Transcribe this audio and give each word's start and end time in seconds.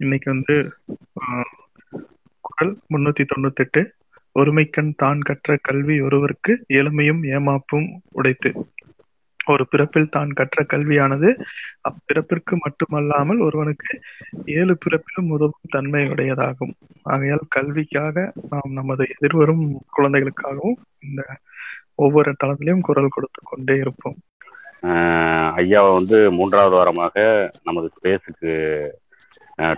இன்னைக்கு 0.00 0.28
வந்து 0.30 0.54
ஆஹ், 1.22 1.50
குறள் 2.44 2.72
முன்னூத்தி 2.88 3.24
தொண்ணூத்தெட்டு. 3.26 3.82
ஒருமைக்கண் 4.36 4.92
தான் 4.96 5.20
கற்ற 5.20 5.56
கல்வி 5.62 6.00
ஒருவருக்கு 6.00 6.52
எளிமையும் 6.74 7.22
ஏமாப்பும் 7.32 7.86
உடைத்து. 8.12 8.50
ஒரு 9.46 9.64
பிறப்பில் 9.66 10.08
தான் 10.08 10.30
கற்ற 10.32 10.64
கல்வியானது 10.64 11.28
அப்பிறப்பிற்கு 11.82 12.54
மட்டுமல்லாமல் 12.56 13.40
ஒருவனுக்கு 13.40 13.90
ஏழு 14.52 14.74
பிறப்பிலும் 14.76 15.28
உதவும் 15.28 15.70
தன்மை 15.70 16.02
உடையதாகும் 16.08 16.72
ஆகையால் 17.06 17.44
கல்விக்காக 17.48 18.16
நாம் 18.50 18.72
நமது 18.72 19.04
எதிர்வரும் 19.14 19.64
குழந்தைகளுக்காகவும் 19.92 20.78
இந்த 21.02 21.22
ஒவ்வொரு 21.96 22.30
தளத்திலையும் 22.42 22.80
குரல் 22.80 23.08
கொடுத்து 23.08 23.40
கொண்டே 23.44 23.74
இருப்போம். 23.76 24.16
ஆஹ் 24.82 25.50
ஐயாவை 25.58 25.90
வந்து 25.92 26.16
மூன்றாவது 26.30 26.74
வாரமாக 26.76 27.14
நமது 27.64 27.88
ஸ்பேஸுக்கு 27.94 28.50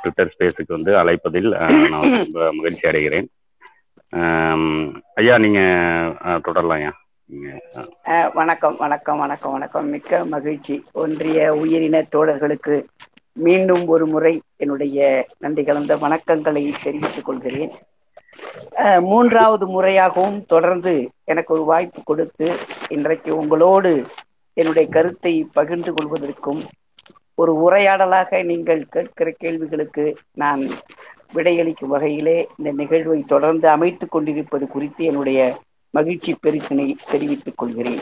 ட்விட்டர் 0.02 0.32
ஸ்பேஸுக்கு 0.34 0.76
வந்து 0.76 0.92
அழைப்பதில் 1.00 1.50
நான் 1.90 2.14
ரொம்ப 2.22 2.52
மகிழ்ச்சி 2.58 2.88
அடைகிறேன். 2.90 3.26
ஐயா 5.20 5.34
நீங்க 5.44 5.60
தொடரலாம் 6.46 6.78
ஐயா. 6.78 6.92
வணக்கம் 8.38 8.76
வணக்கம் 8.84 9.20
வணக்கம் 9.24 9.54
வணக்கம். 9.56 9.88
மிக்க 9.94 10.24
மகிழ்ச்சி. 10.34 10.76
ஒன்றிய 11.02 11.48
உயிரின 11.62 12.04
தோழர்களுக்கு 12.16 12.76
மீண்டும் 13.46 13.84
ஒரு 13.94 14.06
முறை 14.06 14.34
என்னுடைய 14.56 15.26
நன்றி 15.38 15.62
கலந்த 15.64 15.96
வணக்கங்களை 16.04 16.62
தெரிவித்துக் 16.84 17.28
கொள்கிறேன். 17.28 17.72
மூன்றாவது 19.10 19.66
முறையாகவும் 19.74 20.38
தொடர்ந்து 20.52 20.94
எனக்கு 21.24 21.54
ஒரு 21.54 21.64
வாய்ப்பு 21.72 22.00
கொடுத்து 22.04 22.48
இன்றைக்கு 22.96 23.30
உங்களோடு 23.36 23.92
என்னுடைய 24.60 24.86
கருத்தை 24.96 25.32
பகிர்ந்து 25.58 25.92
கொள்வதற்கும் 25.92 26.60
ஒரு 27.38 27.52
உரையாடலாக 27.62 28.42
நீங்கள் 28.44 28.82
கேட்கிற 28.88 29.30
கேள்விகளுக்கு 29.36 30.04
நான் 30.34 30.62
விடையளிக்கும் 31.34 31.92
வகையிலே 31.94 32.48
இந்த 32.56 32.72
நிகழ்வை 32.72 33.22
தொடர்ந்து 33.24 33.68
அமைத்துக் 33.68 34.10
கொண்டிருப்பது 34.10 34.66
குறித்து 34.68 35.04
என்னுடைய 35.04 35.40
மகிழ்ச்சி 35.94 36.36
பெருக்கினை 36.42 36.86
தெரிவித்துக் 37.10 37.56
கொள்கிறேன். 37.56 38.00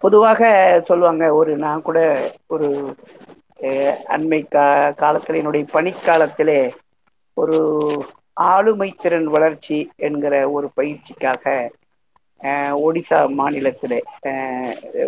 பொதுவாக 0.00 0.40
சொல்லுவாங்க 0.80 1.34
ஒரு 1.34 1.56
நான் 1.58 1.82
கூட 1.82 1.98
ஒரு 2.46 2.68
அஹ், 3.60 3.96
அண்மை 4.08 4.48
கா 4.48 4.64
காலத்தில் 4.94 5.36
என்னுடைய 5.36 5.64
பணிக்காலத்திலே 5.72 6.58
ஒரு 7.36 7.58
ஆளுமை 8.46 8.90
திறன் 8.96 9.24
வளர்ச்சி 9.26 9.76
என்கிற 9.98 10.50
ஒரு 10.50 10.70
பயிற்சிக்காக 10.76 11.44
ஒடிசா 12.84 13.18
மாநிலத்தில் 13.34 13.96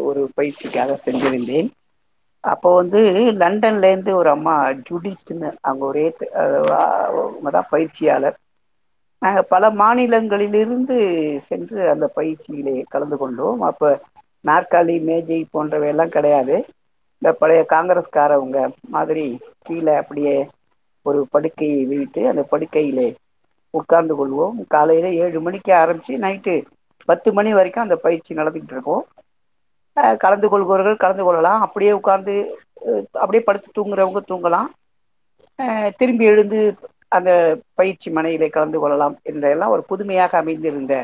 ஒரு 0.00 0.30
பயிற்சிக்காக 0.36 0.96
சென்றிருந்தேன். 1.05 1.68
அப்போ 2.44 2.69
வந்து 2.75 3.00
லண்டன்ல 3.41 3.91
இருந்து 3.92 4.12
ஒரு 4.17 4.31
அம்மா 4.31 4.55
ஜுடித்னு 4.89 5.48
அவங்க 5.61 5.84
ஒரே 5.84 6.05
அவங்க 6.45 7.50
தான் 7.56 7.70
பயிற்சியாளர். 7.72 8.36
நாங்கள் 9.22 9.48
பல 9.53 9.70
மாநிலங்களிலிருந்து 9.80 10.97
சென்று 11.48 11.78
அந்த 11.95 12.06
பயிற்சியிலே 12.19 12.77
கலந்து 12.95 13.17
கொண்டோம். 13.22 13.61
அப்போ 13.70 13.89
நாற்காலி 14.45 14.97
மேஜை 15.08 15.41
போன்றவையெல்லாம் 15.55 16.14
கிடையாது. 16.17 16.56
இந்த 17.22 17.30
பழைய 17.41 17.62
காங்கிரஸ்காரவங்க 17.75 18.58
மாதிரி 18.97 19.25
கீழே 19.67 19.95
அப்படியே 20.02 20.36
ஒரு 21.06 21.20
படுக்கையை 21.34 21.80
விரித்து 21.91 22.23
அந்த 22.33 22.42
படுக்கையிலே 22.52 23.08
உட்கார்ந்து 23.75 24.14
கொள்வோம். 24.19 24.56
காலையில 24.75 25.08
ஏழு 25.25 25.41
மணிக்கு 25.47 25.73
ஆரம்பிச்சு 25.83 26.14
நைட்டு 26.25 26.55
பத்து 27.08 27.28
மணி 27.39 27.50
வரைக்கும் 27.58 27.86
அந்த 27.86 27.97
பயிற்சி 28.05 28.39
நடந்துகிட்டு 28.41 28.75
இருக்கோம். 28.77 29.05
கலந்து 30.24 30.48
கொள்பவர்கள் 30.52 31.02
கலந்து 31.02 31.24
கொள்ளலாம். 31.27 31.62
அப்படியே 31.66 31.92
உட்கார்ந்து 31.98 32.34
அப்படியே 33.22 33.42
படுத்து 33.46 33.70
தூங்குறவங்க 33.78 34.20
தூங்கலாம். 34.30 34.68
திரும்பி 36.00 36.24
எழுந்து 36.32 36.60
அந்த 37.16 37.30
பயிற்சி 37.80 38.08
மனையிலே 38.16 38.48
கலந்து 38.56 38.78
கொள்ளலாம் 38.80 39.14
என்றெல்லாம் 39.30 39.74
ஒரு 39.74 39.82
புதுமையாக 39.90 40.32
அமைந்திருந்த 40.42 40.94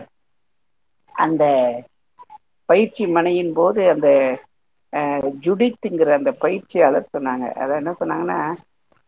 அந்த 1.14 1.45
பயிற்சி 2.69 3.05
மனையின் 3.17 3.52
போது 3.58 3.83
அந்த 3.95 4.08
ஜுடித்துங்கிற 5.45 6.11
அந்த 6.19 6.33
பயிற்சியாளர் 6.45 7.13
சொன்னாங்க. 7.17 7.46
அதான் 7.63 7.80
என்ன 7.83 7.95
சொன்னாங்கன்னா 8.01 8.39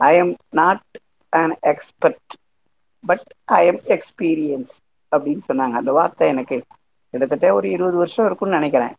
I 0.00 0.12
am 0.22 0.34
not 0.60 0.84
an 1.32 1.54
expert 1.72 2.34
but 3.04 3.26
I 3.60 3.60
am 3.70 3.80
experience 3.94 4.74
அப்படின்னு 5.12 5.42
சொன்னாங்க. 5.50 5.74
அந்த 5.80 5.92
வார்த்தை 5.98 6.28
எனக்கு 6.34 6.56
கிட்டத்தட்ட 7.14 7.48
ஒரு 7.58 7.66
இருபது 7.74 7.96
வருஷம் 8.02 8.26
இருக்கும்னு 8.28 8.58
நினைக்கிறேன். 8.60 8.94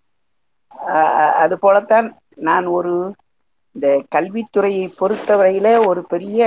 அது 1.42 1.56
போலத்தான் 1.59 2.08
நான் 2.44 2.66
ஒரு 2.74 2.94
இந்த 3.75 3.88
கல்வித்துறையை 4.16 4.86
பொறுத்தவரையில 5.00 5.68
ஒரு 5.88 6.02
பெரிய 6.08 6.42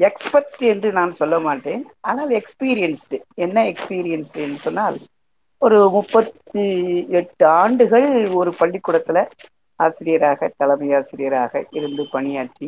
எக்ஸ்பர்ட் 0.00 0.62
என்று 0.72 0.88
நான் 0.92 1.12
சொல்ல 1.12 1.36
மாட்டேன். 1.40 1.80
ஆனால் 2.02 2.30
எக்ஸ்பீரியன்ஸ்டு 2.38 3.16
என்ன 3.38 3.64
எக்ஸ்பீரியன்ஸ்ன்னு 3.70 4.58
சொன்னால் 4.58 4.96
ஒரு 5.62 5.78
முப்பத்தி 5.94 6.64
எட்டு 7.18 7.44
ஆண்டுகள் 7.60 8.06
ஒரு 8.40 8.50
பள்ளிக்கூடத்துல 8.60 9.18
ஆசிரியராக 9.80 10.48
தலைமை 10.56 10.88
ஆசிரியராக 10.98 11.62
இருந்து 11.72 12.04
பணியாற்றி 12.12 12.66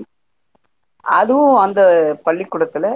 அதுவும் 1.04 1.56
அந்த 1.64 1.80
பள்ளிக்கூடத்துல 2.26 2.86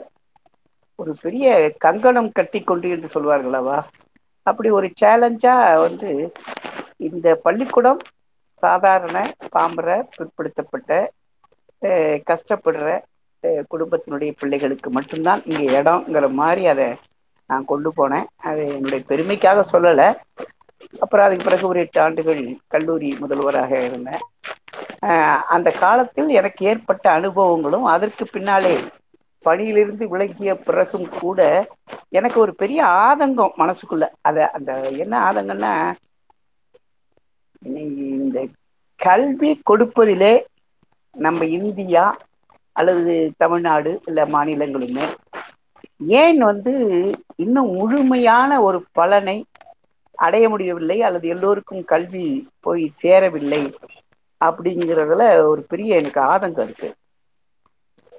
ஒரு 0.98 1.12
பெரிய 1.22 1.48
கங்கணம் 1.84 2.30
கட்டி 2.32 2.60
கொண்டு 2.62 2.88
என்று 2.94 3.08
சொல்வார்களவா 3.08 3.78
அப்படி 4.46 4.68
ஒரு 4.78 4.88
சேலஞ்சா 5.00 5.54
வந்து 5.82 6.10
இந்த 7.00 7.28
பள்ளிக்கூடம் 7.46 8.00
சாதாரண 8.62 9.18
பாம்புற 9.54 9.88
பிற்படுத்தப்பட்ட 10.16 10.92
கஷ்டப்படுற 12.30 12.86
குடும்பத்தினுடைய 13.72 14.30
பிள்ளைகளுக்கு 14.38 14.88
மட்டும்தான் 14.96 15.42
இங்கே 15.50 15.66
இடங்கிற 15.80 16.28
மாதிரி 16.40 16.62
அதை 16.72 16.88
நான் 17.50 17.68
கொண்டு 17.72 17.90
போனேன். 17.98 18.26
அது 18.48 18.62
என்னுடைய 18.76 19.02
பெருமைக்காக 19.10 19.60
சொல்லலை. 19.72 20.08
அப்புறம் 21.02 21.26
அதுக்கு 21.26 21.46
பிறகு 21.46 21.64
ஒரு 21.70 21.78
எட்டு 21.84 22.00
ஆண்டுகள் 22.04 22.42
கல்லூரி 22.74 23.10
முதல்வராக 23.20 23.72
இருந்தேன். 23.86 24.22
அந்த 25.54 25.68
காலத்தில் 25.84 26.28
எனக்கு 26.40 26.62
ஏற்பட்ட 26.70 27.06
அனுபவங்களும் 27.18 27.86
அதற்கு 27.94 28.24
பின்னாலே 28.34 28.74
பணியிலிருந்து 29.46 30.04
விலகிய 30.12 30.52
பிறகும் 30.66 31.08
கூட 31.22 31.40
எனக்கு 32.18 32.38
ஒரு 32.44 32.52
பெரிய 32.62 32.80
ஆதங்கம் 33.06 33.58
மனசுக்குள்ள. 33.62 34.06
அதை 34.28 34.44
அந்த 34.58 34.72
என்ன 35.04 35.14
ஆதங்கம்னா 35.28 35.72
இன்னைக்கு 37.62 38.04
இந்த 38.16 38.38
கல்வி 39.00 39.60
கொடுப்பதிலே 39.70 40.32
நம்ம 41.16 41.44
இந்தியா 41.56 42.04
அல்லது 42.76 43.14
தமிழ்நாடு 43.36 44.00
இல்ல 44.06 44.24
மாநிலங்களுமே 44.26 45.06
ஏன் 46.18 46.38
வந்து 46.38 46.72
இன்னும் 47.36 47.70
முழுமையான 47.70 48.60
ஒரு 48.62 48.84
பலனை 48.92 49.36
அடைய 50.18 50.48
முடியவில்லை 50.48 51.02
அல்லது 51.02 51.28
எல்லோருக்கும் 51.28 51.84
கல்வி 51.84 52.24
போய் 52.60 52.86
சேரவில்லை 52.96 53.62
அப்படிங்கிறதுல 54.40 55.22
ஒரு 55.48 55.62
பெரிய 55.62 55.96
எனக்கு 55.96 56.20
ஆதங்கம் 56.28 56.64
இருக்கு. 56.64 56.88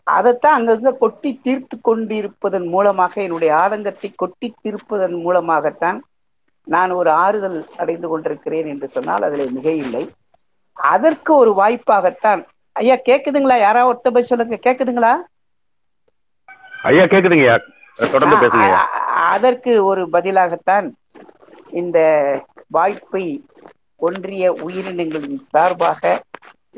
அதைத்தான் 0.07 0.57
அங்கங்க 0.59 0.97
கொட்டி 0.97 1.39
தீர்த்து 1.43 1.75
கொண்டிருப்பதன் 1.79 2.67
மூலமாக 2.69 3.21
என்னுடைய 3.21 3.55
ஆதங்கத்தை 3.55 4.09
கொட்டி 4.15 4.53
தீர்ப்பதன் 4.63 5.21
மூலமாகத்தான் 5.21 5.99
நான் 6.73 6.91
ஒரு 6.99 7.09
ஆறுதல் 7.23 7.57
அடைந்து 7.81 8.07
கொண்டிருக்கிறேன் 8.11 8.67
என்று 8.73 8.87
சொன்னால் 8.95 9.25
அதில் 9.27 9.55
மிக 9.57 9.67
இல்லை 9.83 10.03
அதற்கு 10.77 11.31
ஒரு 11.41 11.51
வாய்ப்பாகத்தான். 11.59 12.41
ஐயா 12.75 12.95
கேக்குதுங்களா? 13.07 13.57
யாராவது 13.65 13.89
ஒருத்த 13.91 14.09
போய் 14.15 14.29
சொல்லுங்க. 14.29 14.57
கேக்குதுங்களா? 14.67 15.13
ஐயா 16.89 17.05
கேக்குதுங்கய்யா 17.13 17.57
தொடர்ந்து 18.13 18.37
பேசுங்க 18.41 18.67
அதற்கு 19.33 19.71
ஒரு 19.89 20.01
பதிலாகத்தான் 20.15 20.87
இந்த 21.79 21.99
வாய்ப்பை 22.75 23.23
ஒன்றிய 24.07 24.51
உயிரினங்களின் 24.65 25.41
சார்பாக 25.53 26.11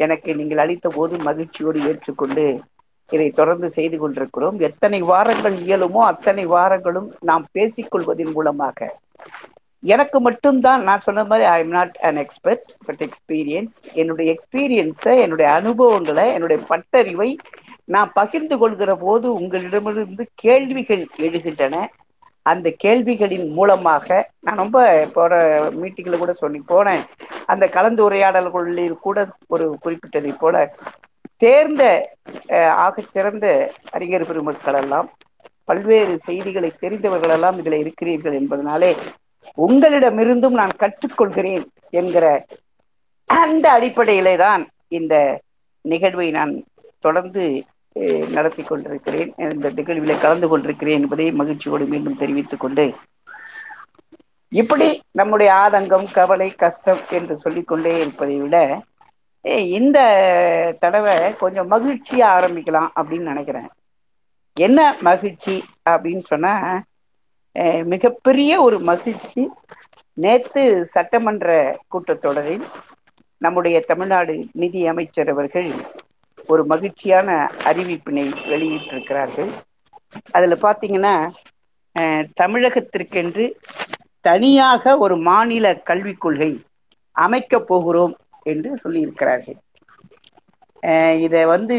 எனக்கு 0.04 0.30
நீங்கள் 0.40 0.62
அளித்த 0.64 0.88
போது 0.98 1.16
மகிழ்ச்சியோடு 1.28 1.80
ஏற்றுக்கொண்டு 1.90 2.46
இதை 3.16 3.28
தொடர்ந்து 3.40 3.68
செய்து 3.78 3.98
கொண்டிருக்கிறோம். 4.02 4.58
எத்தனை 4.68 5.00
வாரங்கள் 5.12 5.56
இயலுமோ 5.66 6.02
அத்தனை 6.12 6.44
வாரங்களும் 6.56 7.10
நாம் 7.30 7.46
பேசிக்கொள்வதன் 7.58 8.34
மூலமாக 8.36 8.90
எனக்கு 9.84 10.20
மட்டும்தான் 10.20 10.82
நான் 10.84 11.00
சொன்ன 11.00 11.24
மாதிரி 11.24 11.46
I 11.50 11.60
am 11.60 11.74
not 11.78 11.96
an 12.02 12.18
expert 12.18 12.66
but 12.86 13.02
experience 13.08 13.78
என்னுடைய 13.94 14.36
எக்ஸ்பீரியன்ஸை 14.36 15.16
என்னுடைய 15.20 15.48
அனுபவங்களை 15.52 16.26
என்னுடைய 16.34 16.60
பட்டறிவை 16.70 17.30
நான் 17.86 18.12
பகிர்ந்து 18.14 18.56
கொள்கிற 18.58 18.92
போது 18.96 19.28
உங்களிடமிருந்து 19.34 20.24
கேள்விகள் 20.36 21.04
எழுகின்றன. 21.18 21.76
அந்த 22.46 22.68
கேள்விகளின் 22.84 23.48
மூலமாக 23.54 24.08
நான் 24.40 24.58
ரொம்ப 24.58 24.78
போற 25.14 25.32
மீட்டிங்ல 25.72 26.18
கூட 26.18 26.34
சொல்லி 26.34 26.62
போனேன். 26.68 27.04
அந்த 27.46 27.66
கலந்துரையாடல்களில் 27.74 28.96
கூட 29.00 29.18
ஒரு 29.48 29.66
குறிப்பிட்டதை 29.86 30.34
போல 30.38 30.56
தேர்ந்த 31.38 31.84
ஆக 32.86 33.02
சிறந்த 33.14 33.46
அறிஞர் 33.92 34.28
பெருமக்கள் 34.28 34.80
எல்லாம் 34.84 35.08
பல்வேறு 35.70 36.14
செய்திகளை 36.20 36.70
தெரிந்தவர்கள் 36.80 37.30
எல்லாம் 37.30 37.58
இதுல 37.62 37.78
இருக்கிறீர்கள் 37.84 38.38
என்பதனாலே 38.40 38.92
உங்களிடமிருந்தும் 39.66 40.60
நான் 40.62 40.80
கற்றுக்கொள்கிறேன் 40.80 41.66
என்கிற 42.00 42.26
அந்த 43.30 43.66
அடிப்படையிலே 43.72 44.36
தான் 44.36 44.64
இந்த 45.00 45.16
நிகழ்வை 45.86 46.28
நான் 46.32 46.52
தொடர்ந்து 47.06 47.44
நடத்தி 48.36 48.64
கொண்டிருக்கிறேன். 48.64 49.32
இந்த 49.54 49.70
நிகழ்வில் 49.78 50.22
கலந்து 50.26 50.48
கொண்டிருக்கிறேன் 50.48 51.00
என்பதை 51.02 51.26
மகிழ்ச்சியோடு 51.40 51.86
மீண்டும் 51.94 52.20
தெரிவித்துக் 52.22 52.64
கொண்டு 52.64 52.86
இப்படி 54.52 54.88
நம்முடைய 55.20 55.50
ஆதங்கம் 55.64 56.08
கவலை 56.12 56.48
கஷ்டம் 56.64 57.02
என்று 57.18 57.36
சொல்லிக்கொண்டே 57.44 57.94
இருப்பதை 58.02 58.38
விட 58.40 58.58
இந்த 59.78 60.00
தடவை 60.80 61.14
கொஞ்சம் 61.42 61.70
மகிழ்ச்சியா 61.72 62.28
ஆரம்பிக்கலாம் 62.38 62.90
அப்படின்னு 63.00 63.32
நினைக்கிறேன். 63.34 63.70
என்ன 64.58 64.80
மகிழ்ச்சி 65.08 65.56
அப்படின்னு 65.90 66.24
சொன்னா 66.32 66.54
மிகப்பெரிய 67.94 68.52
ஒரு 68.62 68.78
மகிழ்ச்சி. 68.90 69.42
நேற்று 70.24 70.64
சட்டமன்ற 70.94 71.48
கூட்டத்தொடரில் 71.92 72.66
நம்முடைய 73.42 73.78
தமிழ்நாடு 73.90 74.34
நிதி 74.62 74.82
அமைச்சர் 74.92 75.30
அவர்கள் 75.34 75.70
ஒரு 76.48 76.64
மகிழ்ச்சியான 76.66 77.30
அறிவிப்பினை 77.70 78.26
வெளியிட்டிருக்கிறார்கள். 78.52 79.52
அதில் 80.36 80.64
பார்த்தீங்கன்னா 80.66 81.16
தமிழகத்திற்கென்று 82.42 83.46
தனியாக 84.28 84.94
ஒரு 85.06 85.16
மாநில 85.30 85.66
கல்விக் 85.90 86.22
கொள்கை 86.24 86.52
அமைக்க 87.16 87.60
போகிறோம் 87.70 88.14
என்று 88.52 88.70
சொல்லியிருக்கிறார்கள். 88.84 89.60
இதை 91.26 91.42
வந்து 91.54 91.78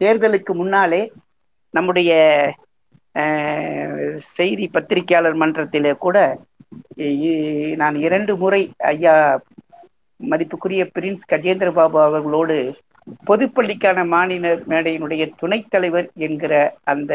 தேர்தலுக்கு 0.00 0.52
முன்னாலே 0.60 1.02
நம்முடைய 1.74 2.12
செய்தி 4.34 4.66
பத்திரிகையாளர் 4.68 5.40
மன்றத்திலே 5.42 5.92
கூட 5.96 6.18
நான் 7.76 7.96
இரண்டு 7.96 8.32
முறை 8.36 8.62
ஐயா 8.86 9.14
மதிப்புக்குரிய 10.20 10.82
பிரின்ஸ் 10.94 11.30
கஜேந்திர 11.32 11.70
பாபு 11.72 11.98
அவர்களோடு 12.00 12.56
பொதுப்பள்ளிக்கான 13.26 14.04
மாநில 14.06 14.52
மேடையினுடைய 14.68 15.24
துணைத் 15.40 15.70
தலைவர் 15.70 16.06
என்கிற 16.18 16.54
அந்த 16.84 17.12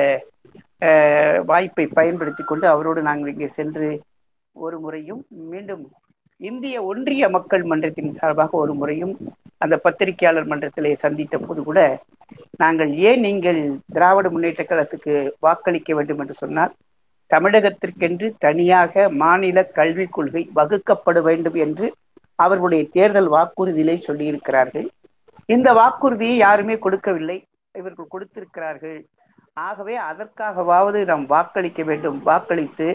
வாய்ப்பை 1.46 1.86
பயன்படுத்தி 1.92 2.44
கொண்டு 2.44 2.66
அவரோடு 2.68 3.02
நாங்கள் 3.02 3.32
இங்கே 3.32 3.50
சென்று 3.50 3.90
ஒரு 4.56 4.78
முறையும் 4.80 5.22
மீண்டும் 5.46 5.84
இந்திய 6.42 6.76
ஒன்றிய 6.84 7.24
மக்கள் 7.30 7.64
மன்றத்தின் 7.64 8.12
சார்பாக 8.12 8.54
ஒரு 8.58 8.74
முறையும் 8.74 9.14
அந்த 9.58 9.76
பத்திரிகையாளர் 9.78 10.48
மன்றத்திலே 10.48 10.94
சந்தித்த 10.96 11.38
போது 11.38 11.62
கூட 11.64 11.80
நாங்கள் 12.58 12.92
ஏன் 13.10 13.20
நீங்கள் 13.20 13.60
திராவிட 13.96 14.30
முன்னேற்ற 14.30 14.64
கழகத்துக்கு 14.64 15.14
வாக்களிக்க 15.40 15.96
வேண்டும் 15.96 16.22
என்று 16.24 16.34
சொன்னால் 16.34 16.74
தமிழகத்திற்கென்று 17.32 18.28
தனியாக 18.38 19.10
மாநில 19.24 19.64
கல்விக் 19.80 20.16
கொள்கை 20.16 20.44
வகுக்கப்பட 20.60 21.20
வேண்டும் 21.28 21.58
என்று 21.66 21.88
அவர்களுடைய 22.36 22.84
தேர்தல் 22.96 23.30
வாக்குறுதியிலே 23.36 23.96
சொல்லியிருக்கிறார்கள். 24.08 24.88
இந்த 25.46 25.70
வாக்குறுதியை 25.74 26.36
யாருமே 26.46 26.76
கொடுக்கவில்லை 26.78 27.38
இவர்கள் 27.80 28.14
கொடுத்திருக்கிறார்கள். 28.14 29.00
ஆகவே 29.68 29.96
அதற்காகவாவது 30.10 31.00
நாம் 31.06 31.26
வாக்களிக்க 31.26 31.84
வேண்டும். 31.84 32.18
வாக்களித்து 32.24 32.88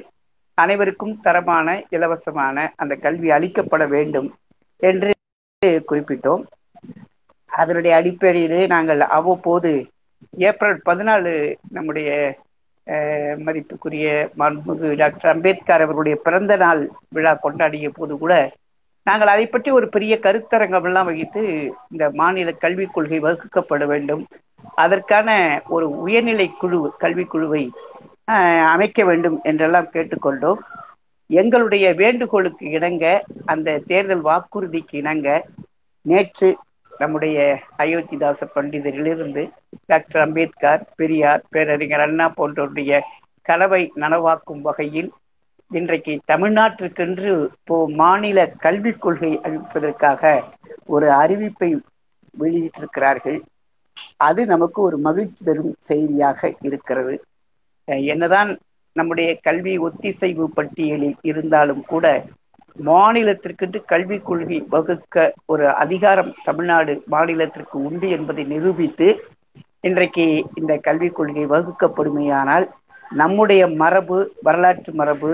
அனைவருக்கும் 0.58 1.14
தரமான 1.20 1.68
இலவசமான 1.90 2.66
அந்த 2.76 2.94
கல்வி 3.04 3.30
அளிக்கப்பட 3.30 3.84
வேண்டும் 3.88 4.28
என்று 4.82 5.12
குறிப்பிட்டோம். 5.62 6.44
அதனுடைய 7.54 7.92
அடிப்படையிலே 7.96 8.60
நாங்கள் 8.66 9.02
அவ்வப்போது 9.16 9.72
ஏப்ரல் 10.48 10.78
பதினாலு 10.88 11.32
நம்முடைய 11.68 12.08
மதிப்புக்குரிய 13.46 14.06
மன்முகு 14.40 14.88
டாக்டர் 15.02 15.30
அம்பேத்கர் 15.32 15.84
அவர்களுடைய 15.84 16.16
பிறந்த 16.26 16.54
நாள் 16.56 16.82
விழா 17.16 17.32
கொண்டாடிய 17.36 17.88
போது 17.90 18.14
கூட 18.18 18.34
நாங்கள் 19.06 19.32
அதை 19.32 19.44
பற்றி 19.46 19.70
ஒரு 19.70 19.86
பெரிய 19.94 20.14
கருத்தரங்கம் 20.24 20.86
எல்லாம் 20.88 21.08
வகித்து 21.08 21.42
இந்த 21.92 22.04
மாநில 22.20 22.52
கல்விக் 22.62 22.94
கொள்கை 22.94 23.18
வகுக்கப்பட 23.20 23.84
வேண்டும். 23.92 24.22
அதற்கான 24.82 25.28
ஒரு 25.74 25.86
உயர்நிலை 26.04 26.46
குழு 26.52 26.78
கல்விக் 27.02 27.32
குழுவை 27.32 27.64
அமைக்க 28.72 29.00
வேண்டும் 29.04 29.36
என்றெல்லாம் 29.50 29.92
கேட்டுக்கொண்டோம். 29.94 30.60
எங்களுடைய 31.30 31.86
வேண்டுகோளுக்கு 32.00 32.64
இணங்க 32.76 33.04
அந்த 33.52 33.78
தேர்தல் 33.90 34.24
வாக்குறுதிக்கு 34.28 34.94
இணங்க 35.02 35.28
நேற்று 36.06 36.48
நம்முடைய 36.98 37.38
அயோத்திதாச 37.78 38.48
பண்டிதரிலிருந்து 38.54 39.42
டாக்டர் 39.86 40.22
அம்பேத்கர் 40.22 40.82
பெரியார் 40.96 41.44
பேரறிஞர் 41.50 42.00
அண்ணா 42.00 42.26
போன்றவருடைய 42.36 42.92
கனவை 43.46 43.82
நனவாக்கும் 43.94 44.62
வகையில் 44.62 45.10
இன்றைக்கு 45.70 46.12
தமிழ்நாட்டிற்கென்று 46.32 47.30
இப்போ 47.48 47.76
மாநில 47.94 48.38
கல்விக் 48.58 49.00
கொள்கை 49.00 49.32
அறிவிப்பதற்காக 49.44 50.22
ஒரு 50.86 51.06
அறிவிப்பை 51.22 51.70
வெளியிட்டிருக்கிறார்கள். 52.34 53.38
அது 54.20 54.40
நமக்கு 54.46 54.78
ஒரு 54.82 54.96
மகிழ்ச்சி 54.98 55.42
தரும் 55.44 55.74
செய்தியாக 55.80 56.50
இருக்கிறது. 56.60 57.14
என்னதான் 58.08 58.50
நம்முடைய 58.96 59.30
கல்வி 59.40 59.74
ஒத்திசைவு 59.78 60.44
பட்டியலில் 60.50 61.18
இருந்தாலும் 61.22 61.84
கூட 61.84 62.06
மாநிலத்திற்கென்று 62.76 63.78
கல்விக் 63.84 64.24
கொள்கை 64.24 64.58
வகுக்க 64.68 65.16
ஒரு 65.46 65.66
அதிகாரம் 65.74 66.32
தமிழ்நாடு 66.44 66.94
மாநிலத்திற்கு 67.10 67.76
உண்டு 67.80 68.06
என்பதை 68.08 68.44
நிரூபித்து 68.44 69.08
இன்றைக்கு 69.80 70.24
இந்த 70.54 70.72
கல்விக் 70.78 71.14
கொள்கை 71.14 71.44
வகுக்கப்படுமையானால் 71.46 72.66
நம்முடைய 73.16 73.62
மரபு 73.76 74.18
வரலாற்று 74.42 74.92
மரபு 74.92 75.30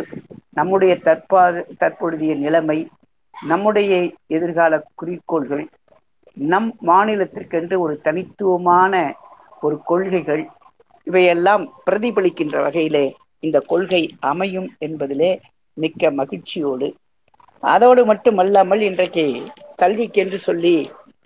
நம்முடைய 0.53 0.93
தற்பா 1.05 1.43
தற்பொழுதைய 1.79 2.33
நிலைமை 2.37 2.79
நம்முடைய 3.35 3.93
எதிர்கால 4.29 4.83
குறிக்கோள்கள் 4.95 5.65
நம் 6.37 6.71
மாநிலத்திற்கென்று 6.87 7.77
ஒரு 7.79 7.95
தனித்துவமான 8.01 8.95
ஒரு 9.63 9.77
கொள்கைகள் 9.83 10.43
இவையெல்லாம் 11.07 11.65
பிரதிபலிக்கின்ற 11.87 12.57
வகையிலே 12.63 13.07
இந்த 13.43 13.59
கொள்கை 13.67 14.03
அமையும் 14.25 14.69
என்பதிலே 14.81 15.31
மிக்க 15.77 16.11
மகிழ்ச்சியோடு 16.11 16.89
அதோடு 17.63 18.03
மட்டுமல்லாமல் 18.05 18.81
இன்றைக்கு 18.81 19.25
கல்விக்கென்று 19.77 20.39
சொல்லி 20.49 20.77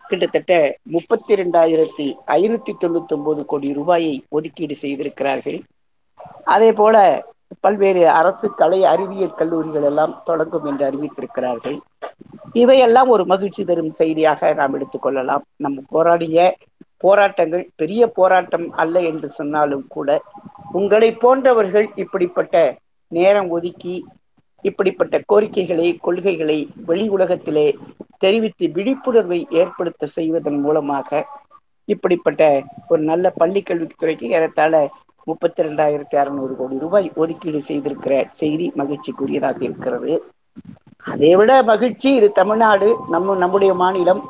கிட்டத்தட்ட 0.05 0.53
முப்பத்தி 0.91 1.31
இரண்டாயிரத்தி 1.35 2.07
ஐநூத்தி 2.39 2.73
தொண்ணூத்தி 2.83 3.15
ஒன்பது 3.17 3.43
கோடி 3.45 3.69
ரூபாயை 3.73 4.15
ஒதுக்கீடு 4.29 4.75
செய்திருக்கிறார்கள். 4.83 5.59
அதே 6.45 6.71
போல 6.73 6.97
பல்வேறு 7.61 8.03
அரசு 8.19 8.47
கலை 8.55 8.81
அறிவியல் 8.93 9.39
கல்லூரிகள் 9.41 9.87
எல்லாம் 9.91 10.15
தொடங்கும் 10.25 10.67
என்று 10.71 10.85
அறிவித்திருக்கிறார்கள். 10.91 11.79
இவையெல்லாம் 12.53 13.09
ஒரு 13.09 13.25
மகிழ்ச்சி 13.25 13.63
தரும் 13.65 13.93
செய்தியாக 14.01 14.53
நாம் 14.55 14.75
எடுத்துக்கொள்ளலாம் 14.75 15.45
நம்ம 15.57 15.83
போராடிய 15.91 16.39
போராட்டங்கள் 16.99 17.65
பெரிய 17.77 18.03
போராட்டம் 18.19 18.67
அல்ல 18.83 19.01
என்று 19.11 19.29
சொன்னாலும் 19.29 19.87
கூட 19.89 20.11
உங்களை 20.73 21.11
போன்றவர்கள் 21.25 21.89
இப்படிப்பட்ட 22.05 22.55
நேரம் 23.13 23.51
ஒதுக்கி 23.51 23.97
இப்படிப்பட்ட 24.65 25.15
கோரிக்கைகளை 25.27 25.89
கொள்கைகளை 25.97 26.59
வெளி 26.87 27.07
உலகத்திலே 27.09 27.67
தெரிவித்து 28.19 28.67
விழிப்புணர்வை 28.69 29.41
ஏற்படுத்த 29.61 30.07
செய்வதன் 30.17 30.61
மூலமாக 30.61 31.23
இப்படிப்பட்ட 31.89 32.43
ஒரு 32.89 33.03
நல்ல 33.03 33.33
பள்ளி 33.41 33.61
கல்வித்துறைக்கு 33.63 34.27
ஏறத்தாழ 34.37 34.75
முப்பத்தி 35.27 35.61
ரெண்டாயிரத்தி 35.63 36.17
அறுநூறு 36.17 36.55
கோடி 36.57 36.77
ரூபாய் 36.79 37.07
ஒதுக்கீடு 37.15 37.61
செய்திருக்கிற 37.69 38.15
செய்தி 38.33 38.67
மகிழ்ச்சிக்குரியதாக 38.77 39.61
இருக்கிறது. 39.63 40.15
அதை 41.05 41.31
விட 41.37 41.53
மகிழ்ச்சி 41.63 42.09
இது 42.15 42.29
தமிழ்நாடு 42.33 42.89
நம்ம 43.11 43.37
நம்முடைய 43.37 43.73
மாநிலம் 43.75 44.23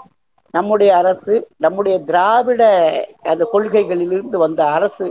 நம்முடைய 0.54 0.90
அரசு 0.96 1.34
நம்முடைய 1.56 1.94
திராவிட 2.08 2.62
அந்த 3.22 3.44
கொள்கைகளிலிருந்து 3.52 4.36
வந்த 4.36 4.62
அரசு. 4.76 5.06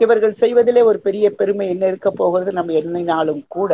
இவர்கள் 0.00 0.40
செய்வதிலே 0.40 0.82
ஒரு 0.82 0.98
பெரிய 1.06 1.26
பெருமை 1.30 1.66
என்ன 1.68 1.84
இருக்க 1.86 2.08
போகிறது? 2.10 2.50
நம்ம 2.52 2.72
எண்ணினாலும் 2.80 3.42
கூட 3.48 3.72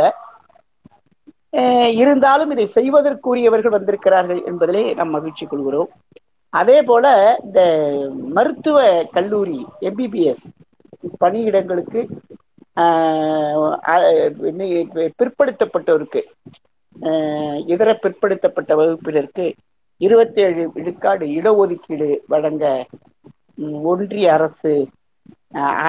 இருந்தாலும் 2.00 2.50
இதை 2.50 2.66
செய்வதற்குரியவர்கள் 2.74 3.76
வந்திருக்கிறார்கள் 3.76 4.40
என்பதிலே 4.50 4.94
நாம் 4.98 5.14
மகிழ்ச்சி 5.16 5.46
கொள்கிறோம். 5.46 5.90
அதே 6.52 6.78
போல 6.82 7.06
இந்த 7.44 7.60
மருத்துவ 8.36 8.78
கல்லூரி 9.16 9.60
எம்பிபிஎஸ் 9.88 10.46
பணியிடங்களுக்கு 11.22 12.00
பிற்படுத்தப்பட்டோருக்கு 15.18 16.22
இதர 17.72 17.90
பிற்படுத்தப்பட்ட 18.02 18.72
வகுப்பினருக்கு 18.80 19.46
இருபத்தி 20.00 20.40
ஏழு 20.42 20.62
விழுக்காடு 20.74 21.26
இடஒதுக்கீடு 21.38 22.08
வழங்க 22.26 22.64
ஒன்றிய 23.90 24.32
அரசு 24.32 24.72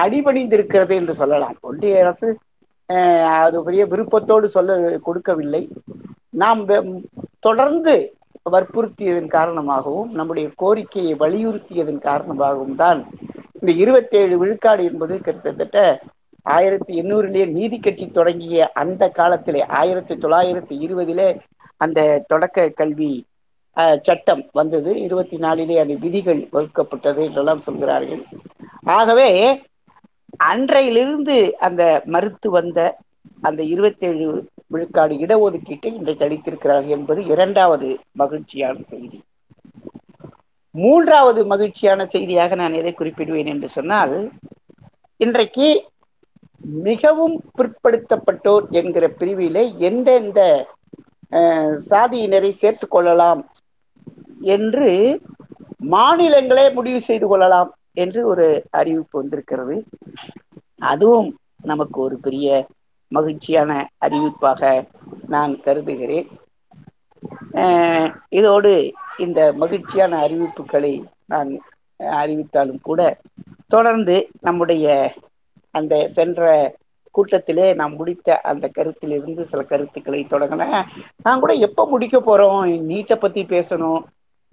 அடிபணிந்திருக்கிறது 0.02 0.94
என்று 1.00 1.14
சொல்லலாம். 1.20 1.56
ஒன்றிய 1.60 2.02
அரசு 2.04 2.28
அது 3.42 3.62
பெரிய 3.66 3.82
விருப்பத்தோடு 3.92 4.46
சொல்ல 4.56 4.98
கொடுக்கவில்லை. 5.06 5.62
நாம் 6.42 6.62
தொடர்ந்து 7.46 7.94
வற்புறுத்தியதன் 8.54 9.30
காரணமாகவும் 9.36 10.10
நம்முடைய 10.18 10.46
கோரிக்கையை 10.62 11.12
வலியுறுத்தியதன் 11.22 12.00
காரணமாகவும் 12.08 12.74
தான் 12.82 13.00
இந்த 13.60 13.70
இருபத்தேழு 13.82 14.34
விழுக்காடு 14.42 14.82
என்பது 14.90 15.14
கிட்டத்தட்ட 15.26 15.78
ஆயிரத்தி 16.46 16.92
எண்ணூறுலேயே 17.00 17.44
நீதி 17.56 17.76
கட்சி 17.78 18.06
தொடங்கிய 18.06 18.66
அந்த 18.82 19.02
காலத்திலே 19.18 19.62
ஆயிரத்தி 19.80 20.14
தொள்ளாயிரத்தி 20.14 20.74
இருபதிலே 20.86 21.28
அந்த 21.84 22.00
தொடக்க 22.32 22.66
கல்வி 22.80 23.12
சட்டம் 24.06 24.42
வந்தது. 24.58 24.90
இருபத்தி 25.06 25.36
நாலிலே 25.36 25.76
அது 25.84 25.94
விதிகள் 26.04 26.42
வகுக்கப்பட்டது 26.52 27.20
என்றெல்லாம் 27.28 27.64
சொல்கிறார்கள். 27.66 28.22
ஆகவே 28.96 29.28
அன்றையிலிருந்து 30.40 31.36
அந்த 31.58 31.82
மறுத்து 32.06 32.50
வந்த 32.50 32.78
அந்த 33.42 33.62
இருபத்தேழு 33.64 34.26
விழுக்காடு 34.70 35.14
இடஒதுக்கீட்டை 35.18 35.90
இன்றைக்கு 35.94 36.24
அளித்திருக்கிறார்கள் 36.24 36.88
என்பது 36.88 37.26
இரண்டாவது 37.26 37.88
மகிழ்ச்சியான 38.12 38.76
செய்தி. 38.88 39.18
மூன்றாவது 40.74 41.44
மகிழ்ச்சியான 41.44 42.06
செய்தியாக 42.06 42.54
நான் 42.54 42.72
எதை 42.74 42.94
குறிப்பிடுவேன் 42.94 43.46
என்று 43.46 43.68
சொன்னால் 43.68 44.14
இன்றைக்கு 45.20 45.68
மிகவும் 46.82 47.42
பிற்படுத்தப்பட்டோர் 47.58 48.64
என்கிற 48.70 49.08
பிரிவிலே 49.18 49.78
எந்தெந்த 49.80 50.40
அஹ், 51.32 51.76
சாதியினரை 51.90 52.50
சேர்த்து 52.54 52.88
கொள்ளலாம் 52.88 53.40
என்று 54.48 54.90
மாநிலங்களே 55.90 56.74
முடிவு 56.74 57.00
செய்து 57.00 57.26
கொள்ளலாம். 57.28 57.70
என்று 57.96 58.26
ஒரு 58.26 58.46
அறிவிப்பு 58.70 59.18
வந்திருக்கிறது. 59.18 59.76
அதுவும் 60.82 61.28
நமக்கு 61.62 62.00
ஒரு 62.00 62.18
பெரிய 62.18 62.48
மகிழ்ச்சியான 63.12 63.70
அறிவிப்பாக 64.06 64.62
நான் 65.26 65.60
கருதுகிறேன். 65.60 66.28
இதோடு 68.28 68.72
இந்த 69.18 69.52
மகிழ்ச்சியான 69.52 70.28
அறிவிப்புகளை 70.28 70.94
நான் 71.26 71.50
அஹ், 72.00 72.14
அறிவித்தாலும் 72.20 72.80
கூட 72.80 73.00
தொடர்ந்து 73.68 74.28
நம்முடைய 74.40 74.86
அந்த 75.74 76.08
சென்ற 76.08 76.42
கூட்டத்திலே 77.14 77.74
நாம் 77.74 77.94
முடித்த 77.94 78.40
அந்த 78.42 78.68
கருத்திலிருந்து 78.68 79.46
சில 79.46 79.62
கருத்துக்களை 79.62 80.26
தொடங்கினேன் 80.30 80.84
நான் 81.22 81.40
கூட 81.40 81.52
எப்போ 81.52 81.86
முடிக்க 81.86 82.18
போறோம்? 82.20 82.60
நீட்டை 82.88 83.14
பத்தி 83.14 83.44
பேசணும். 83.44 84.00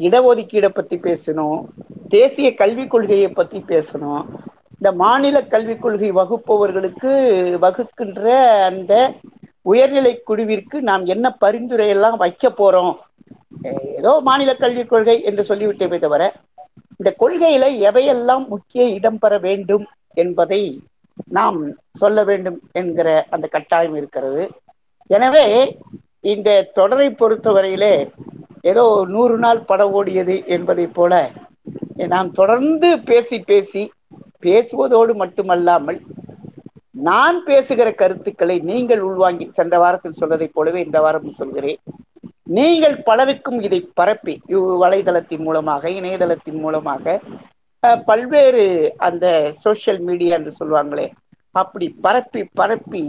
இடஒதுக்கீடை 0.07 0.69
பத்தி 0.73 0.97
பேசணும் 1.07 1.59
தேசிய 2.15 2.47
கல்விக் 2.61 2.91
கொள்கையை 2.93 3.29
பத்தி 3.39 3.59
பேசணும். 3.71 4.23
இந்த 4.77 4.89
மாநில 5.01 5.37
கல்விக் 5.53 5.83
கொள்கை 5.83 6.09
வகுப்பவர்களுக்கு 6.19 7.11
வகுக்கின்ற 7.65 8.25
அந்த 8.69 8.93
உயர்நிலை 9.71 10.13
குழுவிற்கு 10.29 10.77
நாம் 10.89 11.03
என்ன 11.13 11.25
பரிந்துரை 11.43 11.87
எல்லாம் 11.95 12.17
வைக்க 12.23 12.45
போறோம்? 12.59 12.93
ஏதோ 13.99 14.11
மாநில 14.29 14.51
கல்விக் 14.63 14.91
கொள்கை 14.91 15.17
என்று 15.29 15.43
சொல்லிவிட்டே 15.49 15.99
தவிர 16.05 16.23
இந்த 16.99 17.09
கொள்கையில 17.21 17.65
எவையெல்லாம் 17.89 18.43
முக்கிய 18.53 18.83
இடம் 18.97 19.19
பெற 19.23 19.33
வேண்டும் 19.47 19.85
என்பதை 20.23 20.61
நாம் 21.37 21.59
சொல்ல 22.01 22.23
வேண்டும் 22.29 22.59
என்கிற 22.79 23.07
அந்த 23.35 23.45
கட்டாயம் 23.55 23.95
இருக்கிறது. 23.99 24.43
எனவே 25.09 25.45
இந்த 26.23 26.49
தொடரை 26.73 27.07
பொறுத்தவரையிலே 27.13 27.93
ஏதோ 28.63 28.83
நூறு 29.07 29.37
நாள் 29.37 29.61
படம் 29.63 29.93
ஓடியது 29.93 30.35
என்பதை 30.47 30.87
போல 30.89 31.13
நாம் 32.07 32.31
தொடர்ந்து 32.31 32.99
பேசி 33.01 33.37
பேசி 33.43 33.83
பேசுவதோடு 34.43 35.13
மட்டுமல்லாமல் 35.15 35.99
நான் 37.01 37.37
பேசுகிற 37.43 37.89
கருத்துக்களை 37.93 38.55
நீங்கள் 38.63 39.01
உள்வாங்கி 39.01 39.45
சென்ற 39.51 39.75
வாரத்தில் 39.79 40.19
சொன்னதைப் 40.19 40.53
போலவே 40.53 40.79
இந்த 40.81 40.99
வாரம் 41.01 41.29
சொல்கிறேன். 41.33 41.79
நீங்கள் 42.49 42.97
பலருக்கும் 43.01 43.59
இதை 43.61 43.79
பரப்பி 43.93 44.35
இவ் 44.47 44.67
வலைதளத்தின் 44.83 45.43
மூலமாக 45.43 45.89
இணையதளத்தின் 45.91 46.59
மூலமாக 46.59 47.05
அஹ், 47.83 47.99
பல்வேறு 48.05 48.63
அந்த 48.99 49.25
சோசியல் 49.63 50.01
மீடியா 50.01 50.33
என்று 50.35 50.51
சொல்லுவாங்களே 50.59 51.05
அப்படி 51.55 51.87
பரப்பி 52.05 52.41
பரப்பி 52.59 53.03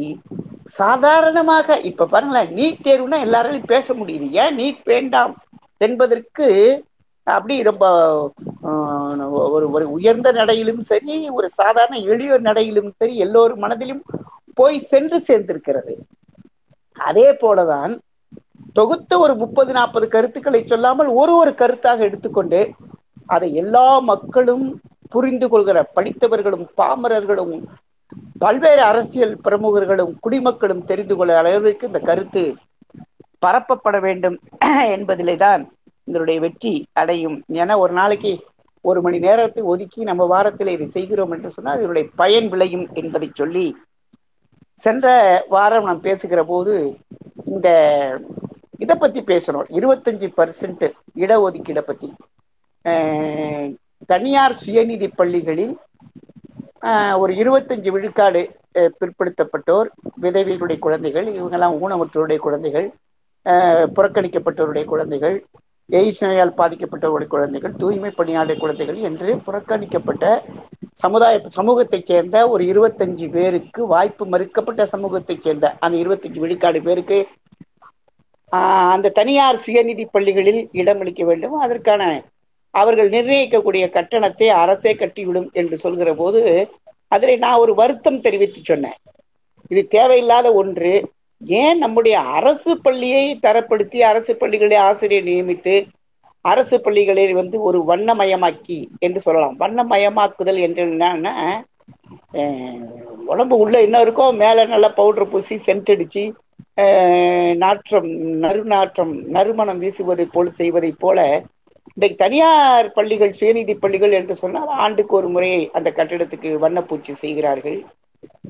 சாதாரணமாக 0.78 1.76
இப்ப 1.90 2.06
பாருங்களேன் 2.12 2.50
நீட் 2.58 2.84
தேர்வுனா 2.86 3.18
எல்லாராலையும் 3.26 3.72
பேச 3.74 3.94
முடியுது. 4.00 4.26
ஏன் 4.42 4.56
நீட் 4.60 4.82
வேண்டாம் 4.92 5.32
என்பதற்கு 5.80 6.46
அப்படி 7.26 7.54
ரொம்ப 7.70 7.84
ஒரு 9.54 9.66
ஒரு 9.76 9.86
உயர்ந்த 9.96 10.28
நடையிலும் 10.38 10.80
சரி 10.90 11.14
ஒரு 11.38 11.48
சாதாரண 11.60 11.96
எளிய 12.12 12.38
நடையிலும் 12.48 12.90
சரி 13.00 13.14
எல்லோரும் 13.24 13.62
மனதிலும் 13.64 14.02
போய் 14.58 14.78
சென்று 14.92 15.18
சேர்ந்திருக்கிறது. 15.28 15.92
அதே 16.96 17.28
போலதான் 17.42 17.92
தொகுத்த 18.78 19.12
ஒரு 19.24 19.34
முப்பது 19.42 19.70
நாற்பது 19.76 20.06
கருத்துக்களை 20.08 20.60
சொல்லாமல் 20.64 21.10
ஒரு 21.20 21.32
ஒரு 21.42 21.52
கருத்தாக 21.60 22.00
எடுத்துக்கொண்டு 22.08 22.60
அதை 23.34 23.48
எல்லா 23.62 23.86
மக்களும் 24.12 24.66
புரிந்து 25.14 25.46
கொள்கிற 25.52 25.78
படித்தவர்களும் 25.96 26.66
பாமரர்களும் 26.80 27.54
பல்வேறு 28.42 28.82
அரசியல் 28.90 29.34
பிரமுகர்களும் 29.46 30.12
குடிமக்களும் 30.24 30.86
தெரிந்து 30.90 31.14
கொள்ள 31.16 31.32
அளவிற்கு 31.42 31.90
இந்த 31.90 32.00
கருத்து 32.08 32.42
பரப்பப்பட 33.42 33.96
வேண்டும் 34.06 34.36
என்பதிலே 34.96 35.34
தான் 35.44 35.62
இதனுடைய 36.08 36.38
வெற்றி 36.44 36.72
அடையும். 37.00 37.36
என 37.62 37.76
ஒரு 37.82 37.92
நாளைக்கு 38.00 38.32
ஒரு 38.84 39.00
மணி 39.04 39.18
நேரத்தை 39.26 39.62
ஒதுக்கி 39.72 40.00
நம்ம 40.10 40.22
வாரத்தில் 40.32 40.74
இதை 40.74 40.86
செய்கிறோம் 40.96 41.32
என்று 41.34 41.50
சொன்னால் 41.56 41.80
இதனுடைய 41.82 42.06
பயன் 42.20 42.48
விளையும் 42.52 42.86
என்பதை 43.00 43.28
சொல்லி 43.40 43.66
சென்ற 44.80 45.06
வாரம் 45.54 45.88
நாம் 45.88 46.04
பேசுகிற 46.08 46.40
போது 46.44 46.74
இந்த 47.52 47.68
இதை 48.84 48.94
பத்தி 48.96 49.20
பேசணும். 49.32 49.66
இருபத்தஞ்சு 49.78 50.28
பர்சன்ட் 50.38 50.84
இடஒதுக்கீடை 51.22 51.82
பத்தி. 51.88 52.08
தனியார் 54.10 54.56
சுயநிதி 54.62 55.08
பள்ளிகளில் 55.18 55.74
ஒரு 57.20 57.32
இருபத்தஞ்சு 57.38 57.90
விழுக்காடு 57.94 58.42
பிற்படுத்தப்பட்டோர் 58.96 59.88
விதவிகளுடைய 60.22 60.78
குழந்தைகள் 60.80 61.26
இவங்கெல்லாம் 61.32 61.76
ஊனமுற்றோருடைய 61.80 62.38
குழந்தைகள் 62.40 62.86
ஆஹ், 63.46 63.86
புறக்கணிக்கப்பட்டோருடைய 63.94 64.84
குழந்தைகள் 64.86 65.36
எய்ட்ஸ் 65.90 66.22
நோயால் 66.22 66.58
பாதிக்கப்பட்டவருடைய 66.58 67.28
குழந்தைகள் 67.30 67.72
தூய்மை 67.80 68.10
பணியாளர் 68.12 68.60
குழந்தைகள் 68.60 68.98
என்று 69.08 69.30
புறக்கணிக்கப்பட்ட 69.46 70.24
சமுதாய 71.02 71.36
சமூகத்தைச் 71.56 72.08
சேர்ந்த 72.08 72.36
ஒரு 72.50 72.62
இருபத்தஞ்சு 72.70 73.26
பேருக்கு 73.32 73.82
வாய்ப்பு 73.92 74.24
மறுக்கப்பட்ட 74.32 74.82
சமூகத்தைச் 74.92 75.44
சேர்ந்த 75.44 75.66
அந்த 75.80 75.96
இருபத்தஞ்சு 76.02 76.40
விழுக்காடு 76.40 76.80
பேருக்கு 76.86 77.18
ஆஹ், 78.52 78.90
அந்த 78.94 79.12
தனியார் 79.16 79.62
சுயநிதி 79.64 80.04
பள்ளிகளில் 80.10 80.62
இடமளிக்க 80.74 81.22
வேண்டும். 81.24 81.54
அதற்கான 81.60 82.02
அவர்கள் 82.74 83.08
நிர்ணயிக்கக்கூடிய 83.14 83.84
கட்டணத்தை 83.96 84.48
அரசே 84.62 84.92
கட்டிவிடும் 85.00 85.48
என்று 85.60 85.76
சொல்கிற 85.84 86.10
போது 86.20 86.42
அதில் 87.12 87.42
நான் 87.44 87.62
ஒரு 87.62 87.72
வருத்தம் 87.80 88.22
தெரிவித்து 88.26 88.60
சொன்னேன். 88.70 88.98
இது 89.72 89.82
தேவையில்லாத 89.96 90.46
ஒன்று. 90.60 90.92
ஏன் 91.62 91.78
நம்முடைய 91.84 92.16
அரசு 92.38 92.72
பள்ளியை 92.86 93.24
தரப்படுத்தி 93.46 93.98
அரசு 94.10 94.32
பள்ளிகளை 94.42 94.76
ஆசிரியர் 94.88 95.28
நியமித்து 95.30 95.74
அரசு 96.44 96.76
பள்ளிகளை 96.84 97.24
வந்து 97.40 97.56
ஒரு 97.68 97.78
வண்ணமயமாக்கி 97.90 98.78
என்று 99.06 99.20
சொல்லலாம். 99.26 99.56
வண்ணமயமாக்குதல் 99.62 100.60
என்று 100.66 100.82
என்னன்னா 100.86 101.34
உடம்பு 103.32 103.54
உள்ள 103.64 103.76
என்ன 103.86 103.96
இருக்கோ 104.04 104.24
மேலே 104.42 104.62
நல்லா 104.72 104.88
பவுடர் 104.98 105.30
பூசி 105.32 105.54
சென்ட் 105.66 105.90
அடிச்சு 105.94 106.22
நாற்றம் 107.62 108.08
நறுநாற்றம் 108.44 109.12
நறுமணம் 109.36 109.80
வீசுவதை 109.82 110.26
போல் 110.34 110.50
செய்வதைப் 110.60 111.00
போல 111.02 111.18
இன்றைக்கு 111.96 112.16
தனியார் 112.22 112.86
பள்ளிகள் 112.96 113.32
சுயநிதி 113.38 113.74
பள்ளிகள் 113.82 114.14
என்று 114.18 114.34
சொன்னால் 114.42 114.70
ஆண்டுக்கு 114.84 115.14
ஒரு 115.18 115.28
முறை 115.34 115.50
அந்த 115.78 115.88
கட்டிடத்துக்கு 115.96 116.50
வண்ணப்பூச்சி 116.64 117.12
செய்கிறார்கள். 117.22 117.78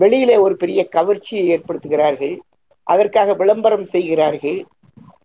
வெளியிலே 0.03 0.37
ஒரு 0.45 0.55
பெரிய 0.63 0.81
கவர்ச்சியை 0.97 1.45
ஏற்படுத்துகிறார்கள். 1.55 2.35
அதற்காக 2.87 3.35
விளம்பரம் 3.41 3.87
செய்கிறார்கள். 3.95 4.59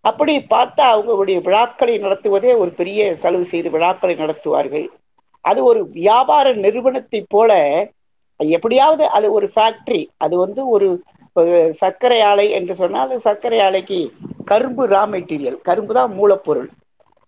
அப்படி 0.10 0.34
பார்த்தா 0.54 0.86
அவங்களுடைய 0.94 1.38
விழாக்களை 1.48 1.96
நடத்துவதே 2.06 2.52
ஒரு 2.64 2.72
பெரிய 2.80 3.02
செலவு 3.24 3.46
செய்து 3.52 3.70
விழாக்களை 3.76 4.16
நடத்துவார்கள். 4.24 4.88
அது 5.46 5.60
ஒரு 5.70 5.82
வியாபார 6.00 6.56
நிறுவனத்தை 6.66 7.22
போல 7.36 7.52
எப்படியாவது 8.40 9.04
அது 9.18 9.28
ஒரு 9.38 9.48
ஃபேக்டரி 9.54 10.02
அது 10.24 10.36
வந்து 10.44 10.62
ஒரு 10.76 10.88
சர்க்கரை 11.82 12.20
ஆலை 12.32 12.48
என்று 12.58 12.74
சொன்னால் 12.82 13.14
சர்க்கரை 13.28 13.62
ஆலைக்கு 13.68 14.00
கரும்பு 14.52 14.84
ரா 14.96 15.06
மெட்டீரியல் 15.14 15.58
கரும்பு 15.70 15.94
தான் 16.00 16.12
மூலப்பொருள். 16.20 16.70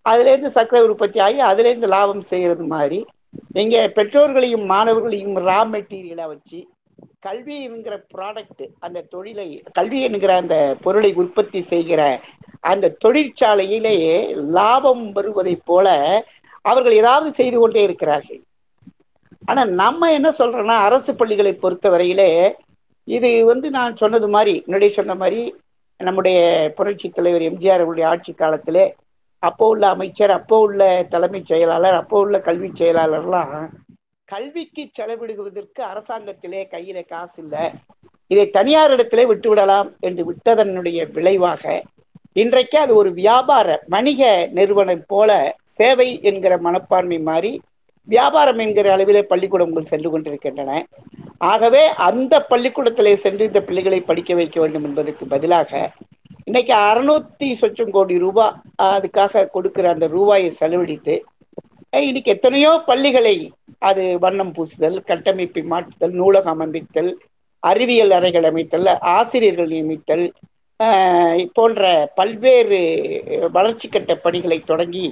அதுலேருந்து 0.06 0.50
சர்க்கரை 0.58 0.82
உற்பத்தி 0.88 1.20
ஆகி 1.28 1.40
அதுலேருந்து 1.50 1.88
லாபம் 1.96 2.24
செய்கிறது 2.32 2.66
மாதிரி. 2.74 3.00
நீங்கள் 3.58 3.94
பெற்றோர்களையும் 3.98 4.66
மாணவர்களையும் 4.74 5.38
ரா 5.48 5.60
மெட்டீரியலாக 5.74 6.32
வச்சு 6.34 6.60
கல்வி 7.26 7.56
என்கிற 7.64 7.96
ப்ராடக்ட் 8.14 8.64
அந்த 8.86 9.04
தொழிலை 9.14 9.48
கல்வி 9.78 10.00
என்கிற 10.08 10.32
அந்த 10.42 10.56
பொருளை 10.84 11.12
உற்பத்தி 11.24 11.60
செய்கிற 11.72 12.02
அந்த 12.72 12.94
தொழிற்சாலையிலேயே 13.04 14.16
லாபம் 14.58 15.04
வருவதைப் 15.18 15.66
போல 15.66 15.88
அவர்கள் 16.66 17.00
ஏதாவது 17.02 17.30
செய்து 17.40 17.58
கொண்டே 17.60 17.82
இருக்கிறார்கள். 17.88 18.42
ஆனா 19.50 19.62
நம்ம 19.82 20.12
என்ன 20.18 20.30
சொல்றோம்னா 20.40 20.78
அரசு 20.88 21.12
பள்ளிகளை 21.16 21.54
பொறுத்தவரையிலே 21.62 22.30
இது 23.08 23.30
வந்து 23.52 23.68
நான் 23.78 24.00
சொன்னது 24.02 24.28
மாதிரி 24.36 24.54
முன்னாடி 24.66 24.90
சொன்ன 24.98 25.16
மாதிரி 25.22 25.42
நம்முடைய 26.00 26.40
புரட்சி 26.78 27.08
தலைவர் 27.10 27.48
எம்ஜிஆர் 27.50 27.84
அவருடைய 27.84 28.08
ஆட்சி 28.10 28.32
காலத்திலே 28.34 28.86
அப்போ 29.44 29.66
உள்ள 29.68 29.84
அமைச்சர் 29.88 30.34
அப்போ 30.38 30.56
உள்ள 30.60 30.82
தலைமைச் 31.10 31.46
செயலாளர் 31.46 32.00
அப்போ 32.00 32.18
உள்ள 32.20 32.38
கல்வி 32.40 32.70
செயலாளர்லாம் 32.74 33.54
கல்விக்கு 34.28 34.84
செலவிடுவதற்கு 34.98 35.82
அரசாங்கத்திலே 35.84 36.62
கையில 36.74 37.00
காசு 37.06 37.38
இல்லை 37.44 37.64
இதை 38.32 38.46
தனியார் 38.50 38.92
இடத்திலே 38.92 39.24
விட்டு 39.26 39.50
விடலாம் 39.50 39.90
என்று 40.00 40.24
விட்டதனுடைய 40.28 41.08
விளைவாக 41.16 41.64
இன்றைக்கு 42.36 42.78
அது 42.80 42.94
ஒரு 42.96 43.10
வியாபார 43.14 43.78
வணிக 43.88 44.22
நிறுவனம் 44.52 45.06
போல 45.08 45.30
சேவை 45.78 46.10
என்கிற 46.22 46.54
மனப்பான்மை 46.58 47.20
மாறி 47.22 47.52
வியாபாரம் 48.08 48.62
என்கிற 48.66 48.88
அளவிலே 48.96 49.22
பள்ளிக்கூடங்கள் 49.32 49.90
சென்று 49.90 50.10
கொண்டிருக்கின்றன. 50.10 50.72
ஆகவே 51.48 51.82
அந்த 52.08 52.34
பள்ளிக்கூடத்திலே 52.50 53.14
சென்று 53.16 53.44
இந்த 53.46 53.62
பிள்ளைகளை 53.62 54.00
படிக்க 54.02 54.34
வைக்க 54.34 54.58
வேண்டும் 54.60 54.86
என்பதற்கு 54.88 55.26
பதிலாக 55.28 55.72
இன்னைக்கு 56.50 56.74
அறுநூத்தி 56.90 57.48
சொச்சம் 57.60 57.92
கோடி 57.96 58.16
ரூபாய் 58.18 58.56
அதுக்காக 58.86 59.42
கொடுக்கிற 59.56 59.86
அந்த 59.90 60.06
ரூபாயை 60.08 60.48
செலவழித்து 60.60 61.16
இன்னைக்கு 61.94 62.32
எத்தனையோ 62.34 62.72
பள்ளிகளை 62.86 63.34
அது 63.80 64.04
வண்ணம் 64.20 64.54
பூசுதல் 64.56 64.98
கட்டமைப்பை 65.10 65.62
மாற்றுதல் 65.64 66.16
நூலகம் 66.20 66.64
அமைத்தல் 66.66 67.12
அறிவியல் 67.64 68.14
அறைகள் 68.18 68.48
அமைத்தல் 68.50 68.90
ஆசிரியர்கள் 69.16 69.70
நியமித்தல் 69.74 70.26
ஆஹ் 70.80 71.44
போன்ற 71.54 71.84
பல்வேறு 72.16 72.80
வளர்ச்சி 73.52 73.88
கட்ட 73.88 74.16
பணிகளை 74.26 74.60
தொடங்கி 74.72 75.06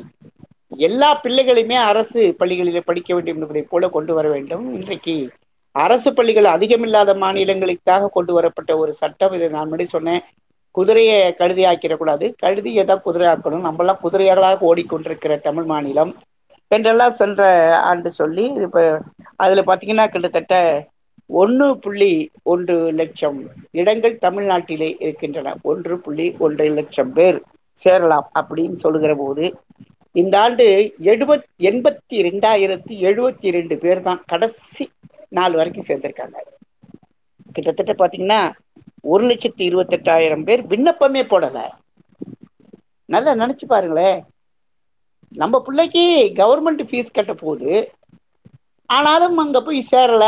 எல்லா 0.87 1.09
பிள்ளைகளையுமே 1.23 1.77
அரசு 1.91 2.21
பள்ளிகளிலே 2.39 2.83
படிக்க 2.89 3.09
வேண்டும் 3.13 3.35
என்பதை 3.35 3.63
போல 3.71 3.89
கொண்டு 3.89 4.13
வர 4.13 4.27
வேண்டும். 4.29 4.65
இன்றைக்கு 4.73 5.15
அரசு 5.75 6.09
பள்ளிகள் 6.13 6.47
அதிகமில்லாத 6.55 7.11
மாநிலங்களுக்காக 7.23 8.09
கொண்டு 8.17 8.33
வரப்பட்ட 8.33 8.71
ஒரு 8.77 8.93
சட்டம் 8.93 9.35
இதை 9.37 9.47
நான் 9.49 9.67
முன்னாடி 9.69 9.87
சொன்னேன். 9.95 10.23
குதிரையை 10.77 11.17
கழுதி 11.41 11.63
ஆக்கிடக்கூடாது. 11.71 12.25
கழுதியை 12.43 12.83
தான் 12.91 13.05
குதிரை 13.07 13.27
ஆக்கணும். 13.33 13.67
நம்மளாம் 13.67 14.03
குதிரைகளாக 14.05 14.67
ஓடிக்கொண்டிருக்கிற 14.71 15.35
தமிழ் 15.47 15.67
மாநிலம். 15.73 16.11
என்றெல்லாம் 16.75 17.17
சென்ற 17.21 17.41
ஆண்டு 17.89 18.09
சொல்லி 18.21 18.45
இப்போ 18.65 18.81
அதில் 19.43 19.67
பார்த்தீங்கன்னா 19.67 20.05
கிட்டத்தட்ட 20.13 20.55
ஒன்று 21.29 21.67
புள்ளி 21.83 22.11
ஒன்று 22.53 22.75
லட்சம் 22.99 23.39
இடங்கள் 23.79 24.21
தமிழ்நாட்டிலே 24.25 24.89
இருக்கின்றன. 25.05 25.53
ஒன்று 25.71 25.95
புள்ளி 26.05 26.27
ஒன்று 26.45 26.67
லட்சம் 26.79 27.11
பேர் 27.17 27.39
சேரலாம் 27.81 28.27
அப்படின்னு 28.39 28.77
சொல்லுகிற 28.83 29.13
போது 29.23 29.45
இந்த 30.21 30.35
ஆண்டு 30.43 30.65
எழுபத் 31.11 31.47
எண்பத்தி 31.69 32.17
ரெண்டாயிரத்தி 32.27 32.93
எழுபத்தி 33.09 33.49
ரெண்டு 33.57 33.75
பேர் 33.83 34.05
தான் 34.07 34.21
கடைசி 34.31 34.85
நாள் 35.37 35.57
வரைக்கும் 35.59 35.87
சேர்ந்திருக்காங்க. 35.89 36.37
கிட்டத்தட்ட 37.55 37.93
பாத்தீங்கன்னா 38.01 38.41
ஒரு 39.13 39.23
லட்சத்தி 39.29 39.63
இருபத்தெட்டாயிரம் 39.69 40.45
பேர் 40.47 40.61
விண்ணப்பமே 40.71 41.23
போடல. 41.31 41.59
நல்லா 43.09 43.33
நினைச்சு 43.41 43.65
பாருங்களேன் 43.73 44.19
நம்ம 45.41 45.55
பிள்ளைக்கு 45.67 46.03
கவர்மெண்ட் 46.39 46.83
ஃபீஸ் 46.89 47.15
கட்ட 47.17 47.33
போகுது. 47.43 47.73
ஆனாலும் 48.89 49.37
அங்கே 49.43 49.61
போய் 49.67 49.79
சேரல. 49.91 50.25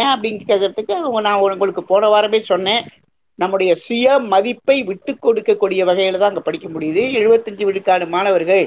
ஏன் 0.00 0.10
அப்படின்னு 0.12 0.42
கேட்கறதுக்கு 0.50 0.94
நான் 1.26 1.40
உங்களுக்கு 1.54 1.84
போன 1.92 2.08
வாரமே 2.14 2.40
சொன்னேன். 2.52 2.84
நம்முடைய 3.38 3.70
சுய 3.84 4.16
மதிப்பை 4.32 4.78
விட்டு 4.88 5.12
கொடுக்கக்கூடிய 5.26 5.82
வகையில 5.90 6.18
தான் 6.20 6.32
அங்கே 6.32 6.46
படிக்க 6.48 6.66
முடியுது. 6.74 7.02
எழுபத்தஞ்சு 7.20 7.64
விழுக்காடு 7.68 8.06
மாணவர்கள் 8.16 8.64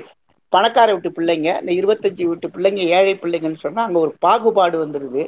பணக்கார 0.54 0.90
விட்டு 0.96 1.10
பிள்ளைங்க 1.18 1.50
இந்த 1.62 1.72
இருபத்தஞ்சு 1.80 2.26
விட்டு 2.30 2.48
பிள்ளைங்க 2.56 2.82
ஏழை 2.98 3.14
பிள்ளைங்கன்னு 3.22 3.64
சொன்னால் 3.64 3.88
அங்கே 3.88 4.00
ஒரு 4.06 4.14
பாகுபாடு 4.26 4.78
வந்துடுது 4.84 5.24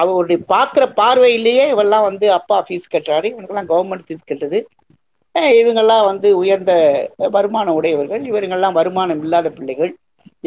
அவருடைய 0.00 0.38
பார்க்குற 0.54 0.84
பார்வையிலேயே 1.00 1.64
இவெல்லாம் 1.74 2.06
வந்து 2.08 2.26
அப்பா 2.38 2.56
ஃபீஸ் 2.66 2.92
கட்டுறாரு. 2.94 3.26
இவனுக்கெல்லாம் 3.32 3.70
கவர்மெண்ட் 3.72 4.06
ஃபீஸ் 4.06 4.28
கட்டுது. 4.30 4.58
இவங்கெல்லாம் 5.60 6.04
வந்து 6.10 6.28
உயர்ந்த 6.42 6.72
வருமானம் 7.36 7.76
உடையவர்கள். 7.78 8.22
இவங்கெல்லாம் 8.30 8.76
வருமானம் 8.80 9.22
இல்லாத 9.24 9.50
பிள்ளைகள். 9.56 9.92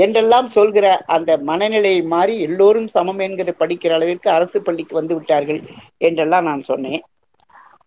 என்றெல்லாம் 0.04 0.48
சொல்கிற 0.56 0.86
அந்த 1.16 1.32
மனநிலையை 1.50 2.02
மாறி 2.14 2.34
எல்லோரும் 2.48 2.90
சமம் 2.96 3.22
என்கிற 3.26 3.52
படிக்கிற 3.62 3.92
அளவிற்கு 3.98 4.30
அரசு 4.38 4.58
பள்ளிக்கு 4.68 4.94
வந்து 5.00 5.14
விட்டார்கள் 5.18 5.60
என்றெல்லாம் 6.08 6.48
நான் 6.50 6.64
சொன்னேன். 6.72 7.02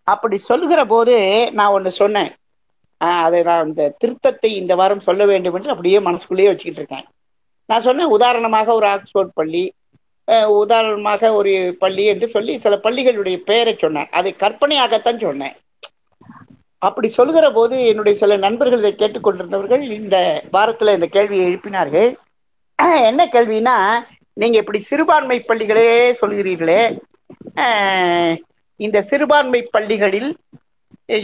அப்படி 0.07 0.37
சொல்லுகிற 0.49 0.81
போது 0.93 1.15
நான் 1.59 1.73
ஒன்று 1.75 1.91
சொன்னேன். 2.01 2.31
அதை 3.25 3.39
நான் 3.49 3.67
இந்த 3.67 3.83
திருத்தத்தை 4.01 4.49
இந்த 4.61 4.73
வாரம் 4.81 5.05
சொல்ல 5.07 5.23
வேண்டும் 5.31 5.55
என்று 5.57 5.73
அப்படியே 5.73 5.99
மனசுக்குள்ளேயே 6.07 6.49
வச்சுக்கிட்டு 6.51 6.81
இருக்கேன். 6.81 7.05
நான் 7.69 7.85
சொன்னேன் 7.87 8.13
உதாரணமாக 8.17 8.73
ஒரு 8.79 8.87
ஆக்ஸ்போர்ட் 8.95 9.33
பள்ளி 9.39 9.63
உதாரணமாக 10.61 11.31
ஒரு 11.39 11.53
பள்ளி 11.79 12.03
என்று 12.11 12.27
சொல்லி 12.35 12.53
சில 12.63 12.75
பள்ளிகளுடைய 12.83 13.37
பெயரை 13.49 13.73
சொன்னேன். 13.77 14.09
அதை 14.19 14.31
கற்பனையாகத்தான் 14.43 15.23
சொன்னேன். 15.27 15.55
அப்படி 16.87 17.07
சொல்லுகிற 17.17 17.47
போது 17.51 17.75
என்னுடைய 17.89 18.15
சில 18.21 18.37
நண்பர்கள் 18.45 18.81
இதை 18.81 18.93
கேட்டுக்கொண்டிருந்தவர்கள் 18.93 19.83
இந்த 19.99 20.17
வாரத்தில் 20.55 20.95
இந்த 20.97 21.07
கேள்வியை 21.15 21.45
எழுப்பினார்கள். 21.49 22.09
என்ன 23.09 23.21
கேள்வினா 23.33 23.77
நீங்க 24.41 24.57
இப்படி 24.61 24.79
சிறுபான்மை 24.89 25.37
பள்ளிகளே 25.47 25.87
சொல்கிறீர்களே. 26.21 26.81
இந்த 28.85 29.01
சிறுபான்மை 29.09 29.61
பள்ளிகளில் 29.75 30.29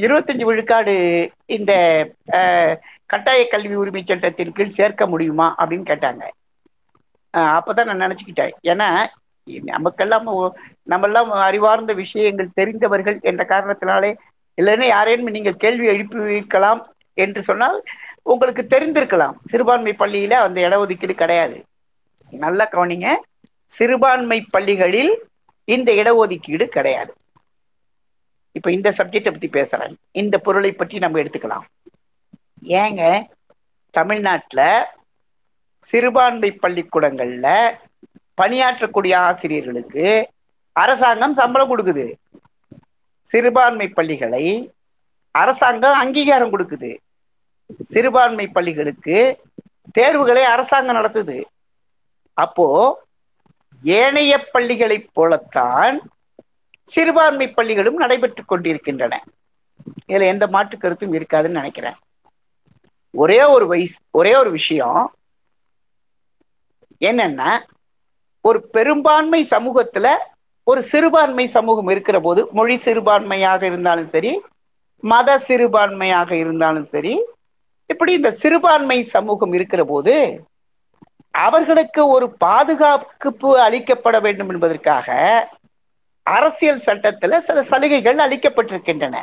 இருபத்தஞ்சு 0.04 0.46
விழுக்காடு 0.50 0.96
இந்த 1.58 1.72
கட்டாய 3.12 3.42
கல்வி 3.54 3.76
உரிமை 3.82 4.04
சட்டத்தின் 4.04 4.56
கீழ் 4.58 4.78
சேர்க்க 4.80 5.04
முடியுமா 5.14 5.48
அப்படின்னு 5.60 5.86
கேட்டாங்க. 5.92 6.24
அப்பதான் 7.34 7.90
நான் 7.90 8.04
நினைச்சுக்கிட்டேன். 8.06 8.54
ஏன்னா 8.72 8.90
நமக்கெல்லாம் 9.74 10.28
நம்மெல்லாம் 10.92 11.30
அறிவார்ந்த 11.48 11.94
விஷயங்கள் 11.94 12.56
தெரிந்தவர்கள் 12.60 13.18
என்ற 13.30 13.44
காரணத்தினாலே 13.54 14.12
இல்லைன்னா 14.58 14.88
யாரேனும் 14.96 15.36
நீங்கள் 15.36 15.62
கேள்வி 15.64 15.88
எழுப்பியிருக்கலாம் 15.88 16.82
என்று 17.14 17.42
சொன்னால் 17.44 17.78
உங்களுக்கு 18.32 18.64
தெரிந்திருக்கலாம். 18.74 19.36
சிறுபான்மை 19.52 19.94
பள்ளியில 20.00 20.34
அந்த 20.48 20.60
இடஒதுக்கீடு 20.68 21.16
கிடையாது. 21.22 21.58
நல்லா 22.32 22.66
கவனிங்க. 22.72 23.10
சிறுபான்மை 23.74 24.40
பள்ளிகளில் 24.50 25.12
இந்த 25.76 25.90
இடஒதுக்கீடு 26.02 26.66
கிடையாது. 26.76 27.12
இப்ப 28.58 28.72
இந்த 28.72 28.90
சப்ஜெக்டை 28.98 29.32
பத்தி 29.32 29.50
பேசுறேன். 29.58 29.94
இந்த 30.22 30.36
பொருளை 30.46 30.72
பற்றி 30.72 30.98
நம்ம 31.04 31.20
எடுத்துக்கலாம். 31.24 31.66
ஏங்க 32.82 33.04
தமிழ்நாட்டில் 33.96 34.68
சிறுபான்மை 35.80 36.60
பள்ளிக்கூடங்கள்ல 36.62 37.78
பணியாற்றக்கூடிய 38.42 39.16
ஆசிரியர்களுக்கு 39.16 40.30
அரசாங்கம் 40.72 41.34
சம்பளம் 41.34 41.78
கொடுக்குது. 41.78 42.14
சிறுபான்மை 43.22 43.88
பள்ளிகளை 43.88 44.72
அரசாங்கம் 45.32 46.00
அங்கீகாரம் 46.00 46.52
கொடுக்குது. 46.52 46.98
சிறுபான்மை 47.82 48.48
பள்ளிகளுக்கு 48.48 49.42
தேர்வுகளை 49.92 50.44
அரசாங்கம் 50.44 50.96
நடத்துது. 50.96 51.44
அப்போ 52.34 53.04
ஏனைய 53.84 54.50
பள்ளிகளைப் 54.54 55.10
போலத்தான் 55.14 56.10
சிறுபான்மை 56.84 57.52
பள்ளிகளும் 57.52 57.96
நடைபெற்றுக் 57.96 58.48
கொண்டிருக்கின்றன. 58.48 59.24
இதுல 60.08 60.22
எந்த 60.22 60.48
மாற்று 60.48 60.78
கருத்தும் 60.78 61.14
இருக்காதுன்னு 61.14 61.48
நினைக்கிறேன். 61.48 61.96
ஒரே 63.12 63.44
ஒரு 63.44 63.68
வயசு 63.68 64.00
ஒரே 64.12 64.36
ஒரு 64.36 64.52
விஷயம் 64.52 65.14
என்னன்னா 67.02 67.52
ஒரு 68.46 68.60
பெரும்பான்மை 68.68 69.48
சமூகத்துல 69.50 70.08
ஒரு 70.64 70.84
சிறுபான்மை 70.84 71.48
சமூகம் 71.48 71.88
இருக்கிற 71.88 72.18
போது 72.20 72.42
மொழி 72.52 72.78
சிறுபான்மையாக 72.78 73.62
இருந்தாலும் 73.66 74.08
சரி 74.08 74.32
மத 75.04 75.40
சிறுபான்மையாக 75.40 76.32
இருந்தாலும் 76.36 76.86
சரி 76.86 77.14
இப்படி 77.86 78.12
இந்த 78.14 78.32
சிறுபான்மை 78.32 79.04
சமூகம் 79.04 79.54
இருக்கிற 79.54 79.84
போது 79.84 80.16
அவர்களுக்கு 81.34 82.08
ஒரு 82.08 82.26
பாதுகாப்பு 82.38 83.50
அளிக்கப்பட 83.68 84.18
வேண்டும் 84.22 84.50
என்பதற்காக 84.50 85.08
அரசியல் 86.24 86.86
சட்டத்துல 86.86 87.38
சில 87.38 87.64
சலுகைகள் 87.64 88.26
அளிக்கப்பட்டிருக்கின்றன. 88.26 89.18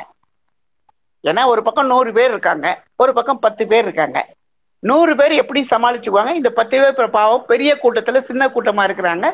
ஏன்னா 1.23 1.45
ஒரு 1.45 1.61
பக்கம் 1.63 1.87
நூறு 1.87 2.13
பேர் 2.13 2.31
இருக்காங்க 2.31 2.67
ஒரு 2.95 3.13
பக்கம் 3.13 3.39
பத்து 3.39 3.67
பேர் 3.67 3.83
இருக்காங்க. 3.83 4.19
நூறு 4.79 5.15
பேர் 5.15 5.31
எப்படி 5.31 5.65
சமாளிச்சுக்குவாங்க? 5.69 6.33
இந்த 6.33 6.49
பத்து 6.49 6.93
பேர் 6.95 7.09
பாவம் 7.09 7.45
பெரிய 7.45 7.77
கூட்டத்துல 7.83 8.19
சின்ன 8.19 8.47
கூட்டமா 8.47 8.83
இருக்கிறாங்க. 8.89 9.33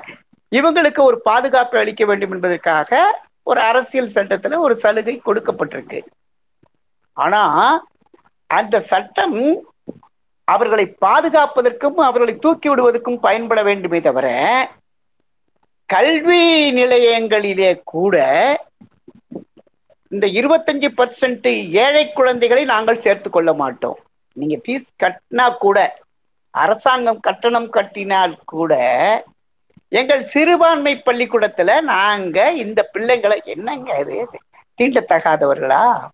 இவங்களுக்கு 0.51 1.01
ஒரு 1.01 1.21
பாதுகாப்பு 1.21 1.77
அளிக்க 1.77 2.05
வேண்டும் 2.05 2.31
என்பதற்காக 2.31 3.21
ஒரு 3.43 3.59
அரசியல் 3.59 4.13
சட்டத்துல 4.13 4.57
ஒரு 4.57 4.75
சலுகை 4.75 5.21
கொடுக்கப்பட்டிருக்கு. 5.25 6.01
ஆனா 7.13 7.41
அந்த 8.47 8.79
சட்டம் 8.79 9.65
அவர்களை 10.43 10.95
பாதுகாப்பதற்கும் 11.05 11.99
அவர்களை 12.07 12.35
தூக்கி 12.35 12.69
விடுவதற்கும் 12.69 13.19
பயன்பட 13.19 13.63
வேண்டுமே 13.63 14.01
தவிர 14.01 14.27
கல்வி 15.85 16.73
நிலையங்களிலே 16.73 17.81
கூட 17.83 18.15
இந்த 20.07 20.27
இருபத்தஞ்சு 20.27 20.89
பர்சன்ட் 20.97 21.47
ஏழை 21.71 22.11
குழந்தைகளை 22.11 22.63
நாங்கள் 22.63 22.99
சேர்த்து 22.99 23.29
கொள்ள 23.29 23.53
மாட்டோம். 23.53 23.99
நீங்க 24.33 24.55
ஃபீஸ் 24.55 24.87
கட்டினா 25.03 25.57
கூட 25.57 26.01
அரசாங்கம் 26.49 27.19
கட்டணம் 27.19 27.69
கட்டினால் 27.69 28.39
கூட 28.45 28.73
எங்கள் 29.89 30.23
சிறுபான்மை 30.23 31.01
பள்ளிக்கூடத்துல 31.05 31.81
நாங்க 31.81 32.51
இந்த 32.51 32.89
பிள்ளைங்களை 32.93 33.43
என்னங்க 33.43 33.99
இது? 33.99 34.27
தீண்டத்தகாதவர்களா? 34.77 36.09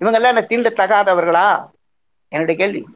இவங்கெல்லாம் 0.00 0.32
என்ன 0.34 0.46
தீண்டத்தகாதவர்களா? 0.48 1.66
என்னுடைய 2.28 2.60
கேள்வி. 2.60 2.86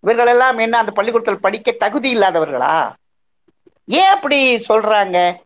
இவர்கள் 0.00 0.26
எல்லாம் 0.26 0.58
என்ன 0.58 0.78
அந்த 0.78 0.92
பள்ளிக்கூடத்தில் 0.92 1.40
படிக்க 1.40 1.72
தகுதி 1.72 2.16
இல்லாதவர்களா? 2.16 2.94
ஏன் 3.84 4.06
அப்படி 4.06 4.56
சொல்றாங்க? 4.56 5.36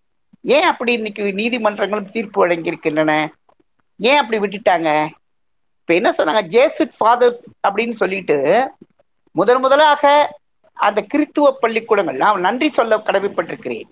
ஏன் 0.41 0.63
அப்படி 0.63 0.93
இன்னைக்கு 0.93 1.23
நீதிமன்றங்களும் 1.23 2.11
தீர்ப்பு 2.11 2.47
வழங்கியிருக்கின்றன? 2.47 3.33
ஏன் 3.97 4.17
அப்படி 4.17 4.39
விட்டுட்டாங்க? 4.39 5.09
இப்ப 5.83 5.95
என்ன 5.99 6.11
சொன்னாங்க? 6.19 6.43
ஜேசுட் 6.55 6.95
ஃபாதர்ஸ் 6.99 7.43
அப்படின்னு 7.67 7.95
சொல்லிட்டு 8.03 8.37
முதன் 9.39 9.63
முதலாக 9.65 10.03
அந்த 10.77 11.01
கிறித்துவ 11.13 11.47
பள்ளிக்கூடங்கள் 11.63 12.21
நான் 12.23 12.45
நன்றி 12.47 12.69
சொல்ல 12.77 12.99
கடமைப்பட்டிருக்கிறேன். 13.09 13.89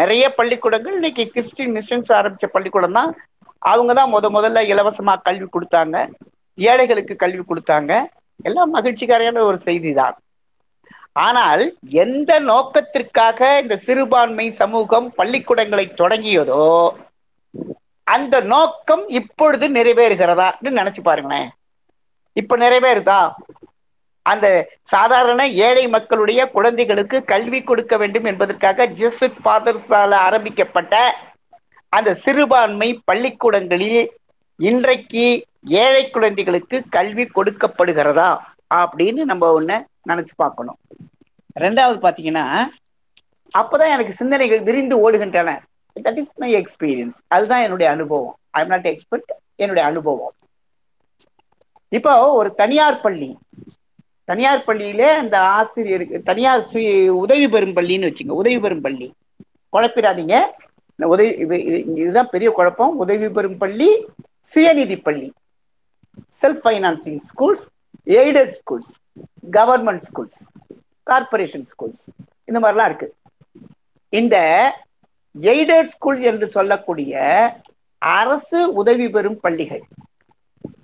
நிறைய 0.00 0.24
பள்ளிக்கூடங்கள் 0.38 0.96
இன்னைக்கு 0.98 1.24
கிறிஸ்டின் 1.34 1.74
மிஷன்ஸ் 1.76 2.10
ஆரம்பிச்ச 2.18 2.46
பள்ளிக்கூடம் 2.56 2.96
தான். 2.98 3.10
அவங்க 3.70 3.92
தான் 3.98 4.12
முத 4.14 4.26
முதல்ல 4.36 4.60
இலவசமா 4.72 5.14
கல்வி 5.28 5.46
கொடுத்தாங்க. 5.54 5.96
ஏழைகளுக்கு 6.58 7.14
கல்வி 7.22 7.44
கொடுத்தாங்க. 7.46 7.92
எல்லாம் 8.48 8.74
மகிழ்ச்சிகரமான 8.76 9.44
ஒரு 9.50 9.58
செய்தி 9.68 9.92
தான். 10.00 10.16
ஆனால் 11.26 11.62
எந்த 12.04 12.32
நோக்கத்திற்காக 12.50 13.40
இந்த 13.62 13.76
சிறுபான்மை 13.86 14.46
சமூகம் 14.62 15.08
பள்ளிக்கூடங்களை 15.18 15.86
தொடங்கியதோ 16.02 16.66
அந்த 18.14 18.40
நோக்கம் 18.52 19.04
இப்பொழுது 19.18 19.66
நிறைவேறுகிறதா 19.68 20.48
நினைச்சு 20.78 21.02
பாருங்களேன். 21.02 21.48
இப்ப 22.32 22.56
நிறைவேறுதா? 22.56 23.20
அந்த 24.22 24.46
சாதாரண 24.92 25.42
ஏழை 25.66 25.84
மக்களுடைய 25.88 26.40
குழந்தைகளுக்கு 26.56 27.18
கல்வி 27.32 27.60
கொடுக்க 27.62 27.96
வேண்டும் 27.96 28.26
என்பதற்காக 28.30 28.86
ஜெசுட் 29.00 29.38
ஃபாதர்ஸால 29.44 30.12
ஆரம்பிக்கப்பட்ட 30.26 30.94
அந்த 31.92 32.10
சிறுபான்மை 32.24 32.88
பள்ளிக்கூடங்களில் 33.04 34.00
இன்றைக்கு 34.56 35.24
ஏழை 35.84 36.02
குழந்தைகளுக்கு 36.10 36.76
கல்வி 36.96 37.24
கொடுக்கப்படுகிறதா 37.36 38.30
அப்படின்னு 38.74 39.22
நம்ம 39.30 39.44
ஒண்ணு 39.60 39.76
நினைச்சு 40.08 40.34
பார்க்கணும். 40.36 40.78
ரெண்டாவது 41.60 41.98
பாத்தீங்கன்னா 42.04 42.44
அப்பதான் 43.58 43.94
எனக்கு 43.94 44.12
சிந்தனைகள் 44.12 44.62
விரிந்து 44.68 44.96
ஓடுகின்றன. 45.04 45.50
தட் 46.02 46.16
இஸ் 46.16 46.32
மை 46.34 46.54
எக்ஸ்பீரியன்ஸ் 46.54 47.18
அதுதான் 47.26 47.62
என்னுடைய 47.62 47.92
அனுபவம். 47.92 48.36
ஐ 48.50 48.62
எம் 48.62 48.68
நாட் 48.68 48.86
எக்ஸ்பர்ட் 48.86 49.32
என்னுடைய 49.54 49.88
அனுபவம். 49.88 50.32
இப்போ 51.88 52.32
ஒரு 52.32 52.54
தனியார் 52.54 53.00
பள்ளி. 53.00 53.38
தனியார் 54.24 54.64
பள்ளியிலே 54.64 55.08
அந்த 55.10 55.40
ஆசிரியருக்கு 55.40 56.22
தனியார் 56.22 56.62
சுய 56.62 57.14
உதவி 57.14 57.48
பெறும் 57.48 57.76
பள்ளின்னு 57.76 58.08
வச்சுங்க. 58.08 58.30
உதவி 58.30 58.58
பெறும் 58.58 58.80
பள்ளி. 58.80 59.12
குழப்பிடாதீங்க. 59.72 60.44
உதவி 60.96 61.28
இதுதான் 61.94 62.30
பெரிய 62.30 62.50
குழப்பம். 62.50 62.96
உதவி 62.96 63.28
பெறும் 63.28 63.58
பள்ளி 63.58 64.06
சுயநிதி 64.54 65.02
பள்ளி. 65.02 65.32
Self 66.42 66.60
financing 66.64 67.20
schools 67.28 67.66
aided 68.06 68.52
schools 68.58 68.92
government 69.50 70.02
schools 70.08 70.40
corporation 71.10 71.66
schools 71.72 72.02
இந்த 72.44 72.60
மாதிரிலாம் 72.60 72.84
இருக்கு. 72.84 73.14
இந்த 74.08 74.36
எய்டட் 75.40 75.90
ஸ்கூல் 75.94 76.20
என்று 76.20 76.48
சொல்லக்கூடிய 76.48 77.14
அரசு 77.98 78.72
உதவி 78.72 79.10
பெறும் 79.10 79.40
பள்ளிகள். 79.40 79.82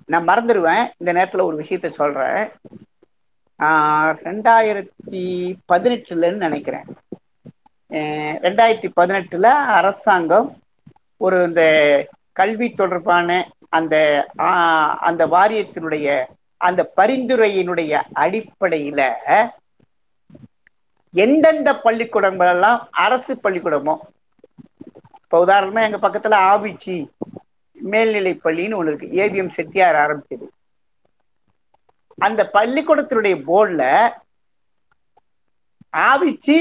நான் 0.05 0.27
மறந்துடுவேன். 0.27 0.85
இந்த 0.97 1.11
நேரத்தில் 1.13 1.47
ஒரு 1.47 1.55
விஷயத்த 1.59 1.87
சொல்றேன். 1.87 2.51
ரெண்டாயிரத்தி 4.27 5.23
பதினெட்டுலன்னு 5.71 6.43
நினைக்கிறேன். 6.45 6.87
ரெண்டாயிரத்தி 8.45 8.89
பதினெட்டுல 8.95 9.49
அரசாங்கம் 9.79 10.47
ஒரு 11.17 11.43
இந்த 11.43 11.63
கல்வி 12.31 12.69
தொடர்பான 12.69 13.47
அந்த 13.69 13.95
அந்த 14.99 15.27
வாரியத்தினுடைய 15.27 16.25
அந்த 16.57 16.91
பரிந்துரையினுடைய 16.97 18.01
அடிப்படையில 18.15 19.01
எந்தெந்த 21.13 21.69
பள்ளிக்கூடங்கள் 21.79 22.47
எல்லாம் 22.47 22.87
அரசு 22.91 23.33
பள்ளிக்கூடமோ 23.43 23.95
இப்ப 25.25 25.45
உதாரணமா 25.45 25.81
எங்க 25.87 25.99
பக்கத்துல 26.07 26.35
ஆவிச்சி 26.51 26.95
மேல்நிலை 27.91 28.33
பள்ளின்னு 28.43 28.77
ஒண்ணு 28.79 28.91
இருக்கு. 28.91 29.07
ஏவிஎம் 29.23 29.55
செட்டியார் 29.57 29.97
ஆரம்பிச்சது. 30.03 30.47
அந்த 32.17 32.41
பள்ளிக்கூடத்தினுடைய 32.53 33.35
போர்டுல 33.47 33.83
ஆவிச்சி 36.09 36.57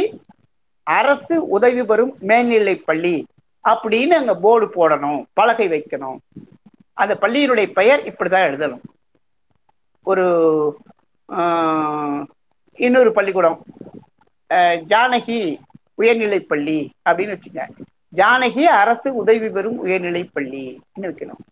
அரசு 0.87 1.35
உதவி 1.57 1.83
பெறும் 1.91 2.17
மேல்நிலை 2.31 2.75
பள்ளி 2.89 3.17
அப்படின்னு 3.65 4.15
அங்க 4.21 4.35
போர்டு 4.45 4.67
போடணும் 4.75 5.21
பலகை 5.33 5.67
வைக்கணும். 5.69 6.19
அந்த 7.03 7.15
பள்ளியினுடைய 7.21 7.67
பெயர் 7.79 8.01
இப்படிதான் 8.11 8.47
எழுதணும். 8.51 8.85
ஒரு 10.11 10.27
இன்னொரு 12.87 13.13
பள்ளிக்கூடம் 13.13 13.59
ஜானகி 14.91 15.39
உயர்நிலை 16.01 16.41
பள்ளி 16.41 16.79
அப்படின்னு 17.09 17.35
வச்சுங்க 17.35 17.63
ஜானகி 18.15 18.63
அரசு 18.63 19.15
உதவி 19.15 19.49
பெறும் 19.49 19.79
உயர்நிலை 19.79 20.25
பள்ளி. 20.25 20.81
வைக்கணும்? 21.01 21.43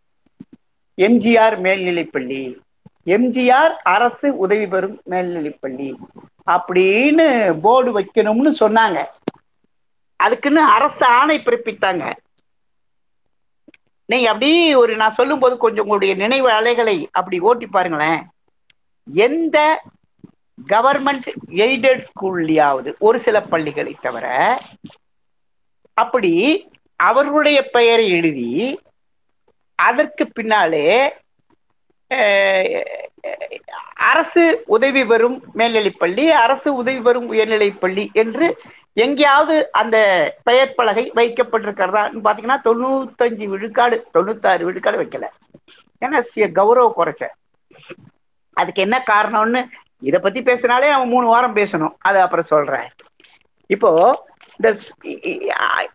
எம்ஜிஆர் 0.96 1.58
மேல்நிலை 1.58 2.04
பள்ளி. 2.04 2.60
எம்ஜிஆர் 3.06 3.74
அரசு 3.82 4.36
உதவி 4.36 4.66
பெறும் 4.66 5.00
மேல்நிலை 5.04 5.50
பள்ளி. 5.50 5.96
அப்படின்னு 6.50 7.58
போர்டு 7.60 8.00
வைக்கணும்னு 8.00 8.52
சொன்னாங்க. 8.60 9.06
அதுக்குன்னு 10.16 10.60
அரசு 10.60 11.06
ஆணை 11.06 11.38
பிறப்பித்தாங்க. 11.38 12.12
நீங்க 14.04 14.28
அப்படி 14.28 14.74
ஒரு 14.74 14.96
நான் 14.96 15.10
சொல்லும் 15.10 15.38
போது 15.38 15.56
கொஞ்சம் 15.56 15.82
உங்களுடைய 15.82 16.14
நினைவு 16.14 16.50
அலைகளை 16.50 17.08
அப்படி 17.12 17.38
ஓட்டி 17.38 17.66
பாருங்களேன். 17.66 18.26
எந்த 19.14 19.82
கவர்மெண்ட் 20.68 21.34
எய்டட் 21.48 22.04
ஸ்கூல்லையாவது 22.06 22.98
ஒரு 22.98 23.20
சில 23.20 23.42
பள்ளிகளை 23.42 23.96
தவிர 24.00 24.58
அப்படி 25.94 26.32
அவர்களுடைய 26.96 27.58
பெயரை 27.70 28.08
எழுதி 28.10 28.80
அதற்கு 29.74 30.24
பின்னாலே 30.26 30.86
அரசு 34.10 34.62
உதவி 34.66 35.02
பெறும் 35.04 35.36
மேல்நிலைப்பள்ளி 35.54 36.24
அரசு 36.44 36.74
உதவி 36.74 37.00
பெறும் 37.00 37.28
உயர்நிலைப்பள்ளி 37.32 38.04
என்று 38.12 38.46
எங்கேயாவது 38.92 39.72
அந்த 39.72 39.96
பெயர் 40.42 40.74
பலகை 40.74 41.04
வைக்கப்பட்டிருக்கிறதா 41.14 42.02
பாத்தீங்கன்னா 42.26 42.58
தொண்ணூத்தஞ்சு 42.64 43.46
விழுக்காடு 43.46 43.96
தொண்ணூத்தாறு 44.14 44.62
விழுக்காடு 44.62 45.00
வைக்கல. 45.02 45.28
ஏன்னா 46.04 46.50
கௌரவ 46.52 46.88
குறைச்ச. 46.96 47.22
அதுக்கு 48.56 48.82
என்ன 48.82 49.04
காரணம்னு 49.10 49.62
இதை 49.98 50.20
பத்தி 50.20 50.42
பேசினாலே 50.42 50.88
அவன் 50.88 51.08
மூணு 51.08 51.26
வாரம் 51.26 51.56
பேசணும். 51.56 51.94
அது 51.98 52.20
அப்புறம் 52.20 52.50
சொல்றேன். 52.52 52.88
இப்போ 53.66 53.90
இந்த 54.58 54.68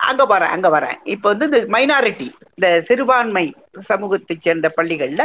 அங்க 0.08 0.24
வரேன் 0.26 0.54
அங்க 0.56 0.68
வரேன். 0.70 0.98
இப்போ 1.06 1.28
வந்து 1.30 1.46
இந்த 1.46 1.60
மைனாரிட்டி 1.70 2.28
இந்த 2.58 2.70
சிறுபான்மை 2.82 3.46
சமூகத்தை 3.82 4.36
சேர்ந்த 4.38 4.68
பள்ளிகள்ல 4.78 5.24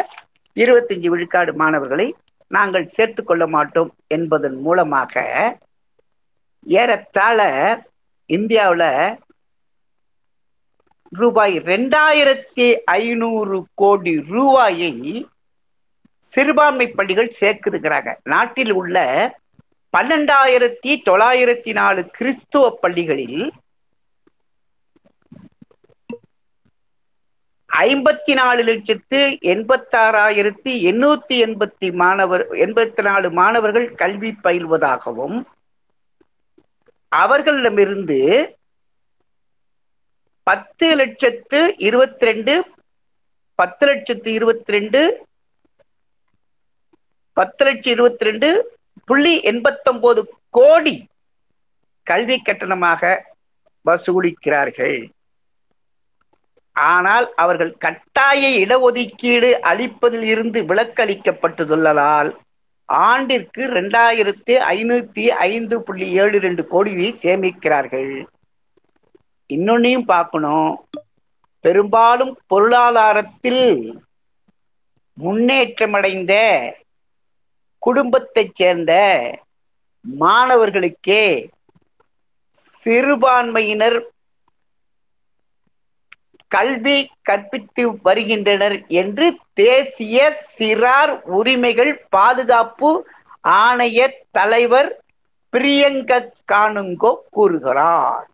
இருபத்தஞ்சு 0.56 1.08
விழுக்காடு 1.08 1.52
மாணவர்களை 1.54 2.08
நாங்கள் 2.50 2.86
சேர்த்து 2.86 3.22
கொள்ள 3.24 3.44
மாட்டோம் 3.46 3.90
என்பதன் 4.08 4.56
மூலமாக 4.60 5.14
ஏறத்தாழ 6.66 7.38
இந்தியாவில் 8.30 8.88
ரூபாய் 11.12 11.56
ரெண்டாயிரத்தி 11.66 12.66
ஐநூறு 12.98 13.56
கோடி 13.74 14.14
ரூபாயை 14.28 14.92
சிறுபான்மை 16.34 16.86
பள்ளிகள் 16.88 17.36
சேர்க்குதுங்கிறாங்க 17.40 18.12
நாட்டில் 18.24 18.72
உள்ள 18.72 18.96
பன்னெண்டாயிரத்தி 19.92 20.92
தொள்ளாயிரத்தி 21.07 21.72
நாலு 21.72 22.02
கிறிஸ்துவ 22.16 22.70
பள்ளிகளில் 22.83 23.40
ஐம்பத்தி 27.70 28.33
நாலு 28.35 28.62
லட்சத்து 28.62 29.20
எண்பத்தாறாயிரத்தி 29.52 30.72
எண்ணூத்தி 30.90 31.37
எண்பத்தி 31.44 31.88
மாணவர் 32.00 32.44
எண்பத்தி 32.57 33.02
நாலு 33.02 33.28
மாணவர்கள் 33.38 33.87
கல்வி 33.94 34.31
பயில்வதாகவும் 34.44 35.38
அவர்களிடமிருந்து 37.12 38.18
பத்து 40.46 40.87
லட்சத்து 40.94 41.59
இருபத்தி 41.81 42.24
ரெண்டு 42.24 42.55
பத்து 43.59 43.85
லட்சத்து 43.87 44.31
இருபத்தி 44.33 44.72
ரெண்டு 44.72 45.00
பத்து 47.37 47.62
லட்சம் 47.64 47.92
இருபத்தி 47.92 48.24
ரெண்டு 48.24 48.48
புள்ளி 49.05 49.40
எண்பத்தொன்பது 49.40 50.28
கோடி 50.50 51.07
கல்வி 52.02 52.42
கட்டணமாக 52.44 53.18
வசூலிக்கிறார்கள். 53.87 55.11
ஆனால் 56.72 57.35
அவர்கள் 57.35 57.76
கட்டாய 57.78 58.48
இடஒதுக்கீடு 58.64 59.50
அளிப்பதில் 59.70 60.22
இருந்து 60.22 60.62
விலக்களிக்கப்பட்டுள்ளதால் 60.62 62.37
ஆண்டிற்கு 62.85 63.62
இரண்டாயிரத்தி 63.66 64.55
ஐநூத்தி 64.76 65.26
ஐந்து 65.26 65.83
புள்ளி 65.83 66.11
ஏழு 66.12 66.38
ரெண்டு 66.38 66.66
கோடியை 66.66 67.12
சேமிக்கிறார்கள். 67.22 68.24
இன்னொன்னையும் 69.48 70.05
பார்க்கணும். 70.05 70.88
பெரும்பாலும் 71.61 72.38
பொருளாதாரத்தில் 72.46 74.02
முன்னேற்றமடைந்த 75.14 76.35
குடும்பத்தைச் 77.84 78.54
சேர்ந்த 78.54 78.92
மாணவர்களுக்கே 80.04 81.24
சிறுபான்மையினர் 82.80 83.98
கல்வி 86.50 86.96
கற்பித்து 87.22 87.84
வருகின்றனர் 88.02 88.76
என்று 89.00 89.26
தேசிய 89.60 90.16
சிறார் 90.56 91.12
உரிமைகள் 91.38 91.92
பாதுகாப்பு 92.08 92.90
ஆணைய 93.62 94.00
தலைவர் 94.30 94.90
பிரியங்க 95.52 96.12
காணுங்கோ 96.52 97.12
கூறுகிறார். 97.30 98.26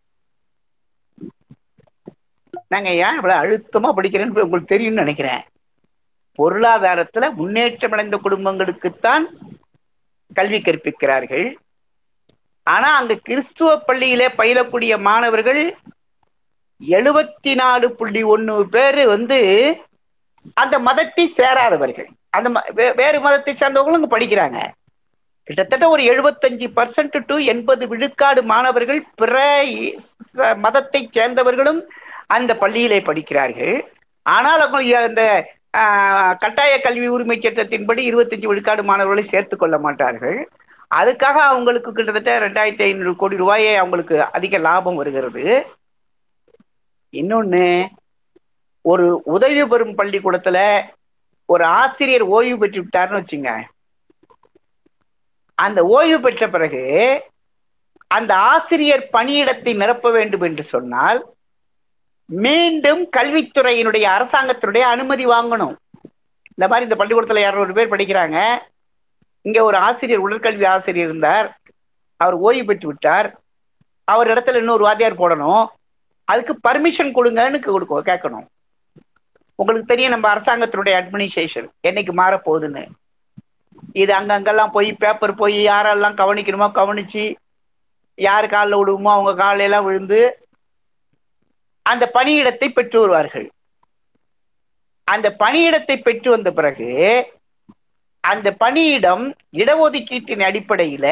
நாங்க 2.73 2.89
ஏன் 3.05 3.17
இவ்வளவு 3.19 3.41
அழுத்தமா 3.41 3.89
படிக்கிறேன்னு 3.97 4.45
உங்களுக்கு 4.45 4.73
தெரியும்னு 4.73 5.03
நினைக்கிறேன். 5.03 5.43
பொருளாதாரத்துல 6.39 7.33
முன்னேற்றம் 7.33 7.91
அடைந்த 7.91 8.19
குடும்பங்களுக்குத்தான் 8.23 9.23
கல்வி 10.33 10.57
கற்பிக்கிறார்கள். 10.57 11.55
ஆனா 12.63 12.95
அங்க 12.95 13.15
கிறிஸ்துவ 13.15 13.79
பள்ளியிலே 13.79 14.27
பயிலக்கூடிய 14.27 14.99
மாணவர்கள் 14.99 15.77
எழுபத்தி 16.87 17.55
நாலு 17.55 17.95
புள்ளி 17.95 18.23
ஒன்னு 18.23 18.69
பேரு 18.69 19.07
வந்து 19.07 19.75
அந்த 20.53 20.79
மதத்தை 20.79 21.33
சேராதவர்கள். 21.37 22.07
அந்த 22.29 22.49
ம- 22.49 22.69
வே- 22.75 22.95
வேறு 22.95 23.19
மதத்தை 23.19 23.53
சேர்ந்தவங்களும் 23.53 23.93
இங்க 23.93 24.17
படிக்கிறாங்க. 24.17 24.67
கிட்டத்தட்ட 25.43 25.89
ஒரு 25.89 26.03
எழுபத்தஞ்சு 26.03 26.67
பர்சன்ட் 26.75 27.23
டு 27.25 27.37
எண்பது 27.37 27.87
விழுக்காடு 27.87 28.43
மாணவர்கள் 28.43 29.05
பிற 29.15 29.63
ச- 30.33 30.57
மதத்தை 30.57 31.09
சேர்ந்தவர்களும் 31.13 31.81
அந்த 32.27 32.55
பள்ளியிலே 32.55 33.01
படிக்கிறார்கள். 33.01 33.93
ஆனால் 34.21 34.59
அவங்க 34.59 34.99
அந்த 34.99 35.51
கட்டாய 36.41 36.73
கல்வி 36.85 37.07
உரிமை 37.07 37.37
சட்டத்தின்படி 37.39 38.01
இருபத்தஞ்சு 38.09 38.49
விழுக்காடு 38.51 38.83
மாணவர்களை 38.83 39.23
சேர்த்து 39.23 39.55
கொள்ள 39.57 39.75
மாட்டார்கள். 39.79 40.39
அதுக்காக 40.99 41.37
அவங்களுக்கு 41.49 41.89
கிட்டத்தட்ட 41.91 42.31
ரெண்டாயிரத்தி 42.45 42.83
ஐநூறு 42.87 43.11
கோடி 43.15 43.35
ரூபாயை 43.41 43.73
அவங்களுக்கு 43.75 44.15
அதிக 44.37 44.57
லாபம் 44.57 44.99
வருகிறது. 45.01 45.43
இன்னொன்னு 47.13 47.65
ஒரு 48.81 49.05
உதவி 49.35 49.63
பெறும் 49.65 49.97
பள்ளிக்கூடத்துல 49.97 50.59
ஒரு 51.45 51.63
ஆசிரியர் 51.81 52.25
ஓய்வு 52.35 52.57
பெற்று 52.57 52.79
விட்டார்னு 52.83 53.19
வச்சுங்க. 53.19 53.51
அந்த 55.57 55.79
ஓய்வு 55.95 56.19
பெற்ற 56.19 56.43
பிறகு 56.49 56.83
அந்த 58.17 58.31
ஆசிரியர் 58.51 59.03
பணியிடத்தை 59.15 59.71
நிரப்ப 59.75 60.09
வேண்டும் 60.11 60.41
என்று 60.41 60.63
சொன்னால் 60.73 61.19
மீண்டும் 62.29 63.09
கல்வித்துறையினுடைய 63.17 64.05
அரசாங்கத்தினுடைய 64.17 64.79
அனுமதி 64.79 65.25
வாங்கணும். 65.25 65.75
இந்த 66.55 66.67
மாதிரி 66.67 66.87
இந்த 66.87 66.97
பள்ளிக்கூடத்துல 66.99 67.43
இரநூறு 67.45 67.73
பேர் 67.73 67.91
படிக்கிறாங்க. 67.91 68.57
இங்க 69.41 69.63
ஒரு 69.63 69.77
ஆசிரியர் 69.77 70.29
உடற்கல்வி 70.29 70.67
ஆசிரியர் 70.67 71.09
இருந்தார். 71.09 71.57
அவர் 72.17 72.33
ஓய்வு 72.33 72.65
பெற்று 72.65 72.87
விட்டார். 72.87 73.39
அவர் 74.03 74.27
இடத்துல 74.27 74.55
இன்னொரு 74.55 74.83
வாத்தியார் 74.83 75.21
போடணும். 75.21 75.65
அதுக்கு 76.25 76.55
பர்மிஷன் 76.67 77.15
கொடுங்கன்னு 77.15 77.59
கொடுக்க 77.59 78.01
கேட்கணும். 78.13 78.45
உங்களுக்கு 79.55 79.87
தெரியும் 79.87 80.11
நம்ம 80.11 80.33
அரசாங்கத்தினுடைய 80.33 80.93
அட்மினிஸ்ட்ரேஷன் 81.01 81.67
என்னைக்கு 81.87 82.13
மாறப்போகுதுன்னு. 82.21 82.85
இது 83.93 84.13
அங்கங்கெல்லாம் 84.13 84.71
போய் 84.71 84.93
பேப்பர் 84.93 85.35
போய் 85.35 85.67
யாரெல்லாம் 85.67 86.19
கவனிக்கணுமோ 86.21 86.67
கவனிச்சு 86.79 87.35
யார் 88.15 88.47
காலில் 88.47 88.77
விடுவோமோ 88.77 89.11
அவங்க 89.15 89.43
காலையெல்லாம் 89.43 89.63
எல்லாம் 89.63 89.85
விழுந்து 89.85 90.47
அந்த 91.91 92.03
பணியிடத்தை 92.17 92.67
பெற்று 92.77 92.97
வருவார்கள். 93.01 93.47
அந்த 95.07 95.27
பணியிடத்தை 95.41 95.95
பெற்று 96.07 96.29
வந்த 96.33 96.49
பிறகு 96.57 96.89
அந்த 98.23 98.47
பணியிடம் 98.63 99.25
இடஒதுக்கீட்டின் 99.61 100.43
அடிப்படையில 100.47 101.07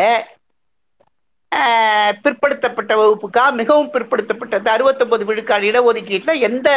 பிற்படுத்தப்பட்ட 2.24 2.94
வகுப்புக்கா 3.00 3.44
மிகவும் 3.60 3.92
பிற்படுத்தப்பட்டது. 3.94 4.68
அறுபத்தொன்பது 4.76 5.24
விழுக்காடு 5.30 5.70
இடஒதுக்கீட்டுல 5.72 6.34
எந்த 6.50 6.70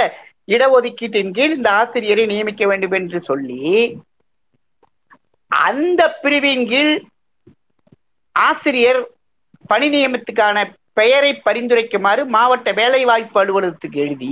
இடஒதுக்கீட்டின் 0.55 1.33
கீழ் 1.37 1.57
இந்த 1.57 1.71
ஆசிரியரை 1.81 2.25
நியமிக்க 2.33 2.65
வேண்டும் 2.67 2.95
என்று 2.99 3.19
சொல்லி 3.31 3.63
அந்த 5.51 6.03
பிரிவின் 6.23 6.65
கீழ் 6.73 6.95
ஆசிரியர் 8.37 9.01
பணி 9.71 9.89
நியமனத்துக்கான 9.95 10.59
பெயரை 11.01 11.31
பரிந்துரைக்குமாறு 11.47 12.23
மாவட்ட 12.37 12.69
வேலைவாய்ப்பு 12.81 13.41
அலுவலகத்துக்கு 13.43 13.99
எழுதி 14.05 14.31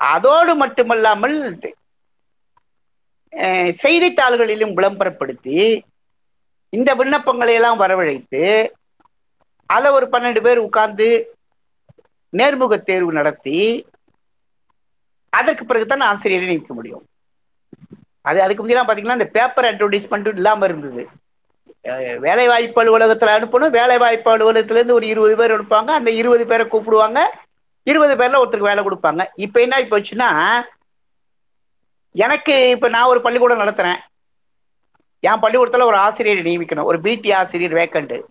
அதோடு 0.00 0.52
மட்டுமல்லாமல் 0.62 1.36
செய்தித்தாள்களிலும் 3.82 4.76
விளம்பரப்படுத்தி 4.78 5.58
இந்த 6.72 6.90
விண்ணப்பங்களை 7.00 7.52
எல்லாம் 7.58 7.82
வரவழைத்து 7.82 8.42
அதில் 9.70 9.94
ஒரு 9.96 10.06
பன்னெண்டு 10.12 10.40
பேர் 10.46 10.66
உட்கார்ந்து 10.66 11.08
நேர்முக 12.32 12.76
தேர்வு 12.88 13.12
நடத்தி 13.18 13.58
அதற்கு 15.32 15.64
பிறகுதான் 15.64 16.08
ஆசிரியரை 16.10 16.46
நியமிக்க 16.48 16.74
முடியும். 16.78 17.04
அது 18.28 18.38
அதுக்கு 18.44 18.62
முன்னாடி 18.62 18.88
பாத்தீங்கன்னா 18.88 19.18
இந்த 19.18 19.30
பேப்பர் 19.36 19.68
அட்வர்டைஸ்மெண்ட் 19.70 20.30
இல்லாம 20.40 20.66
இருந்தது. 20.68 21.02
வேலைவாய்ப்பு 21.96 22.20
வேலை 22.20 22.46
வாய்ப்பு 22.46 23.26
அனுப்பணும். 23.26 23.70
வேலை 23.70 23.98
வாய்ப்பு 23.98 24.94
ஒரு 24.94 25.06
இருபது 25.06 25.36
பேர் 25.36 25.60
அனுப்புவாங்க 25.60 25.90
அந்த 25.98 26.10
இருபது 26.10 26.46
பேரை 26.46 26.66
கூப்பிடுவாங்க. 26.66 27.18
இருபது 27.82 28.14
பேர்ல 28.16 28.42
ஒருத்தருக்கு 28.42 28.70
வேலை 28.70 28.84
கொடுப்பாங்க. 28.84 29.26
இப்ப 29.34 29.60
என்ன 29.60 29.80
போச்சுன்னா 29.80 30.28
எனக்கு 32.12 32.68
இப்ப 32.68 32.88
நான் 32.88 33.04
ஒரு 33.04 33.20
பள்ளிக்கூடம் 33.20 33.60
நடத்துறேன். 33.60 33.98
என் 35.20 35.42
பள்ளிக்கூடத்துல 35.42 35.82
ஒரு 35.82 35.96
ஆசிரியரை 35.96 36.58
நியமிக்கணும். 36.58 36.82
ஒரு 36.82 37.00
பிடி 37.00 37.32
ஆசிரியர் 37.32 37.72
வேக்கண்ட் 37.72 38.22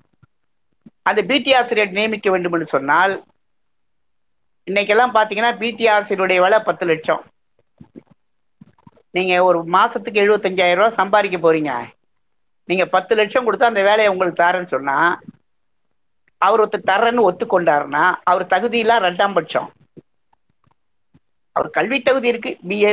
அந்த 1.02 1.22
பிடி 1.22 1.54
ஆசிரியர் 1.54 1.92
நியமிக்க 1.92 2.30
வேண்டும் 2.30 2.54
என்று 2.54 2.66
சொன்னால் 2.66 3.24
இன்னைக்கெல்லாம் 4.72 5.14
பாத்தீங்கன்னா 5.14 5.58
பிடி 5.58 5.86
ஆசிரியருடைய 5.88 6.42
விலை 6.42 6.60
பத்து 6.60 6.86
லட்சம். 6.86 7.26
நீங்க 9.12 9.44
ஒரு 9.44 9.64
மாசத்துக்கு 9.64 10.22
எழுபத்தஞ்சாயிரம் 10.24 10.76
ரூபாய் 10.76 10.92
சம்பாதிக்க 10.92 11.38
போறீங்க. 11.38 11.96
நீங்க 12.70 12.86
பத்து 12.86 13.16
லட்சம் 13.16 13.46
கொடுத்தா 13.48 13.70
அந்த 13.72 13.84
வேலையை 13.90 14.08
உங்களுக்கு 14.14 14.44
தரேன்னு 14.44 14.74
சொன்னா 14.76 14.98
அவர் 16.42 16.62
ஒருத்தர் 16.64 16.90
தர்றேன்னு 16.92 17.28
ஒத்துக்கொண்டாருன்னா 17.30 18.04
அவர் 18.24 18.52
தகுதியெல்லாம் 18.54 19.06
ரெண்டாம் 19.08 19.36
பட்சம். 19.38 19.70
அவர் 21.56 21.70
கல்வி 21.78 21.98
தகுதி 22.02 22.28
இருக்கு. 22.28 22.52
பிஏ 22.68 22.92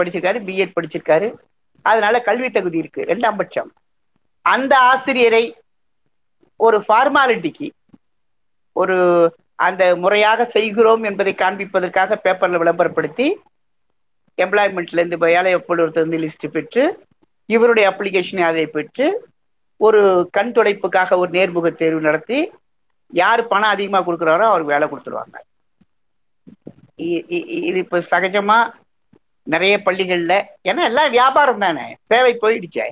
படிச்சிருக்காரு 0.00 0.38
பிஎட் 0.48 0.76
படிச்சிருக்காரு. 0.78 1.28
அதனால 1.82 2.20
கல்வி 2.28 2.50
தகுதி 2.50 2.78
இருக்கு 2.78 3.02
ரெண்டாம் 3.12 3.38
பட்சம். 3.40 3.70
அந்த 4.46 4.72
ஆசிரியரை 4.92 5.44
ஒரு 6.60 6.78
ஃபார்மாலிட்டிக்கு 6.86 7.68
ஒரு 8.76 8.96
அந்த 9.66 9.82
முறையாக 9.96 10.44
செய்கிறோம் 10.44 11.02
என்பதை 11.02 11.32
காண்பிப்பதற்காக 11.38 12.18
பேப்பர்ல 12.24 12.60
விளம்பரப்படுத்தி 12.62 13.26
எம்ப்ளாய்மெண்ட்ல 14.38 15.00
இருந்து 15.00 15.18
வேலை 15.18 15.54
ஒப்புதல் 15.54 16.12
லிஸ்ட் 16.24 16.46
பெற்று 16.52 16.84
இவருடைய 17.54 17.84
அப்ளிகேஷனை 17.92 18.42
அதை 18.50 18.64
பெற்று 18.76 19.06
ஒரு 19.80 20.00
கண் 20.36 20.52
துடைப்புக்காக 20.56 21.18
ஒரு 21.22 21.30
நேர்முக 21.36 21.68
தேர்வு 21.80 22.00
நடத்தி 22.08 22.38
யார் 23.12 23.42
பணம் 23.52 23.74
அதிகமாக 23.74 24.04
கொடுக்குறாரோ 24.06 24.44
அவருக்கு 24.50 24.74
வேலை 24.74 24.86
கொடுத்துருவாங்க. 24.88 25.36
இது 27.68 27.78
இப்போ 27.84 27.98
சகஜமா 28.12 28.58
நிறைய 29.46 29.74
பள்ளிகள்ல 29.86 30.34
ஏன்னா 30.68 30.82
எல்லாம் 30.90 31.14
வியாபாரம் 31.16 31.62
தானே 31.64 31.86
சேவை 32.10 32.32
போயிடுச்சே 32.42 32.86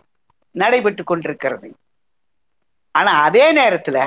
நடைபெற்று 0.54 1.02
கொண்டிருக்கிறது. 1.10 1.68
ஆனா 2.94 3.12
அதே 3.26 3.46
நேரத்துல 3.58 3.98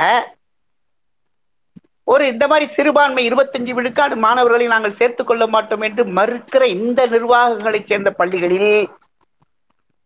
ஒரு 2.12 2.24
இந்த 2.32 2.46
மாதிரி 2.52 2.66
சிறுபான்மை 2.76 3.24
இருபத்தஞ்சு 3.28 3.74
விழுக்காடு 3.78 4.16
மாணவர்களை 4.26 4.66
நாங்கள் 4.74 4.98
சேர்த்துக் 5.00 5.30
கொள்ள 5.30 5.44
மாட்டோம் 5.56 5.86
என்று 5.88 6.04
மறுக்கிற 6.18 6.64
இந்த 6.78 7.02
நிர்வாகங்களைச் 7.14 7.90
சேர்ந்த 7.92 8.12
பள்ளிகளில் 8.20 8.72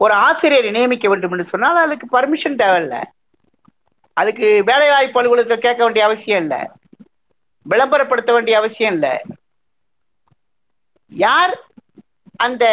ஒரு 0.04 0.14
ஆசிரியரை 0.28 0.72
நியமிக்க 0.72 1.08
வேண்டும் 1.10 1.32
என்று 1.32 1.52
சொன்னால் 1.52 1.84
அதுக்கு 1.84 2.08
பர்மிஷன் 2.16 2.62
தேவையில்லை. 2.62 3.02
அதுக்கு 4.14 4.48
வேலைவாய்ப்பு 4.64 5.20
அலுவலகத்தில் 5.20 5.66
கேட்க 5.66 5.82
வேண்டிய 5.84 6.06
அவசியம் 6.06 6.42
இல்லை. 6.42 6.60
விளம்பரப்படுத்த 7.66 8.32
வேண்டிய 8.34 8.58
அவசியம் 8.58 8.94
இல்லை. 8.94 9.14
யார் 11.12 11.54
அந்த 12.46 12.66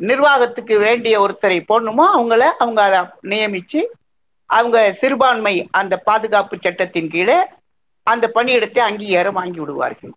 நிர்வாகத்துக்கு 0.00 0.74
வேண்டிய 0.78 1.14
ஒருத்தரை 1.24 1.58
போடணுமோ 1.68 2.04
அவங்கள 2.16 2.42
அவங்க 2.62 2.80
அதை 2.82 3.00
நியமிச்சு 3.32 3.80
அவங்க 4.50 4.92
சிறுபான்மை 4.92 5.54
அந்த 5.70 5.94
பாதுகாப்பு 6.08 6.56
சட்டத்தின் 6.56 7.12
கீழே 7.14 7.38
அந்த 8.06 8.24
பணியிடத்தை 8.34 8.78
அங்கீகாரம் 8.78 9.38
வாங்கி 9.38 9.60
விடுவார்கள். 9.60 10.14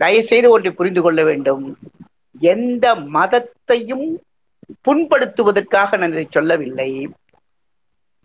தயவு 0.00 0.24
செய்து 0.30 0.48
ஒன்றை 0.50 0.70
புரிந்து 0.72 1.02
கொள்ள 1.02 1.20
வேண்டும். 1.22 1.64
எந்த 2.40 2.86
மதத்தையும் 2.94 4.08
புண்படுத்துவதற்காக 4.86 5.98
நான் 5.98 6.12
இதை 6.12 6.26
சொல்லவில்லை. 6.30 6.90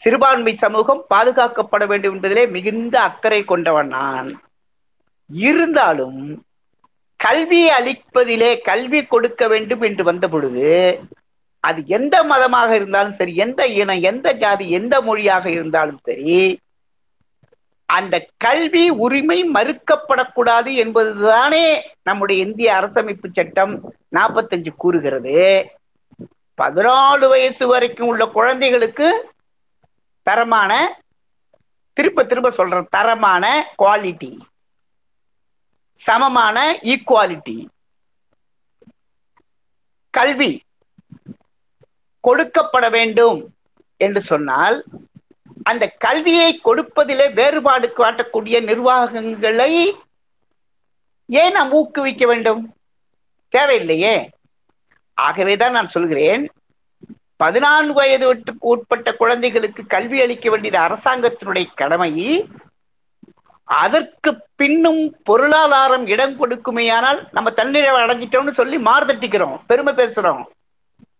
சிறுபான்மை 0.02 0.54
சமூகம் 0.56 1.02
பாதுகாக்கப்பட 1.10 1.84
வேண்டும் 1.88 2.14
என்பதிலே 2.16 2.44
மிகுந்த 2.50 2.96
அக்கறை 3.02 3.42
கொண்டவன் 3.44 3.88
நான். 3.88 4.30
இருந்தாலும் 5.30 6.20
கல்வி 7.20 7.62
அளிப்பதிலே 7.70 8.50
கல்வி 8.62 9.00
கொடுக்க 9.06 9.48
வேண்டும் 9.48 9.82
என்று 9.82 10.04
வந்த 10.04 10.28
பொழுது 10.28 10.72
அது 11.64 11.80
எந்த 11.98 12.16
மதமாக 12.24 12.70
இருந்தாலும் 12.76 13.16
சரி 13.16 13.34
எந்த 13.36 13.68
இனம் 13.82 14.02
எந்த 14.02 14.28
ஜாதி 14.34 14.66
எந்த 14.70 14.96
மொழியாக 15.02 15.46
இருந்தாலும் 15.50 16.02
சரி 16.04 16.38
அந்த 17.90 18.16
கல்வி 18.38 18.90
உரிமை 19.06 19.38
மறுக்கப்படக்கூடாது 19.56 20.72
என்பதுதானே 20.84 21.66
நம்முடைய 22.04 22.46
இந்திய 22.46 22.70
அரசமைப்பு 22.80 23.28
சட்டம் 23.34 23.74
நாற்பத்தஞ்சு 24.16 24.72
கூறுகிறது. 24.76 25.38
பதினாலு 26.58 27.28
வயசு 27.28 27.68
வரைக்கும் 27.68 28.08
உள்ள 28.08 28.26
குழந்தைகளுக்கு 28.26 29.08
தரமான 30.28 30.72
திரும்ப 31.98 32.24
திரும்ப 32.24 32.52
சொல்றேன் 32.52 32.88
தரமான 32.90 33.46
குவாலிட்டி 33.82 34.32
சமமான 36.02 36.58
ஈக்குவாலிட்டி 36.84 37.58
கல்வி 40.14 40.52
கொடுக்கப்பட 42.24 42.90
வேண்டும் 42.90 43.40
என்று 43.98 44.22
சொன்னால் 44.22 44.78
அந்த 45.64 45.84
கல்வியை 45.98 46.62
கொடுப்பதிலே 46.64 47.34
வேறுபாடு 47.34 47.88
காட்டக்கூடிய 47.98 48.64
நிர்வாகங்களை 48.64 49.74
ஏன் 51.26 51.52
நாம் 51.52 51.72
ஊக்குவிக்க 51.72 52.26
வேண்டும்? 52.26 52.76
தேவையில்லையே. 53.54 54.16
ஆகவேதான் 55.18 55.72
நான் 55.72 55.94
சொல்கிறேன் 55.96 56.44
பதினான்கு 57.36 57.94
வயது 57.94 58.26
உட்பட்ட 58.60 59.10
குழந்தைகளுக்கு 59.14 59.82
கல்வி 59.88 60.22
அளிக்க 60.22 60.50
வேண்டியது 60.50 60.80
அரசாங்கத்தினுடைய 60.80 61.66
கடமை 61.76 62.12
அதற்கு 63.68 64.32
பின்னும் 64.56 65.16
பொருளாதாரம் 65.24 66.06
இடம் 66.08 66.36
கொடுக்குமேயானால் 66.40 67.20
நம்ம 67.32 67.50
தன்னிறைவு 67.50 68.00
அடைஞ்சிட்டோம்னு 68.04 68.54
சொல்லி 68.60 68.78
மார்தட்டிக்கிறோம் 68.78 69.56
பெருமை 69.68 69.94
பேசுறோம். 69.94 70.44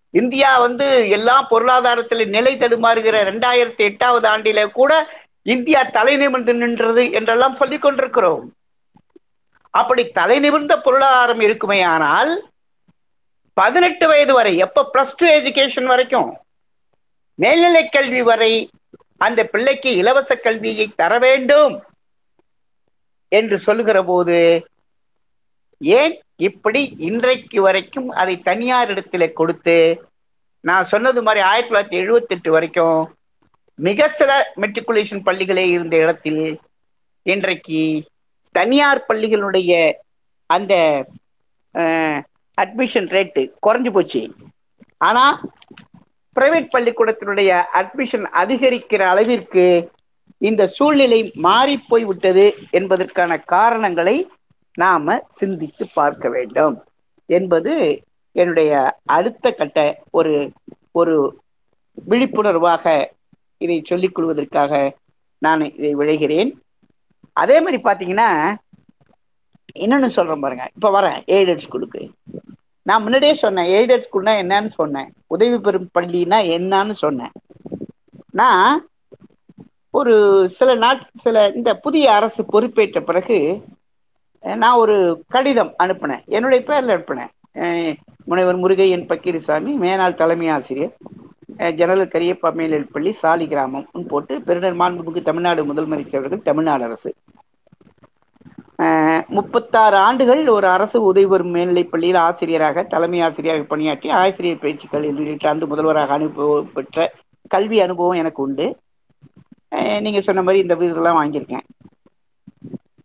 இந்தியா 0.10 0.50
வந்து 0.60 1.10
எல்லா 1.10 1.36
பொருளாதாரத்தில் 1.52 2.24
நிலை 2.30 2.54
தடுமாறுகிற 2.58 3.16
இரண்டாயிரத்தி 3.26 3.84
எட்டாவது 3.90 4.28
ஆண்டில 4.30 4.72
கூட 4.72 4.92
இந்தியா 5.42 5.84
தலை 5.84 6.16
நிமிர்ந்து 6.18 6.54
நின்றது 6.54 7.12
என்றெல்லாம் 7.12 7.56
சொல்லிக் 7.62 7.82
கொண்டிருக்கிறோம். 7.82 8.44
அப்படி 9.70 10.04
தலை 10.20 10.40
நிமிர்ந்த 10.40 10.76
பொருளாதாரம் 10.80 11.40
இருக்குமேயானால் 11.40 12.34
பதினெட்டு 13.58 14.06
வயது 14.08 14.34
வரை 14.34 14.54
எப்ப 14.58 14.86
பிளஸ் 14.94 15.18
டூ 15.18 15.26
எஜுகேஷன் 15.32 15.90
வரைக்கும் 15.92 16.30
மேல்நிலை 17.40 17.84
கல்வி 17.88 18.22
வரை 18.22 18.54
அந்த 19.22 19.42
பிள்ளைக்கு 19.46 19.90
இலவச 19.98 20.32
கல்வியை 20.38 20.86
தர 20.96 21.14
வேண்டும் 21.20 21.76
என்று 23.32 23.58
சொல்லுகிற 23.58 24.00
போது 24.04 24.38
ஏன் 25.82 26.14
இப்படி 26.40 26.82
இன்றைக்கு 27.00 27.60
வரைக்கும் 27.62 28.10
அதை 28.14 28.36
தனியார் 28.42 28.92
இடத்துல 28.92 29.24
கொடுத்து 29.34 29.78
நான் 30.64 30.90
சொன்னது 30.92 31.22
மாதிரி 31.22 31.42
ஆயிரத்தி 31.46 31.72
தொள்ளாயிரத்தி 31.72 32.00
எழுபத்தி 32.00 32.36
எட்டு 32.36 32.50
வரைக்கும் 32.52 33.00
மிக 33.80 34.08
சில 34.20 34.32
மெட்ரிகுலேஷன் 34.62 35.26
பள்ளிகளே 35.26 35.66
இருந்த 35.72 35.96
இடத்தில் 35.98 36.44
இன்றைக்கு 37.26 37.82
தனியார் 38.56 39.08
பள்ளிகளுடைய 39.08 39.74
அந்த 40.50 40.74
அட்மிஷன் 42.62 43.10
ரேட்டு 43.16 43.52
குறைஞ்சு 43.68 43.92
போச்சு. 43.92 44.36
ஆனா 44.98 45.42
பிரைவேட் 46.40 46.74
பள்ளிக்கூடத்தினுடைய 46.78 47.64
அட்மிஷன் 47.74 48.26
அதிகரிக்கிற 48.44 49.00
அளவிற்கு 49.00 49.92
இந்த 50.38 50.68
சூழ்நிலை 50.68 51.32
மாறி 51.36 51.78
போய் 51.78 52.06
விட்டது 52.06 52.56
என்பதற்கான 52.72 53.38
காரணங்களை 53.38 54.30
நாம 54.74 55.26
சிந்தித்து 55.30 55.88
பார்க்க 55.94 56.30
வேண்டும். 56.30 56.84
என்பது 57.26 58.04
என்னுடைய 58.32 58.98
அடுத்த 59.06 59.52
கட்ட 59.52 60.04
ஒரு 60.12 60.52
ஒரு 60.92 61.42
விழிப்புணர்வாக 62.10 63.06
இதை 63.58 63.82
சொல்லிக் 63.86 64.16
கொள்வதற்காக 64.16 64.96
நான் 65.38 65.62
இதை 65.62 65.96
விளைகிறேன் 65.96 66.62
அதே 67.34 67.62
மாதிரி 67.62 67.82
பாத்தீங்கன்னா 67.82 68.56
என்னென்னு 69.80 70.06
சொல்றேன் 70.06 70.40
பாருங்க. 70.40 70.70
இப்ப 70.74 71.02
வரேன். 71.02 71.30
எய்டட் 71.30 71.64
ஸ்கூலுக்கு. 71.66 72.10
நான் 72.88 73.02
முன்னாடியே 73.02 73.34
சொன்னேன் 73.34 73.70
எய்டட் 73.76 74.06
ஸ்கூல்னா 74.06 74.34
என்னன்னு 74.44 74.72
சொன்னேன். 74.80 75.10
உதவி 75.28 75.58
பெறும் 75.66 75.90
பள்ளினா 75.98 76.40
என்னன்னு 76.56 76.96
சொன்னேன். 77.04 77.34
நான் 78.40 78.88
ஒரு 80.00 80.14
சில 80.58 80.76
நாட் 80.84 81.04
சில 81.24 81.46
இந்த 81.60 81.72
புதிய 81.86 82.06
அரசு 82.14 82.42
பொறுப்பேற்ற 82.54 83.00
பிறகு 83.10 83.38
நான் 84.62 84.80
ஒரு 84.84 84.96
கடிதம் 85.36 85.74
அனுப்பினேன். 85.84 86.24
என்னுடைய 86.36 86.62
பேரில் 86.70 86.94
அனுப்பினேன். 86.96 87.32
முனைவர் 88.30 88.62
முருகையன் 88.64 89.10
பக்கீரிசாமி 89.12 89.72
மேனாள் 89.84 90.20
தலைமை 90.22 90.50
ஆசிரியர் 90.58 90.94
ஜெனரல் 91.80 92.14
கரியப்பா 92.14 92.50
மேல்நிலைப் 92.60 92.94
பள்ளி 92.96 93.12
சாலி 93.22 93.46
கிராமம் 93.48 93.88
போட்டு 94.12 94.34
பெருநர் 94.48 94.80
மாண்புமிகு 94.82 95.22
தமிழ்நாடு 95.30 95.62
முதல்மரிச்சவர்கள் 95.70 96.22
அவர்கள் 96.22 96.48
தமிழ்நாடு 96.50 96.84
அரசு. 96.84 97.12
முப்பத்தாறு 99.38 99.98
ஆண்டுகள் 100.06 100.42
ஒரு 100.56 100.68
அரசு 100.68 100.98
உதவி 101.10 101.40
மேல்நிலைப் 101.56 101.92
பள்ளியில் 101.92 102.20
ஆசிரியராக 102.28 102.84
தலைமை 102.94 103.20
ஆசிரியராக 103.28 103.66
பணியாற்றி 103.74 104.10
ஆசிரியர் 104.22 104.64
பயிற்சிகள் 104.64 105.06
கல்வி 105.10 105.36
ஆண்டு 105.52 105.70
முதல்வராக 105.72 106.14
அனுபவம் 106.14 106.72
பெற்ற 106.76 107.08
கல்வி 107.52 107.78
அனுபவம் 107.86 108.20
எனக்கு 108.22 108.42
உண்டு. 108.46 108.68
நீங்க 110.06 110.20
சொன்ன 110.22 110.44
மாதிரி 110.46 110.64
இந்த 110.64 110.76
விருதெல்லாம் 110.82 111.20
வாங்கியிருக்கேன். 111.20 111.66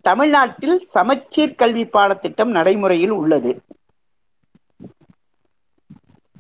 தமிழ்நாட்டில் 0.05 0.77
சமச்சீர் 0.97 1.59
கல்வி 1.63 1.85
பாடத்திட்டம் 1.97 2.53
நடைமுறையில் 2.59 3.15
உள்ளது. 3.23 3.53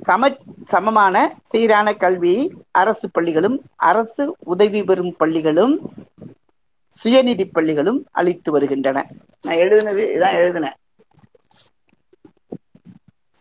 சம 0.01 0.29
சமமான 0.73 1.17
சீரான 1.51 1.89
கல்வி 2.03 2.35
அரசு 2.81 3.07
பள்ளிகளும் 3.11 3.57
அரசு 3.91 4.25
உதவி 4.53 4.81
பெறும் 4.91 5.15
பள்ளிகளும் 5.17 5.75
சுயநிதி 7.01 7.45
பள்ளிகளும் 7.57 7.99
அளித்து 8.21 8.51
வருகின்றன. 8.55 8.99
நான் 9.47 9.61
எழுதினது 9.65 10.05
இதான் 10.17 10.39
எழுதினேன். 10.41 10.77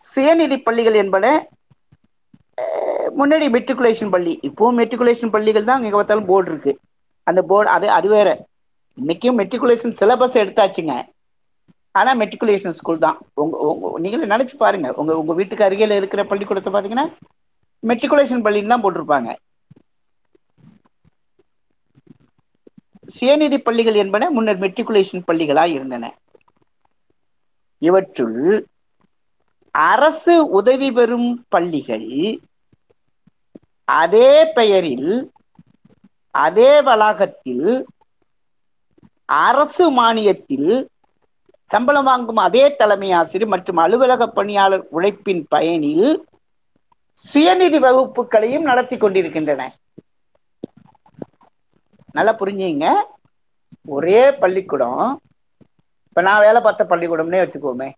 சுயநிதி 0.09 0.57
பள்ளிகள் 0.67 0.97
என்பன 1.03 1.25
முன்னாடி 3.19 3.45
மெட்ரிகுலேஷன் 3.55 4.11
பள்ளி. 4.13 4.33
இப்போ 4.47 4.65
மெட்ரிகுலேஷன் 4.79 5.33
பள்ளிகள் 5.35 5.69
தான் 5.69 5.83
எங்க 5.87 5.97
பார்த்தாலும் 5.97 6.29
போர்டு 6.29 6.49
இருக்கு. 6.51 6.71
அந்த 7.29 7.41
போர்டு 7.51 7.69
அது 7.75 7.87
அது 7.97 8.07
வேற. 8.15 8.29
இன்னைக்கும் 9.01 9.37
மெட்ரிகுலேஷன் 9.41 9.97
சிலபஸ் 9.99 10.39
எடுத்தாச்சுங்க. 10.43 10.93
ஆனா 11.99 12.11
மெட்ரிகுலேஷன் 12.21 12.77
ஸ்கூல் 12.79 13.03
தான். 13.05 13.17
உங்க 13.43 13.57
உங்க 13.71 13.91
நீங்களே 14.03 14.31
நினைச்சு 14.33 14.55
பாருங்க. 14.63 14.87
உங்க 15.01 15.11
உங்க 15.21 15.33
வீட்டுக்கு 15.39 15.67
அருகில 15.67 15.97
இருக்கிற 16.01 16.23
பள்ளிக்கூடத்தை 16.31 16.71
பாத்தீங்கன்னா 16.75 17.07
மெட்ரிகுலேஷன் 17.83 18.43
பள்ளின்னு 18.45 18.73
தான் 18.73 18.83
போட்டிருப்பாங்க. 18.85 19.31
சுயநிதி 23.15 23.57
பள்ளிகள் 23.57 23.97
என்பன 24.03 24.29
முன்னர் 24.29 24.59
மெட்ரிகுலேஷன் 24.59 25.27
பள்ளிகளாய் 25.27 25.73
இருந்தன. 25.77 26.05
இவற்றுள் 27.81 28.67
அரசு 29.71 30.35
உதவி 30.49 30.89
பெறும் 30.91 31.29
பள்ளிகள் 31.49 32.09
அதே 33.87 34.31
பெயரில் 34.53 35.11
அதே 36.31 36.71
வளாகத்தில் 36.81 37.67
அரசு 39.25 39.85
மானியத்தில் 39.91 40.71
சம்பளம் 41.69 42.07
வாங்கும் 42.09 42.41
அதே 42.47 42.75
தலைமை 42.75 43.09
ஆசிரியர் 43.11 43.53
மற்றும் 43.53 43.81
அலுவலக 43.83 44.27
பணியாளர் 44.27 44.85
உழைப்பின் 44.97 45.43
பயனில் 45.49 46.09
சுயநிதி 47.21 47.79
வகுப்புகளையும் 47.85 48.67
நடத்தி 48.69 48.97
கொண்டிருக்கின்றன. 48.97 49.61
நல்லா 52.13 52.35
புரிஞ்சுங்க. 52.39 52.93
ஒரே 53.85 54.31
பள்ளிக்கூடம். 54.31 55.21
இப்ப 56.07 56.21
நான் 56.21 56.39
வேலை 56.39 56.61
பார்த்த 56.61 56.85
பள்ளிக்கூடம்னே 56.89 57.39
வச்சுக்கோமே. 57.43 57.91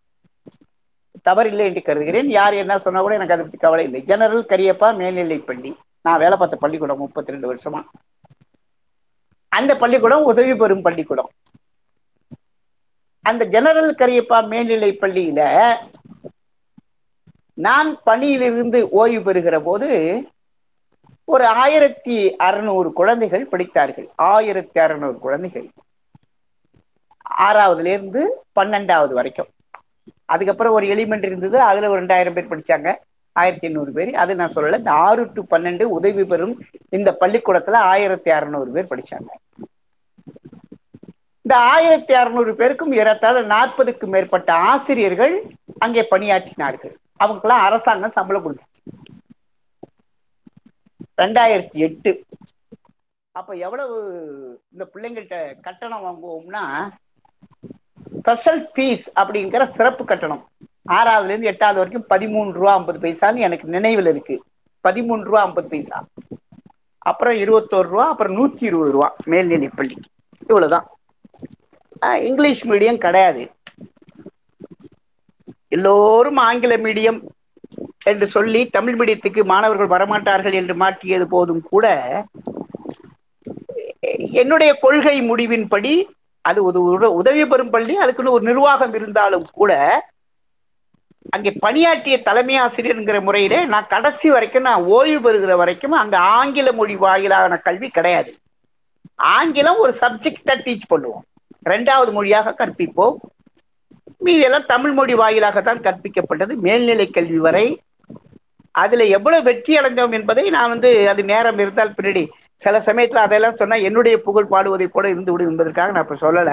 தவறு 1.21 1.49
இல்லை 1.49 1.65
என்று 1.65 1.81
கருதுகிறேன். 1.81 2.29
யார் 2.29 2.53
என்ன 2.53 2.79
சொன்னா 2.79 3.01
கூட 3.01 3.13
எனக்கு 3.13 3.33
அதை 3.33 3.45
பத்தி 3.45 3.59
கவலை 3.59 3.85
இல்லை. 3.85 4.01
ஜெனரல் 4.01 4.45
கரியப்பா 4.49 4.95
மேல்நிலை 4.95 5.37
பள்ளி. 5.37 5.77
நான் 6.01 6.19
வேலை 6.19 6.37
பார்த்த 6.37 6.55
பள்ளிக்கூடம் 6.55 6.97
முப்பத்தி 6.97 7.31
ரெண்டு 7.31 7.55
வருஷமா. 7.55 7.83
அந்த 9.47 9.77
பள்ளிக்கூடம் 9.77 10.23
உதவி 10.23 10.55
பெறும் 10.55 10.81
பள்ளிக்கூடம். 10.81 11.29
அந்த 13.21 13.45
ஜெனரல் 13.45 13.95
கரியப்பா 13.95 14.47
மேல்நிலை 14.47 14.97
பள்ளியில 15.01 15.75
நான் 17.53 17.99
பணியிலிருந்து 18.03 18.89
ஓய்வு 18.89 19.23
பெறுகிற 19.23 19.59
போது 19.59 19.89
ஒரு 21.33 21.45
ஆயிரத்தி 21.45 22.35
அறுநூறு 22.35 22.93
குழந்தைகள் 22.93 23.45
படித்தார்கள். 23.45 24.09
ஆயிரத்தி 24.15 24.79
அறுநூறு 24.79 25.17
குழந்தைகள். 25.19 25.67
ஆறாவதுல 27.39 27.85
இருந்து 27.85 28.43
பன்னெண்டாவது 28.59 29.13
வரைக்கும். 29.13 29.47
அதுக்கப்புறம் 30.25 30.73
ஒரு 30.73 30.85
எலிமெண்ட் 30.87 31.25
இருந்தது 31.25 31.59
அதுல 31.61 31.89
ஒரு 31.89 32.03
ரெண்டாயிரம் 32.03 32.33
பேர் 32.33 32.47
படிச்சாங்க. 32.47 32.95
ஆயிரத்தி 33.31 33.67
எண்ணூறு 33.67 33.91
பேர். 33.91 34.15
அது 34.15 34.35
நான் 34.35 34.51
சொல்லல 34.55 34.77
இந்த 34.77 34.91
ஆறு 34.91 35.31
டு 35.33 35.43
பன்னெண்டு 35.51 35.83
உதவி 35.83 36.23
பெறும் 36.23 36.63
இந்த 36.89 37.17
பள்ளிக்கூடத்துல 37.19 37.73
ஆயிரத்தி 37.73 38.31
அறுநூறு 38.31 38.71
பேர் 38.71 38.91
படிச்சாங்க. 38.93 39.29
இந்த 41.41 41.57
ஆயிரத்தி 41.57 42.13
அறுநூறு 42.13 42.55
பேருக்கும் 42.55 42.91
ஏறத்தாழ 42.91 43.41
நாற்பதுக்கும் 43.41 44.09
மேற்பட்ட 44.09 44.53
ஆசிரியர்கள் 44.53 45.51
அங்கே 45.79 46.07
பணியாற்றினார்கள். 46.11 46.95
அவங்களுக்கெல்லாம் 47.15 47.65
அரசாங்கம் 47.65 48.17
சம்பளம் 48.17 48.45
கொடுத்துச்சு. 48.45 48.81
ரெண்டாயிரத்தி 51.19 51.79
எட்டு. 51.87 52.11
அப்ப 53.39 53.53
எவ்வளவு 53.65 53.95
இந்த 54.71 54.85
பிள்ளைங்கள்ட்ட 54.93 55.35
கட்டணம் 55.61 56.05
வாங்குவோம்னா 56.05 56.63
ஸ்பெஷல் 58.17 58.61
ஃபீஸ் 58.75 59.05
அப்படிங்கிற 59.21 59.63
சிறப்பு 59.75 60.03
கட்டணம். 60.05 60.43
ஆறாவதுல 60.89 61.31
இருந்து 61.31 61.51
எட்டாவது 61.51 61.79
வரைக்கும் 61.81 62.09
பதிமூணு 62.13 62.51
ரூபா 62.51 62.73
ஐம்பது 62.73 62.99
பைசான்னு 62.99 63.45
எனக்கு 63.47 63.67
நினைவில் 63.75 64.09
இருக்கு. 64.13 64.35
பதிமூணு 64.87 65.23
ரூபா 65.29 65.41
ஐம்பது 65.41 65.67
பைசா. 65.69 65.97
அப்புறம் 67.09 67.35
இருபத்தோரு 67.43 67.89
ரூபா 67.91 68.05
அப்புறம் 68.13 68.35
நூத்தி 68.37 68.63
இருபது 68.69 68.91
ரூபா 68.91 69.15
மேல்நிலை 69.25 69.69
பள்ளிக்கு 69.75 70.09
இவ்வளவுதான். 70.41 70.87
இங்கிலீஷ் 72.29 72.63
மீடியம் 72.67 73.03
கிடையாது. 73.05 73.43
எல்லோரும் 75.67 76.39
ஆங்கில 76.47 76.77
மீடியம் 76.77 77.19
என்று 78.03 78.27
சொல்லி 78.27 78.69
தமிழ் 78.69 78.97
மீடியத்துக்கு 78.99 79.43
மாணவர்கள் 79.43 79.93
வரமாட்டார்கள் 79.95 80.53
என்று 80.53 80.75
மாற்றியது 80.75 81.27
போதும் 81.27 81.61
கூட 81.61 81.85
என்னுடைய 84.31 84.71
கொள்கை 84.73 85.17
முடிவின்படி 85.21 85.93
அது 86.41 86.59
ஒரு 86.63 87.09
உதவி 87.13 87.45
பெறும் 87.45 87.69
பள்ளி 87.69 87.95
அதுக்குன்னு 87.95 88.31
ஒரு 88.31 88.43
நிர்வாகம் 88.43 88.93
இருந்தாலும் 88.93 89.45
கூட 89.53 89.73
அங்கே 91.35 91.51
பணியாற்றிய 91.59 92.21
தலைமை 92.21 92.55
ஆசிரியர்ங்கிற 92.59 93.21
முறையில 93.21 93.65
நான் 93.65 93.87
கடைசி 93.87 94.29
வரைக்கும் 94.29 94.61
நான் 94.61 94.83
ஓய்வு 94.83 95.19
பெறுகிற 95.21 95.55
வரைக்கும் 95.55 95.91
அங்க 95.91 96.17
ஆங்கில 96.17 96.71
மொழி 96.71 96.95
வாயிலான 96.95 97.57
கல்வி 97.57 97.89
கிடையாது. 97.89 98.31
ஆங்கிலம் 99.15 99.77
ஒரு 99.77 99.93
சப்ஜெக்டா 100.01 100.53
டீச் 100.65 100.89
பண்ணுவோம். 100.93 101.25
ரெண்டாவது 101.69 102.11
மொழியாக 102.11 102.55
கற்பிப்போம். 102.59 103.17
மீதெல்லாம் 104.21 104.69
தமிழ் 104.71 104.93
மொழி 104.97 105.13
வாயிலாக 105.21 105.61
தான் 105.61 105.83
கற்பிக்கப்பட்டது. 105.85 106.53
மேல்நிலை 106.65 107.07
கல்வி 107.17 107.39
வரை 107.47 107.65
அதுல 108.75 109.05
எவ்வளவு 109.17 109.45
வெற்றி 109.47 109.73
அடைந்தோம் 109.77 110.13
என்பதை 110.17 110.43
நான் 110.55 110.71
வந்து 110.73 110.89
அது 111.11 111.21
நேரம் 111.31 111.59
இருந்தால் 111.63 111.95
பின்னாடி 111.97 112.23
சில 112.61 112.79
சமயத்துல 112.87 113.23
அதெல்லாம் 113.27 113.57
சொன்னா 113.61 113.75
என்னுடைய 113.87 114.15
புகழ் 114.27 114.51
பாடுவதை 114.51 114.87
போல 114.95 115.09
இருந்து 115.09 115.31
விடும் 115.31 115.51
என்பதற்காக 115.51 115.91
நான் 115.91 116.05
இப்ப 116.07 116.17
சொல்லல. 116.25 116.51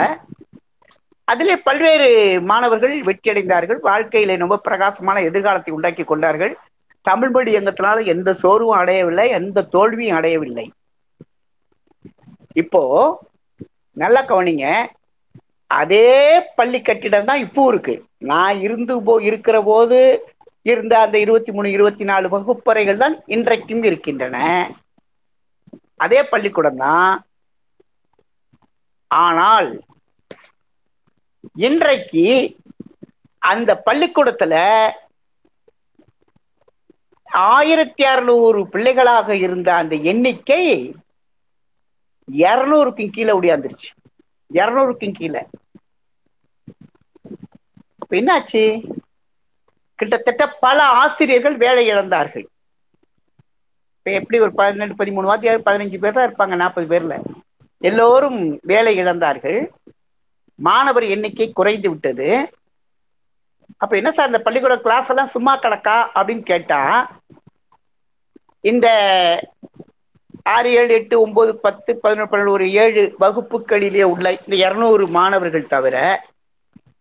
அதிலே 1.29 1.57
பல்வேறு 1.67 2.09
மாணவர்கள் 2.51 2.95
வெற்றி 3.03 3.31
அடைந்தார்கள். 3.31 3.81
வாழ்க்கையில 3.91 4.37
ரொம்ப 4.45 4.59
பிரகாசமான 4.59 5.23
எதிர்காலத்தை 5.29 5.73
உண்டாக்கி 5.75 6.05
கொண்டார்கள். 6.05 6.53
தமிழ் 7.05 7.33
மொழி 7.35 7.57
எங்கத்தினால 7.59 8.05
எந்த 8.15 8.31
சோர்வும் 8.43 8.79
அடையவில்லை 8.81 9.27
எந்த 9.39 9.67
தோல்வியும் 9.75 10.19
அடையவில்லை. 10.19 10.67
இப்போ 12.63 12.83
நல்லா 13.97 14.23
கவனிங்க. 14.23 14.67
அதே 15.71 16.09
பள்ளி 16.59 16.79
கட்டிடம் 16.83 17.29
தான் 17.31 17.45
இப்போ 17.47 17.63
இருக்கு. 17.73 17.95
நான் 18.33 18.61
இருந்து 18.67 18.95
போ 19.07 19.15
இருக்கிற 19.29 19.57
போது 19.71 19.99
இருந்த 20.73 20.95
அந்த 21.05 21.17
இருபத்தி 21.25 21.51
மூணு 21.57 21.69
இருபத்தி 21.77 22.05
நாலு 22.11 22.27
வகுப்பறைகள் 22.35 23.03
தான் 23.03 23.17
இன்றைக்கும் 23.37 23.85
இருக்கின்றன. 23.89 24.37
அதே 26.05 26.21
பள்ளிக்கூடம் 26.33 26.81
தான். 26.87 27.13
ஆனால் 29.11 29.71
இன்றைக்கு 31.67 32.25
அந்த 33.43 33.71
பள்ளிக்கூடத்துல 33.87 34.55
ஆயிரத்தி 37.55 38.05
அறுநூறு 38.13 38.61
பிள்ளைகளாக 38.73 39.37
இருந்த 39.47 39.69
அந்த 39.83 39.95
எண்ணிக்கை 40.13 40.63
இருநூறுக்கும் 42.29 43.15
கீழே 43.17 43.33
ஒடியாந்துருச்சு 43.39 43.89
இருநூறுக்கும் 44.53 45.13
கீழே. 45.13 45.47
அப்ப 47.99 48.17
என்னாச்சு? 48.17 48.95
கிட்டத்தட்ட 49.95 50.49
பல 50.49 50.85
ஆசிரியர்கள் 50.85 51.57
வேலை 51.57 51.91
இழந்தார்கள். 51.91 52.47
இப்ப 53.99 54.11
எப்படி 54.11 54.39
ஒரு 54.39 54.53
பதினெட்டு 54.53 55.05
பதிமூணு 55.05 55.25
வாத்தியார் 55.25 55.61
பதினஞ்சு 55.61 55.99
பேர் 55.99 56.13
தான் 56.13 56.33
இருப்பாங்க 56.33 56.57
நாற்பது 56.57 56.87
பேர்ல. 56.89 57.23
எல்லோரும் 57.79 58.59
வேலை 58.63 58.99
இழந்தார்கள். 58.99 59.69
மாணவர் 60.55 61.05
எண்ணிக்கை 61.05 61.53
குறைந்து 61.53 61.91
விட்டது. 61.91 62.51
அப்ப 63.77 63.97
என்ன 63.97 64.11
சார் 64.13 64.27
இந்த 64.27 64.39
பள்ளிக்கூட 64.39 64.79
கிளாஸ் 64.79 65.09
எல்லாம் 65.09 65.27
சும்மா 65.27 65.59
கிடக்கா? 65.59 66.07
அப்படின்னு 66.15 66.43
கேட்டா 66.43 66.81
இந்த 68.61 68.87
ஆறு 70.55 70.71
ஏழு 70.81 70.93
எட்டு 70.99 71.15
ஒன்பது 71.25 71.53
பத்து 71.67 71.91
பதினொன்று 72.03 72.31
பன்னெண்டு 72.33 72.57
ஒரு 72.57 72.67
ஏழு 72.85 73.03
வகுப்புகளிலே 73.25 74.05
உள்ள 74.13 74.27
இந்த 74.39 74.55
இருநூறு 74.65 75.05
மாணவர்கள் 75.17 75.73
தவிர 75.75 75.97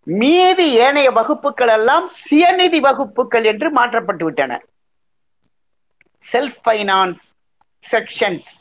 மீதி 0.07 0.65
ஏனைய 0.85 1.09
வகுப்புகள் 1.11 1.71
எல்லாம் 1.77 2.07
சுயநிதி 2.23 2.79
வகுப்புகள் 2.87 3.45
என்று 3.51 3.67
மாற்றப்பட்டு 3.77 4.25
விட்டன. 4.25 4.59
Self 6.25 6.59
finance 6.65 7.23
sections 7.83 8.51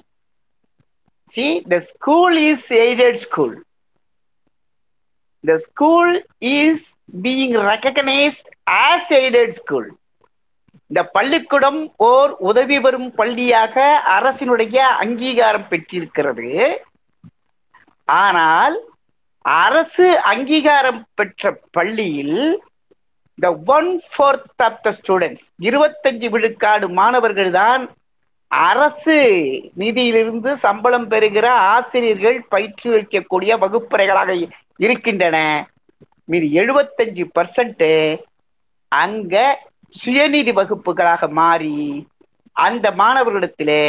see 1.35 1.47
the 1.72 1.78
school 1.91 2.37
is 2.51 2.68
aided 2.85 3.20
school 3.26 3.55
the 5.45 5.57
school 5.66 6.12
is 6.55 6.87
being 7.26 7.57
recognised 7.70 8.49
as 8.87 9.12
aided 9.20 9.55
school 9.61 9.89
இந்த 10.95 11.03
பள்ளிக்கூடம் 11.16 11.78
ஓர் 12.09 12.32
உதவி 12.49 12.76
பெறும் 12.82 13.09
பள்ளியாக 13.20 13.76
அரசினுடைய 14.16 14.76
அங்கீகாரம் 15.03 15.66
பெற்றிருக்கிறது. 15.70 16.51
ஆனால் 18.09 18.76
அரசு 19.45 20.07
அங்கீகாரம் 20.32 21.01
பெற்ற 21.18 21.53
பள்ளியில் 21.76 22.38
the 23.38 23.51
one 23.76 23.90
fourth 24.12 24.64
of 24.68 24.78
the 24.86 24.92
students 25.01 25.49
இருபத்தஞ்சு 25.68 26.30
விழுக்காடு 26.36 26.88
மாணவர்கள் 27.01 27.53
தான் 27.59 27.82
அரசு 28.51 29.18
நிதியிலிருந்து 29.82 30.53
சம்பளம் 30.68 31.11
பெறுகிற 31.14 31.49
ஆசிரியர்கள் 31.74 32.40
பயிற்சி 32.55 32.88
வைக்கக்கூடிய 32.97 33.53
வகுப்பறைகளாக 33.66 34.40
இருக்கின்றன. 34.86 35.36
மீது 36.32 36.49
எழுபத்தஞ்சு 36.62 37.26
பர்சன்ட் 37.38 37.86
அங்க 38.92 39.36
சுயநிதி 39.95 40.53
வகுப்புகளாக 40.59 41.28
மாறி 41.30 41.74
அந்த 42.57 42.86
மாணவர்களிடத்திலே 42.90 43.84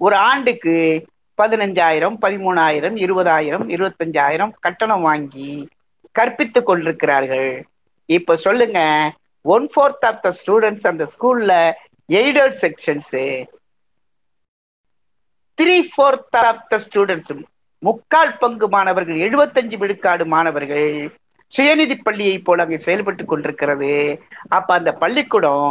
ஒரு 0.00 0.16
ஆண்டுக்கு 0.30 0.74
பதினஞ்சாயிரம் 1.38 2.16
பதிமூணாயிரம் 2.22 2.96
இருபதாயிரம் 3.04 3.66
இருபத்தஞ்சாயிரம் 3.74 4.52
கட்டணம் 4.60 5.02
வாங்கி 5.02 5.50
கற்பித்துக் 6.14 6.68
கொண்டிருக்கிறார்கள். 6.68 7.50
இப்ப 8.08 8.36
சொல்லுங்க 8.36 8.80
one 9.44 9.66
fourth 9.72 10.06
of 10.06 10.22
the 10.22 10.30
students 10.40 10.86
அந்த 10.86 11.04
ஸ்கூல்ல 11.14 11.52
aided 12.08 12.56
sections 12.64 13.14
three 15.58 15.76
fourth 15.92 16.38
of 16.42 16.66
the 16.68 16.78
students 16.86 17.32
முக்கால் 17.82 18.38
பங்கு 18.38 18.68
மாணவர்கள் 18.68 19.24
எழுபத்தஞ்சு 19.26 19.76
விழுக்காடு 19.78 20.24
மாணவர்கள் 20.26 20.88
சுயநிதி 21.56 21.96
பள்ளியை 22.06 22.38
போல 22.38 22.64
அங்கே 22.64 22.78
செயல்பட்டு 22.86 23.24
கொண்டிருக்கிறது. 23.24 23.92
அப்ப 24.48 24.74
அந்த 24.74 24.90
பள்ளிக்கூடம் 24.92 25.70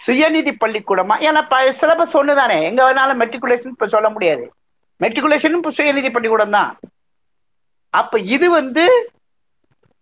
சுயநிதி 0.00 0.52
பள்ளிக்கூடமா 0.64 1.14
ஏன்னா 1.26 1.42
சிலபஸ் 1.80 2.18
ஒண்ணுதானே. 2.20 2.58
எங்க 2.62 2.80
வேணாலும் 2.86 3.20
மெட்ரிகுலேஷன் 3.22 3.74
இப்ப 3.76 3.86
சொல்ல 3.86 4.08
முடியாது. 4.10 4.44
மெட்ரிகுலேஷனும் 5.00 5.60
இப்ப 5.62 5.72
சுயநிதி 5.78 6.10
பள்ளிக்கூடம் 6.12 6.56
தான். 6.58 6.70
அப்ப 7.94 8.18
இது 8.34 8.46
வந்து 8.50 8.84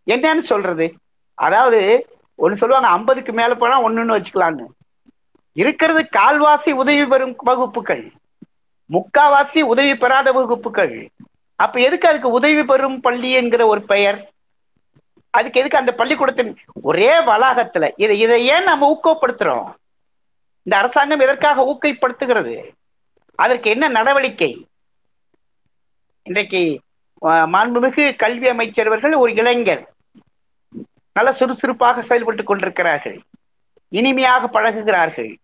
என்னன்னு 0.07 0.45
சொல்றது? 0.53 0.87
அதாவது 1.35 1.81
ஒன்னு 2.35 2.61
சொல்லுவாங்க 2.61 2.89
ஐம்பதுக்கு 2.89 3.33
மேல 3.33 3.55
போனா 3.55 3.77
ஒண்ணுன்னு 3.87 4.17
வச்சுக்கலான்னு 4.17 4.65
இருக்கிறது 5.57 6.01
கால்வாசி 6.17 6.71
உதவி 6.83 7.05
பெறும் 7.07 7.35
வகுப்புகள். 7.49 8.03
முக்காவாசி 8.91 9.61
உதவி 9.73 9.95
பெறாத 9.97 10.33
வகுப்புகள். 10.33 10.97
அப்ப 11.59 11.81
எதுக்கு 11.81 12.09
அதுக்கு 12.09 12.31
உதவி 12.31 12.63
பெறும் 12.63 12.99
பள்ளி 13.01 13.31
என்கிற 13.31 13.63
ஒரு 13.67 13.83
பெயர்? 13.93 14.19
அதுக்கு 15.31 15.61
எதுக்கு 15.61 15.79
அந்த 15.79 15.95
பள்ளிக்கூடத்தின் 15.95 16.53
ஒரே 16.83 17.11
வளாகத்துல? 17.31 17.93
இதை 17.97 18.21
இதை 18.21 18.47
ஏன் 18.47 18.69
நம்ம 18.71 18.91
ஊக்கப்படுத்துறோம்? 18.95 19.69
இந்த 20.63 20.77
அரசாங்கம் 20.79 21.21
எதற்காக 21.21 21.65
ஊக்கப்படுத்துகிறது? 21.73 22.57
அதற்கு 23.35 23.71
என்ன 23.71 23.89
நடவடிக்கை? 23.89 24.67
இன்றைக்கு 26.23 26.81
மாண்புமிகு 27.27 28.05
கல்வி 28.17 28.49
அமைச்சர்வர்கள் 28.49 29.15
ஒரு 29.17 29.35
இளைஞர். 29.35 29.85
நல்ல 31.13 31.33
சுறுசுறுப்பாக 31.33 32.03
செயல்பட்டு 32.03 32.45
கொண்டிருக்கிறார்கள். 32.45 33.21
இனிமையாக 33.89 34.61
பழகுகிறார்கள். 34.61 35.37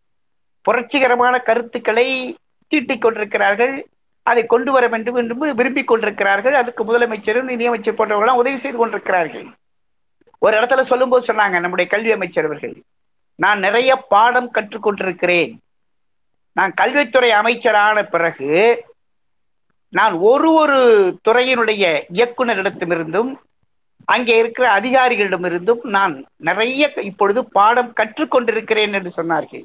புரட்சிகரமான 0.60 1.34
கருத்துக்களை 1.38 2.36
தீட்டிக் 2.66 3.00
கொண்டிருக்கிறார்கள். 3.00 3.74
அதை 4.22 4.42
கொண்டு 4.46 4.72
வர 4.72 4.88
வேண்டும் 4.88 5.14
என்று 5.14 5.54
விரும்பிக் 5.54 5.90
கொண்டிருக்கிறார்கள். 5.90 6.54
அதுக்கு 6.54 6.82
முதலமைச்சரும் 6.84 7.50
நிதியமைச்சர் 7.52 7.98
போன்றவர்களும் 7.98 8.40
உதவி 8.42 8.56
செய்து 8.56 8.78
கொண்டிருக்கிறார்கள். 8.78 9.48
ஒரு 10.45 10.55
இடத்துல 10.59 10.82
சொல்லும்போது 10.90 11.22
சொன்னாங்க 11.26 11.57
நம்முடைய 11.64 11.86
கல்வி 11.90 12.12
அமைச்சர் 12.16 12.49
அவர்கள் 12.49 12.76
நான் 13.38 13.61
நிறைய 13.66 13.90
பாடம் 14.14 14.49
கற்றுக்கொண்டிருக்கிறேன். 14.57 15.53
நான் 16.57 16.72
கல்வித்துறை 16.80 17.30
அமைச்சரான 17.40 17.99
பிறகு 18.14 18.49
நான் 19.99 20.14
ஒரு 20.30 20.49
ஒரு 20.62 20.78
துறையினுடைய 21.26 21.84
இயக்குநரிடத்திலிருந்தும் 22.18 23.30
அங்கே 24.12 24.34
இருக்கிற 24.43 24.66
அதிகாரிகளிடமிருந்தும் 24.78 25.82
நான் 25.97 26.14
நிறைய 26.49 26.90
இப்பொழுது 27.11 27.40
பாடம் 27.59 27.93
கற்றுக்கொண்டிருக்கிறேன் 28.01 28.95
என்று 28.99 29.11
சொன்னார்கள். 29.16 29.64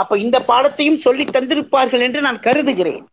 அப்ப 0.00 0.18
இந்த 0.24 0.38
பாடத்தையும் 0.50 1.02
சொல்லி 1.06 1.24
தந்திருப்பார்கள் 1.24 2.04
என்று 2.06 2.20
நான் 2.26 2.44
கருதுகிறேன். 2.46 3.04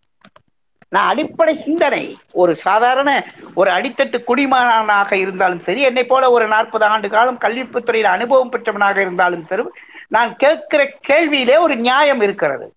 நான் 0.90 1.08
அடிப்படை 1.08 1.54
சிந்தனை. 1.56 2.18
ஒரு 2.32 2.56
சாதாரண 2.56 3.10
ஒரு 3.56 3.72
அடித்தட்டு 3.72 4.24
குடிமகனாக 4.24 5.18
இருந்தாலும் 5.18 5.60
சரி 5.60 5.82
என்னை 5.82 6.04
போல 6.04 6.32
ஒரு 6.32 6.48
நாற்பது 6.48 6.86
ஆண்டு 6.86 7.10
காலம் 7.10 7.38
கல்வித்துறையில் 7.38 8.14
அனுபவம் 8.16 8.50
பெற்றவனாக 8.50 9.02
இருந்தாலும் 9.02 9.46
சரி 9.46 9.64
நான் 10.08 10.36
கேட்கிற 10.36 10.94
கேள்வியிலே 11.02 11.58
ஒரு 11.58 11.76
நியாயம் 11.76 12.22
இருக்கிறது. 12.22 12.74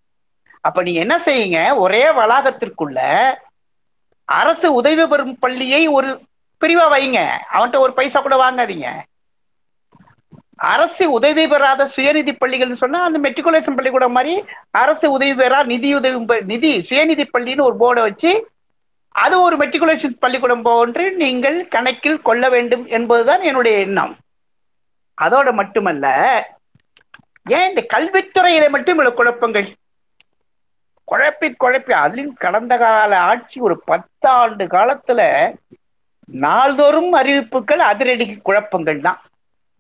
அப்ப 0.60 0.82
நீங்க 0.82 1.00
என்ன 1.00 1.16
செய்யுங்க? 1.18 1.76
ஒரே 1.76 2.06
வளாகத்திற்குள்ள 2.08 3.00
அரசு 4.24 4.74
உதவி 4.74 5.06
பெறும் 5.06 5.38
பள்ளியை 5.38 5.86
ஒரு 5.86 6.20
பிரிவா 6.60 6.86
வைங்க. 6.94 7.20
அவன்கிட்ட 7.52 7.78
ஒரு 7.78 7.92
பைசா 7.92 8.20
கூட 8.20 8.36
வாங்காதீங்க. 8.44 8.88
அரசு 10.70 11.04
உதவி 11.10 11.44
பெறாத 11.46 11.82
சுயநிதி 11.94 12.32
பள்ளிகள்னு 12.32 12.82
சொன்னா 12.82 12.98
அந்த 13.02 13.18
மெட்ரிகுலேஷன் 13.18 13.76
பள்ளிக்கூடம் 13.76 14.16
மாதிரி 14.16 14.34
அரசு 14.70 15.06
உதவி 15.10 15.34
பெறா 15.40 15.58
நிதி 15.72 15.94
உதவி 15.94 16.38
நிதி 16.52 16.70
சுயநிதி 16.88 17.24
பள்ளின்னு 17.34 17.66
ஒரு 17.68 17.76
போர்டை 17.82 18.02
வச்சு 18.08 18.32
அது 19.14 19.36
ஒரு 19.40 19.56
மெட்ரிகுலேஷன் 19.56 20.20
பள்ளிக்கூடம் 20.20 20.62
போன்று 20.62 21.04
நீங்கள் 21.12 21.68
கணக்கில் 21.68 22.24
கொள்ள 22.28 22.48
வேண்டும் 22.48 22.84
என்பதுதான் 22.86 23.42
என்னுடைய 23.48 23.78
எண்ணம். 23.78 24.14
அதோட 25.18 25.48
மட்டுமல்ல 25.52 26.06
ஏன் 27.46 27.68
இந்த 27.68 27.82
கல்வித்துறையில 27.94 28.64
மட்டும் 28.70 28.94
இவ்வளவு 28.94 29.18
குழப்பங்கள்? 29.20 29.68
குழப்பி 31.08 31.48
குழப்பி 31.64 31.92
அதிலும் 31.92 32.34
கடந்த 32.34 32.78
கால 32.78 33.12
ஆட்சி 33.30 33.60
ஒரு 33.60 33.76
பத்தாண்டு 33.90 34.64
காலத்துல 34.76 35.20
நாள்தோறும் 36.28 37.12
அறிவிப்புகள் 37.12 37.82
அதிரடி 37.90 38.26
குழப்பங்கள் 38.48 39.00
தான். 39.00 39.20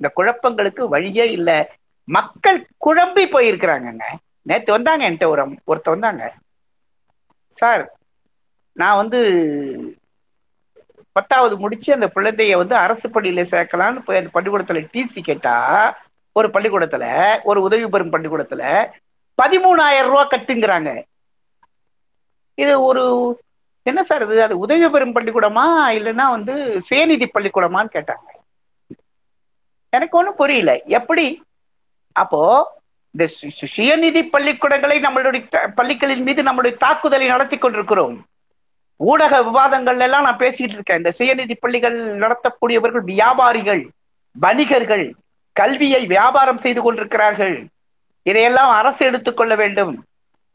இந்த 0.02 0.10
குழப்பங்களுக்கு 0.16 0.88
வழியே 0.88 1.30
இல்லை. 1.30 1.66
மக்கள் 2.04 2.66
குழம்பி 2.86 3.24
போயிருக்கிறாங்கங்க. 3.24 4.02
நேற்று 4.42 4.72
வந்தாங்க 4.72 5.10
என்கிட்ட 5.10 5.26
ஒரு 5.26 5.46
ஒருத்த 5.46 5.84
வந்தாங்க. 5.84 6.34
சார் 7.48 7.96
நான் 8.72 8.96
வந்து 8.96 9.20
பத்தாவது 11.12 11.58
முடிச்சு 11.58 11.92
அந்த 11.92 12.10
குழந்தைய 12.14 12.56
வந்து 12.56 12.76
அரசு 12.76 13.08
பள்ளியில 13.08 13.44
சேர்க்கலாம்னு 13.50 13.98
போய் 13.98 14.16
அந்த 14.16 14.30
பள்ளிக்கூடத்துல 14.34 14.88
டிசி 14.92 15.20
கேட்டா 15.22 15.54
ஒரு 16.32 16.48
பள்ளிக்கூடத்துல 16.48 17.38
ஒரு 17.42 17.62
உதவி 17.62 17.88
பெறும் 17.88 18.12
பள்ளிக்கூடத்துல 18.12 18.90
பதிமூணாயிரம் 19.42 20.06
ரூபா 20.06 20.28
கட்டுங்கிறாங்க. 20.28 21.02
இது 22.54 22.82
ஒரு 22.82 23.04
என்ன 23.82 24.02
சார் 24.02 24.22
இது? 24.22 24.42
அது 24.42 24.58
உதவி 24.58 24.88
பெறும் 24.88 25.14
பள்ளிக்கூடமா? 25.14 25.66
இல்லைன்னா 25.98 26.30
வந்து 26.30 26.82
சுயநிதி 26.90 27.26
பள்ளிக்கூடமான்னு 27.34 27.94
கேட்டாங்க. 27.96 28.31
எனக்கு 29.92 30.18
ஒன்றும் 30.18 30.34
புரியல. 30.34 30.82
எப்படி? 30.82 31.42
அப்போ 32.12 32.68
இந்த 33.10 33.32
சுயநிதி 33.76 34.28
பள்ளிக்கூடங்களை 34.28 35.00
நம்மளுடைய 35.00 35.48
த- 35.48 35.72
பள்ளிகளின் 35.76 36.22
மீது 36.22 36.42
நம்மளுடைய 36.42 36.76
தாக்குதலை 36.76 37.26
நடத்தி 37.26 37.58
கொண்டிருக்கிறோம். 37.58 38.26
ஊடக 38.96 39.42
விவாதங்கள் 39.42 40.00
எல்லாம் 40.00 40.22
நான் 40.22 40.36
பேசிட்டு 40.36 40.62
இருக்கேன். 40.62 40.96
இந்த 40.96 41.12
சுயநிதி 41.18 41.52
பள்ளிகள் 41.60 42.18
நடத்தக்கூடியவர்கள் 42.18 43.02
வியாபாரிகள் 43.04 43.88
வணிகர்கள் 44.32 45.14
கல்வியை 45.52 46.06
வியாபாரம் 46.06 46.58
செய்து 46.58 46.82
கொண்டிருக்கிறார்கள். 46.82 47.66
இதையெல்லாம் 48.22 48.70
அரசு 48.70 49.06
எடுத்துக்கொள்ள 49.06 49.54
வேண்டும். 49.54 50.04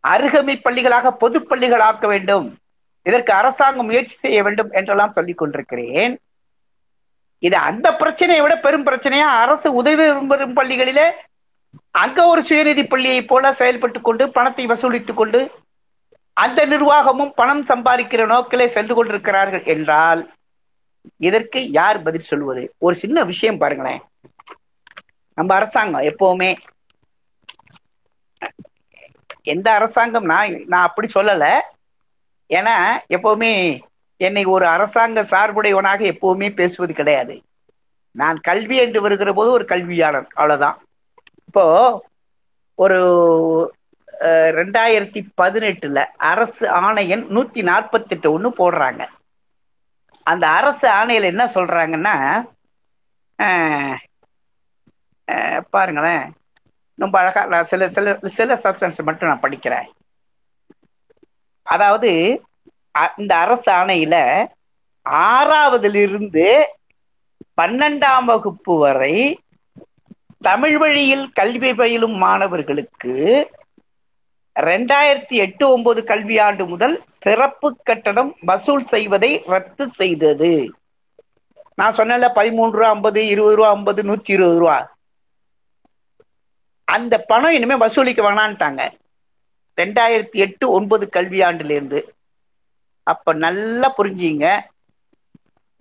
அருகமை 0.07 0.59
பள்ளிகளாக 0.69 1.11
பொது 1.11 1.45
பள்ளிகள் 1.45 1.79
ஆக்க 1.79 2.07
வேண்டும். 2.07 2.57
இதற்கு 3.03 3.33
அரசாங்கம் 3.33 3.85
முயற்சி 3.85 4.15
செய்ய 4.15 4.43
வேண்டும் 4.43 4.71
என்றெல்லாம் 4.71 5.11
சொல்லிக் 5.15 5.37
கொண்டிருக்கிறேன். 5.37 6.19
இது 7.43 7.55
அந்த 7.57 7.87
பிரச்சனையை 7.95 8.41
விட 8.43 8.55
பெரும் 8.57 8.85
பிரச்சனையா? 8.85 9.27
அரசு 9.43 9.73
உதவி 9.73 10.27
பெறும் 10.27 10.55
பள்ளிகளிலே 10.55 11.07
அங்க 11.91 12.25
ஒரு 12.25 12.41
சுயநிதி 12.41 12.83
பள்ளியை 12.87 13.21
போல 13.25 13.53
செயல்பட்டு 13.53 14.01
கொண்டு 14.01 14.23
பணத்தை 14.29 14.65
வசூலித்துக் 14.67 15.19
கொண்டு 15.21 15.39
அந்த 16.37 16.59
நிர்வாகமும் 16.67 17.35
பணம் 17.35 17.63
சம்பாதிக்கிற 17.65 18.25
நோக்கிலே 18.25 18.67
சென்று 18.67 18.95
கொண்டிருக்கிறார்கள் 18.95 19.63
என்றால் 19.63 20.21
இதற்கு 21.17 21.59
யார் 21.71 22.01
பதில் 22.01 22.29
சொல்வது? 22.31 22.63
ஒரு 22.77 22.95
சின்ன 22.95 23.23
விஷயம் 23.23 23.57
பாருங்களேன். 23.57 24.01
நம்ம 25.37 25.53
அரசாங்கம் 25.55 26.01
எப்பவுமே 26.01 26.49
எந்த 29.43 29.67
அரசாங்கம் 29.71 30.25
நான் 30.25 30.63
நான் 30.65 30.87
அப்படி 30.87 31.07
சொல்லல. 31.13 31.45
ஏன்னா 32.49 32.75
எப்பவுமே 33.09 33.51
என்னை 34.21 34.43
ஒரு 34.55 34.65
அரசாங்க 34.65 35.21
சார்புடையவனாக 35.31 36.01
எப்பவுமே 36.13 36.49
பேசுவது 36.59 36.93
கிடையாது. 36.99 37.35
நான் 38.15 38.37
கல்வி 38.47 38.77
என்று 38.83 38.99
வருகிற 39.05 39.31
போது 39.33 39.49
ஒரு 39.57 39.65
கல்வியாளர் 39.71 40.27
அவ்வளவுதான். 40.39 40.77
இப்போ 41.47 41.65
ஒரு 42.79 42.99
ரெண்டாயிரத்தி 44.57 45.21
பதினெட்டுல 45.41 45.99
அரசு 46.31 46.65
ஆணையன் 46.85 47.23
நூத்தி 47.35 47.61
நாற்பத்தி 47.69 48.13
எட்டு 48.15 48.27
ஒண்ணு 48.37 48.49
போடுறாங்க. 48.59 49.03
அந்த 50.25 50.45
அரசு 50.59 50.85
ஆணையில 50.99 51.31
என்ன 51.33 51.43
சொல்றாங்கன்னா 51.55 52.15
பாருங்களேன். 55.75 56.25
ரொம்ப 56.99 57.15
அழகா 57.21 57.41
நான் 57.53 57.69
சில 57.71 57.87
சில 57.95 58.13
சில 58.37 58.55
சப்ஸ்டன்ஸ் 58.63 58.99
மட்டும் 59.07 59.29
நான் 59.29 59.45
படிக்கிறேன். 59.45 59.87
அதாவது 61.67 62.11
இந்த 63.17 63.35
அரசு 63.35 63.71
ஆணையில 63.71 64.15
ஆறாவதிலிருந்து 65.05 66.63
பன்னெண்டாம் 67.61 68.25
வகுப்பு 68.25 68.77
வரை 68.77 69.43
தமிழ் 70.39 70.77
வழியில் 70.77 71.31
கல்வி 71.31 71.73
பயிலும் 71.73 72.15
மாணவர்களுக்கு 72.15 73.13
ரெண்டாயிரத்தி 74.55 75.35
எட்டு 75.45 75.69
ஒன்பது 75.69 76.01
கல்வியாண்டு 76.01 76.67
முதல் 76.67 77.03
சிறப்பு 77.07 77.77
கட்டணம் 77.83 78.35
வசூல் 78.41 78.85
செய்வதை 78.85 79.43
ரத்து 79.47 79.89
செய்தது. 79.89 80.73
நான் 81.75 81.95
சொன்னேன்ல 81.95 82.29
பதிமூன்று 82.33 82.77
ரூபா 82.77 82.89
ஐம்பது 82.89 83.27
இருபது 83.27 83.55
ரூபா 83.55 83.69
ஐம்பது 83.69 84.03
நூத்தி 84.03 84.31
இருபது 84.37 84.59
ரூபா. 84.59 84.95
அந்த 86.83 87.17
பணம் 87.17 87.51
இனிமே 87.51 87.75
வசூலிக்க 87.75 88.31
வேணான்ட்டாங்க. 88.31 88.89
ரெண்டாயிரத்தி 89.77 90.37
எட்டு 90.45 90.69
ஒன்பது 90.69 91.09
கல்வியாண்டுல 91.15 91.69
இருந்து 91.69 92.16
அப்ப 93.07 93.33
நல்லா 93.43 93.87
புரிஞ்சுங்க. 93.97 94.45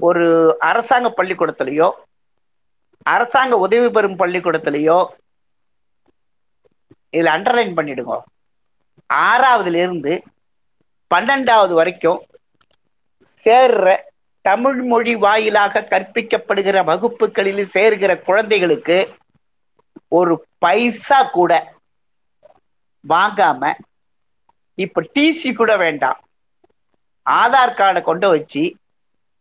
ஒரு 0.01 0.25
அரசாங்க 0.61 1.09
பள்ளிக்கூடத்திலேயோ 1.17 1.89
அரசாங்க 3.07 3.55
உதவி 3.59 3.89
பெறும் 3.91 4.19
பள்ளிக்கூடத்திலேயோ 4.19 4.99
இதுல 7.13 7.33
அண்டர்லைன் 7.37 7.77
பண்ணிடுங்க. 7.77 8.15
ஆறாவதுல 9.11 9.81
இருந்து 9.85 10.13
பன்னெண்டாவது 11.11 11.73
வரைக்கும் 11.73 12.21
சேர்ற 13.47 13.87
தமிழ் 14.45 14.81
மொழி 14.83 15.15
வாயிலாக 15.17 15.87
கற்பிக்கப்படுகிற 15.91 16.85
வகுப்புகளில் 16.85 17.65
சேர்கிற 17.75 18.13
குழந்தைகளுக்கு 18.23 18.99
ஒரு 20.13 20.35
பைசா 20.59 21.23
கூட 21.37 21.53
வாங்காம 23.05 23.73
இப்ப 24.79 25.03
டிசி 25.15 25.51
கூட 25.55 25.73
வேண்டாம். 25.77 26.21
ஆதார் 27.31 27.75
கார்டை 27.75 28.03
கொண்டு 28.03 28.29
வச்சு 28.29 28.75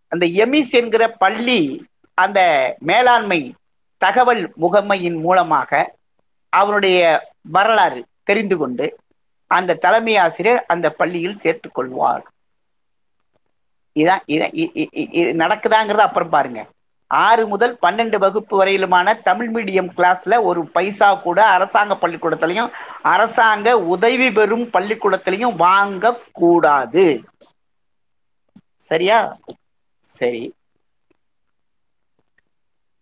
அந்த 0.08 0.26
எமிஸ் 0.26 0.70
என்கிற 0.70 1.12
பள்ளி 1.12 1.86
அந்த 2.14 2.40
மேலாண்மை 2.80 3.54
தகவல் 3.98 4.54
முகமையின் 4.62 5.20
மூலமாக 5.20 5.96
அவருடைய 6.50 7.28
வரலாறு 7.42 8.06
தெரிந்து 8.24 8.58
கொண்டு 8.58 8.98
அந்த 9.48 9.74
தலைமை 9.74 10.18
ஆசிரியர் 10.18 10.66
அந்த 10.68 10.92
பள்ளியில் 10.92 11.40
சேர்த்துக் 11.40 11.74
கொள்வார். 11.74 12.24
இதான் 14.00 14.24
இ- 14.28 14.62
இ- 14.64 14.90
இ- 14.92 15.14
இது 15.14 15.46
நடக்குதாங்கிறத 15.46 15.98
அப்புறம் 15.98 16.30
பாருங்க. 16.30 16.66
ஆறு 17.08 17.48
முதல் 17.48 17.78
பன்னெண்டு 17.82 18.18
வகுப்பு 18.18 18.66
வரையிலுமான 18.66 19.22
தமிழ் 19.22 19.50
மீடியம் 19.54 19.90
கிளாஸ்ல 19.98 20.44
ஒரு 20.44 20.66
பைசா 20.66 21.16
கூட 21.16 21.46
அரசாங்க 21.46 21.98
பள்ளிக்கூடத்திலையும் 22.02 22.72
அரசாங்க 23.02 23.80
உதவி 23.80 24.32
பெறும் 24.32 24.64
பள்ளிக்கூடத்திலையும் 24.64 25.56
வாங்க 25.56 26.20
கூடாது 26.32 27.24
சரியா? 28.86 29.20
சரி. 30.10 30.44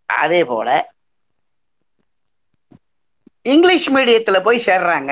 அதே 0.10 0.44
போல 0.46 0.70
இங்கிலீஷ் 3.42 3.90
மீடியத்துல 3.90 4.44
போய் 4.44 4.64
சேர்றாங்க. 4.66 5.12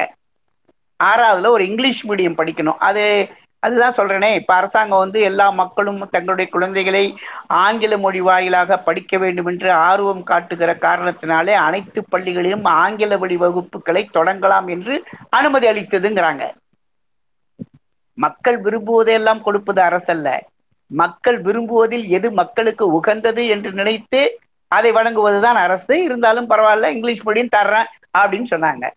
ஆறாவதுல 1.03 1.47
ஒரு 1.47 1.67
இங்கிலீஷ் 1.67 2.07
மீடியம் 2.07 2.37
படிக்கணும். 2.37 2.79
அது 2.79 3.03
அதுதான் 3.63 3.93
சொல்றேனே. 3.93 4.35
இப்ப 4.35 4.53
அரசாங்கம் 4.53 4.99
வந்து 4.99 5.21
எல்லா 5.21 5.49
மக்களும் 5.49 6.09
தங்களுடைய 6.09 6.51
குழந்தைகளை 6.51 7.03
ஆங்கில 7.47 7.97
மொழி 7.97 8.21
வாயிலாக 8.21 8.79
படிக்க 8.79 9.17
வேண்டும் 9.17 9.45
என்று 9.45 9.71
ஆர்வம் 9.71 10.23
காட்டுகிற 10.23 10.75
காரணத்தினாலே 10.75 11.53
அனைத்து 11.53 12.05
பள்ளிகளிலும் 12.11 12.63
ஆங்கில 12.63 13.17
வழி 13.17 13.37
வகுப்புகளை 13.37 14.03
தொடங்கலாம் 14.13 14.69
என்று 14.69 14.95
அனுமதி 15.29 15.67
அளித்ததுங்கிறாங்க. 15.67 16.43
மக்கள் 18.17 18.61
விரும்புவதையெல்லாம் 18.61 19.41
கொடுப்பது 19.41 19.81
அரசல்ல. 19.81 20.27
மக்கள் 20.91 21.41
விரும்புவதில் 21.41 22.07
எது 22.07 22.31
மக்களுக்கு 22.31 22.91
உகந்தது 22.91 23.47
என்று 23.47 23.71
நினைத்து 23.71 24.39
அதை 24.67 24.91
வழங்குவதுதான் 24.91 25.59
அரசு. 25.59 26.03
இருந்தாலும் 26.03 26.49
பரவாயில்ல 26.49 26.85
இங்கிலீஷ் 26.85 27.25
மீடியம் 27.25 27.49
தர்றேன் 27.55 27.85
அப்படின்னு 28.17 28.45
சொன்னாங்க. 28.51 28.91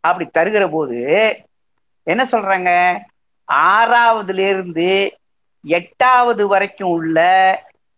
அப்படி 0.00 0.30
தருகிற 0.38 0.70
போது 0.70 0.96
என்ன 2.02 2.24
சொல்றாங்க? 2.24 2.98
ஆறாவதுல 3.52 4.38
இருந்து 4.38 5.18
எட்டாவது 5.62 6.46
வரைக்கும் 6.46 6.90
உள்ள 6.90 7.18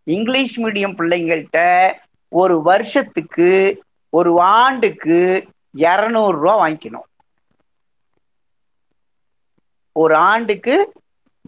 இங்கிலீஷ் 0.03 0.61
மீடியம் 0.61 0.97
பிள்ளைங்கள்ட்ட 0.99 1.93
ஒரு 2.29 2.63
வருஷத்துக்கு 2.63 3.83
ஒரு 4.09 4.41
ஆண்டுக்கு 4.41 5.49
இரநூறுவா 5.77 6.31
ரூபா 6.31 6.67
வாங்கிக்கணும். 6.67 7.09
ஒரு 9.93 10.15
ஆண்டுக்கு 10.15 10.93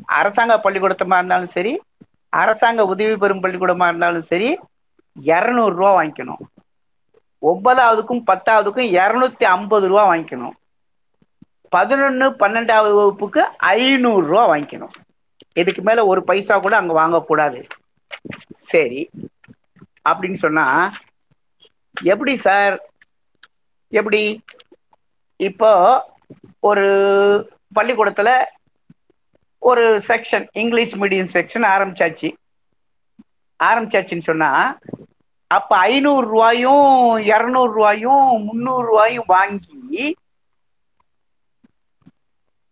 அரசாங்க 0.05 0.61
பள்ளிக்கூடத்தமா 0.65 1.15
இருந்தாலும் 1.15 1.47
சரி 1.47 1.81
அரசாங்க 2.29 2.85
உதவி 2.85 3.17
பெறும் 3.17 3.43
பள்ளிக்கூடமா 3.43 3.87
இருந்தாலும் 3.87 4.23
சரி 4.23 4.59
இரநூறு 5.23 5.75
ரூபா 5.75 6.03
வாங்கிக்கணும். 6.03 6.41
ஒன்பதாவதுக்கும் 7.43 8.23
பத்தாவதுக்கும் 8.33 8.99
இரநூத்தி 8.99 9.43
ஐம்பது 9.43 9.89
ரூபா 9.89 10.15
வாங்கிக்கணும். 10.15 10.51
பதினொன்னு 11.77 12.35
பன்னெண்டாவது 12.39 12.95
வகுப்புக்கு 12.95 13.41
ஐநூறு 13.57 14.27
ரூபா 14.27 14.51
வாங்கிக்கணும். 14.51 14.93
இதுக்கு 15.53 15.83
மேல 15.83 16.07
ஒரு 16.07 16.25
பைசா 16.25 16.59
கூட 16.59 16.77
அங்க 16.77 17.07
வாங்கக்கூடாது. 17.07 17.69
சரி. 18.51 19.11
அப்படின்னு 20.09 20.35
சொன்னா 20.35 20.93
எப்படி 22.03 22.37
சார்? 22.37 22.89
எப்படி? 23.89 24.45
இப்போ 25.37 26.05
ஒரு 26.61 26.85
பள்ளிக்கூடத்துல 27.75 28.45
ஒரு 29.63 29.85
செக்ஷன் 30.09 30.47
இங்கிலீஷ் 30.53 30.95
மீடியம் 30.99 31.33
செக்ஷன் 31.33 31.67
ஆரம்பிச்சாச்சு. 31.69 32.29
ஆரம்பிச்சாச்சுன்னு 33.61 34.23
சொன்னா 34.23 34.51
அப்ப 35.51 35.77
ஐநூறு 35.89 36.27
ரூபாயும் 36.27 36.87
இருநூறு 37.27 37.73
ரூபாயும் 37.73 38.45
முந்நூறு 38.45 38.87
ரூபாயும் 38.87 39.25
வாங்கி 39.27 40.05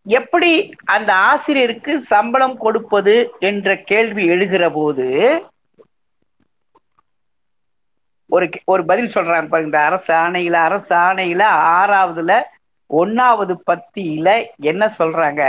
எப்படி 0.07 0.51
அந்த 0.85 1.15
ஆசிரியருக்கு 1.29 2.01
சம்பளம் 2.01 2.57
கொடுப்பது 2.57 3.15
என்ற 3.41 3.77
கேள்வி 3.83 4.25
எழுகிற 4.27 4.65
போது 4.71 5.07
ஒரு 8.31 8.47
ஒரு 8.65 8.85
பதில் 8.85 9.15
சொல்றாங்க 9.15 9.49
பாருங்க 9.49 9.65
இந்த 9.65 9.81
அரசு 9.81 10.13
ஆணையில 10.15 10.53
அரசு 10.61 10.95
ஆணையில 10.95 11.43
ஆறாவதுல 11.75 12.33
ஒன்னாவது 12.91 13.55
பத்தியில 13.71 14.29
என்ன 14.63 14.93
சொல்றாங்க 14.99 15.43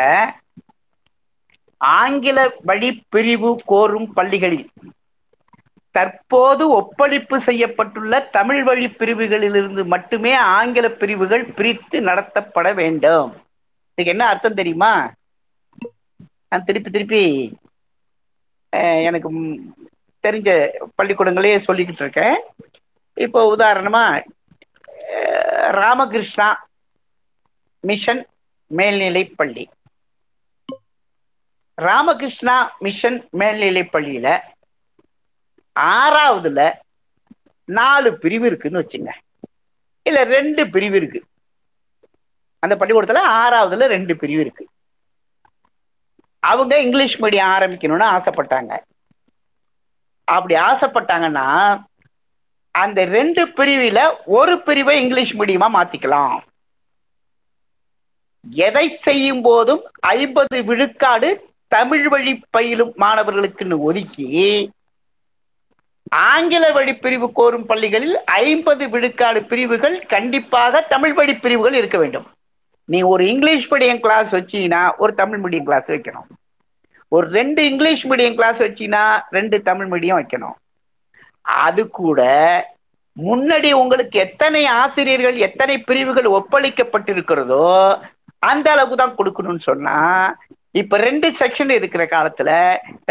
ஆங்கில 1.78 2.38
வழி 2.64 2.90
பிரிவு 3.10 3.50
கோரும் 3.66 4.14
பள்ளிகளில் 4.14 4.70
தற்போது 5.92 6.64
ஒப்பளிப்பு 6.80 7.38
செய்யப்பட்டுள்ள 7.46 8.30
தமிழ் 8.30 8.64
வழி 8.64 8.88
பிரிவுகளிலிருந்து 8.88 9.86
மட்டுமே 9.86 10.34
ஆங்கில 10.34 10.90
பிரிவுகள் 11.02 11.46
பிரித்து 11.58 12.00
நடத்தப்பட 12.02 12.74
வேண்டும். 12.74 13.30
இதுக்கு 13.92 14.14
என்ன 14.16 14.26
அர்த்தம் 14.28 14.60
தெரியுமா? 14.62 14.92
நான் 16.50 16.64
திருப்பி 16.64 16.90
திருப்பி 16.90 17.24
எனக்கு 19.08 19.30
தெரிஞ்ச 20.28 20.50
பள்ளிக்கூடங்களே 20.98 21.56
சொல்லிக்கிட்டு 21.68 22.04
இருக்கேன். 22.06 22.38
இப்போ 23.14 23.56
உதாரணமா 23.56 24.04
ராமகிருஷ்ணா 25.82 26.48
மிஷன் 27.80 28.22
மேல்நிலை 28.68 29.24
பள்ளி. 29.26 29.64
ராமகிருஷ்ணா 31.82 32.76
மிஷன் 32.80 33.28
மேல்நிலை 33.32 33.90
பள்ளியில 33.94 34.40
ஆறாவதுல 35.80 36.74
நாலு 37.66 38.18
பிரிவு 38.18 38.46
இருக்குன்னு 38.46 38.80
வச்சுங்க. 38.80 39.12
இல்ல 40.04 40.24
ரெண்டு 40.24 40.70
பிரிவு 40.70 40.96
இருக்கு. 40.96 41.24
அந்த 42.60 42.76
பள்ளிக்கூடத்துல 42.76 43.20
ஆறாவதுல 43.28 43.86
ரெண்டு 43.86 44.18
பிரிவு 44.18 44.42
இருக்கு. 44.42 44.68
அவங்க 46.40 46.82
இங்கிலீஷ் 46.82 47.22
மீடியம் 47.22 47.52
ஆரம்பிக்கணும்னு 47.56 48.18
ஆசைப்பட்டாங்க. 48.18 48.80
அப்படி 50.24 50.56
ஆசைப்பட்டாங்கன்னா 50.56 51.84
அந்த 52.72 53.06
ரெண்டு 53.06 53.46
பிரிவில 53.48 54.16
ஒரு 54.26 54.62
பிரிவை 54.62 55.02
இங்கிலீஷ் 55.02 55.36
மீடியமா 55.36 55.68
மாத்திக்கலாம். 55.74 56.40
எதை 58.52 58.94
செய்யும் 58.94 59.42
போதும் 59.42 59.92
ஐம்பது 60.00 60.64
விழுக்காடு 60.64 61.47
தமிழ் 61.72 62.08
வழி 62.14 62.34
பயிலும் 62.56 62.94
மாணவர்களுக்குன்னு 63.04 63.78
ஒதுக்கி 63.90 64.28
ஆங்கில 66.32 66.66
வழி 66.78 66.94
பிரிவு 67.04 67.28
கோரும் 67.38 67.66
பள்ளிகளில் 67.70 68.18
ஐம்பது 68.44 68.84
விழுக்காடு 68.94 69.40
பிரிவுகள் 69.52 69.96
கண்டிப்பாக 70.14 70.82
தமிழ் 70.94 71.14
வழி 71.14 71.34
பிரிவுகள் 71.44 71.78
இருக்க 71.80 71.98
வேண்டும். 71.98 72.28
நீ 72.90 73.00
ஒரு 73.14 73.24
இங்கிலீஷ் 73.32 73.68
மீடியம் 73.72 74.04
கிளாஸ் 74.06 74.30
வச்சீங்கன்னா 74.36 74.84
ஒரு 74.98 75.14
தமிழ் 75.22 75.42
மீடியம் 75.44 75.68
கிளாஸ் 75.70 75.90
வைக்கணும். 75.94 76.28
ஒரு 77.12 77.26
ரெண்டு 77.38 77.62
இங்கிலீஷ் 77.72 78.06
மீடியம் 78.12 78.38
கிளாஸ் 78.40 78.60
வச்சீங்கன்னா 78.66 79.04
ரெண்டு 79.38 79.58
தமிழ் 79.70 79.90
மீடியம் 79.94 80.20
வைக்கணும். 80.20 80.58
அது 81.66 81.84
கூட 82.00 82.22
முன்னாடி 83.18 83.70
உங்களுக்கு 83.82 84.16
எத்தனை 84.26 84.62
ஆசிரியர்கள் 84.82 85.38
எத்தனை 85.48 85.76
பிரிவுகள் 85.90 86.28
ஒப்பளிக்கப்பட்டிருக்கிறதோ 86.38 87.68
அந்த 88.50 88.68
அளவுக்கு 88.74 88.98
தான் 89.02 89.18
கொடுக்கணும்னு 89.20 89.64
சொன்னா 89.70 89.96
இப்ப 90.82 90.98
ரெண்டு 91.08 91.28
செக்ஷன் 91.40 91.72
இருக்கிற 91.78 92.04
காலத்துல 92.06 92.52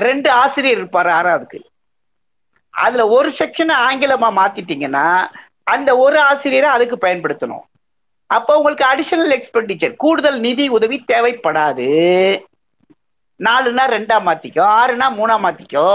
ரெண்டு 0.06 0.28
ஆசிரியர் 0.42 0.80
இருப்பாரு 0.80 1.10
ஆறாவதுக்கு. 1.18 1.60
அதுல 2.74 3.04
ஒரு 3.16 3.28
செக்ஷனை 3.38 3.76
ஆங்கிலமா 3.88 4.28
மாத்திட்டீங்கன்னா 4.40 5.06
அந்த 5.74 5.90
ஒரு 6.04 6.18
ஆசிரியரை 6.30 6.70
அதுக்கு 6.70 6.96
பயன்படுத்தணும். 7.06 7.64
அப்போ 8.30 8.52
உங்களுக்கு 8.58 8.84
அடிஷனல் 8.90 9.34
எக்ஸ்பெண்டிச்சர் 9.36 9.94
கூடுதல் 10.04 10.38
நிதி 10.46 10.64
உதவி 10.76 10.98
தேவைப்படாது. 11.12 11.88
நாலுனா 13.40 13.84
ரெண்டா 13.94 14.16
மாத்திக்கோ 14.28 14.64
ஆறுனா 14.80 15.06
மூணா 15.18 15.36
மாத்திக்கோ. 15.46 15.88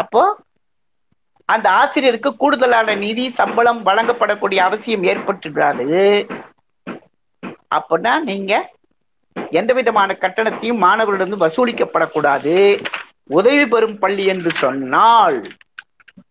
அப்போ 0.00 0.22
அந்த 1.54 1.66
ஆசிரியருக்கு 1.82 2.30
கூடுதலான 2.42 2.94
நிதி 3.04 3.24
சம்பளம் 3.38 3.80
வழங்கப்படக்கூடிய 3.86 4.60
அவசியம் 4.68 5.06
ஏற்பட்டுடாது. 5.12 5.88
அப்படின்னா 7.76 8.12
நீங்க 8.30 8.52
எந்த 9.50 9.72
விதமான 9.72 10.16
கட்டணத்தையும் 10.20 10.82
மாணவர்களிடம் 10.84 11.44
வசூலிக்கப்படக்கூடாது. 11.46 12.56
உதவி 13.38 13.66
பெறும் 13.66 13.98
பள்ளி 13.98 14.24
என்று 14.24 14.50
சொன்னால் 14.62 15.38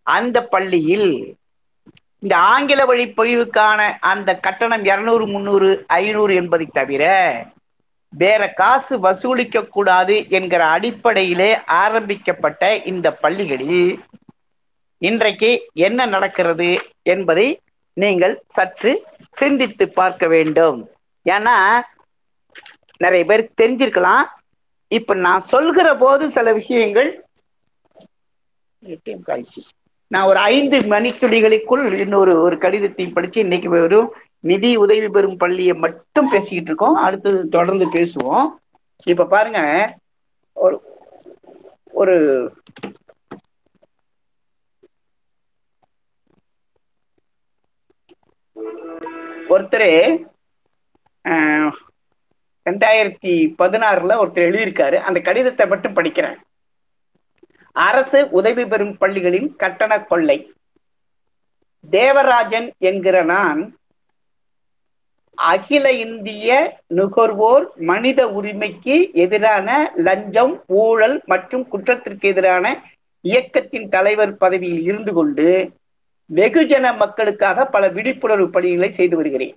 அந்த 0.02 0.38
பள்ளியில் 0.54 1.10
இந்த 2.18 2.36
ஆங்கில 2.36 2.80
வழி 2.84 3.04
பொழிவுக்கான 3.18 3.80
அந்த 4.00 4.30
கட்டணம் 4.46 4.84
இருநூறு 4.84 5.26
முந்நூறு 5.26 5.84
ஐநூறு 5.86 6.34
என்பதை 6.34 6.66
தவிர 6.72 7.04
வேற 8.12 8.42
காசு 8.60 8.94
வசூலிக்க 9.00 9.64
கூடாது 9.66 10.14
என்கிற 10.28 10.62
அடிப்படையிலே 10.66 11.50
ஆரம்பிக்கப்பட்ட 11.64 12.76
இந்த 12.92 13.12
பள்ளிகளில் 13.12 14.00
இன்றைக்கு 14.98 15.50
என்ன 15.72 16.06
நடக்கிறது 16.06 16.70
என்பதை 17.02 17.46
நீங்கள் 17.96 18.34
சற்று 18.48 18.92
சிந்தித்து 19.32 19.88
பார்க்க 19.88 20.26
வேண்டும். 20.26 20.78
ஏன்னா 21.24 21.56
நிறைய 23.00 23.24
பேருக்கு 23.24 23.60
தெரிஞ்சிருக்கலாம். 23.62 24.24
இப்ப 24.88 25.14
நான் 25.26 25.48
சொல்கிற 25.54 25.88
போது 25.96 26.24
சில 26.36 26.52
விஷயங்கள் 26.52 27.10
நான் 30.14 30.28
ஒரு 30.30 30.40
ஐந்து 30.52 30.76
மணித்துளிகளுக்குள் 30.92 31.82
இன்னொரு 31.98 32.32
ஒரு 32.40 32.56
கடிதத்தையும் 32.56 33.12
படிச்சு 33.12 33.40
இன்னைக்கு 33.40 33.68
வெறும் 33.68 34.08
நிதி 34.50 34.70
உதவி 34.76 35.08
பெறும் 35.08 35.36
பள்ளியை 35.36 35.74
மட்டும் 35.84 36.30
பேசிக்கிட்டு 36.32 36.70
இருக்கோம். 36.70 36.98
அடுத்தது 37.06 37.40
தொடர்ந்து 37.48 37.86
பேசுவோம். 37.96 38.46
இப்ப 39.06 39.26
பாருங்க 39.26 39.60
ஒரு 40.52 40.76
ஒரு 42.00 42.16
ஒருத்தர் 49.48 49.88
ரெண்டாயிரத்தி 52.68 53.32
பதினாறுல 53.60 54.12
ஒருத்தர் 54.22 54.46
எழுதியிருக்காரு. 54.48 54.96
அந்த 55.08 55.20
கடிதத்தை 55.20 55.66
மட்டும் 55.66 55.96
படிக்கிறேன். 55.96 56.38
அரசு 57.72 58.28
உதவி 58.30 58.66
பெறும் 58.66 58.96
பள்ளிகளின் 58.98 59.56
கட்டண 59.56 60.00
கொள்ளை. 60.02 60.38
தேவராஜன் 61.90 62.72
என்கிற 62.78 63.22
நான் 63.22 63.60
அகில 65.34 65.92
இந்திய 65.92 66.48
நுகர்வோர் 66.86 67.66
மனித 67.76 68.28
உரிமைக்கு 68.28 69.10
எதிரான 69.12 69.92
லஞ்சம் 69.96 70.62
ஊழல் 70.66 71.22
மற்றும் 71.26 71.68
குற்றத்திற்கு 71.68 72.28
எதிரான 72.28 72.82
இயக்கத்தின் 73.20 73.88
தலைவர் 73.88 74.36
பதவியில் 74.36 74.82
இருந்து 74.82 75.12
கொண்டு 75.12 75.46
வெகுஜன 76.34 76.96
மக்களுக்காக 76.96 77.66
பல 77.66 77.88
விழிப்புணர்வு 77.88 78.50
பணிகளை 78.50 78.90
செய்து 78.90 79.16
வருகிறேன். 79.16 79.56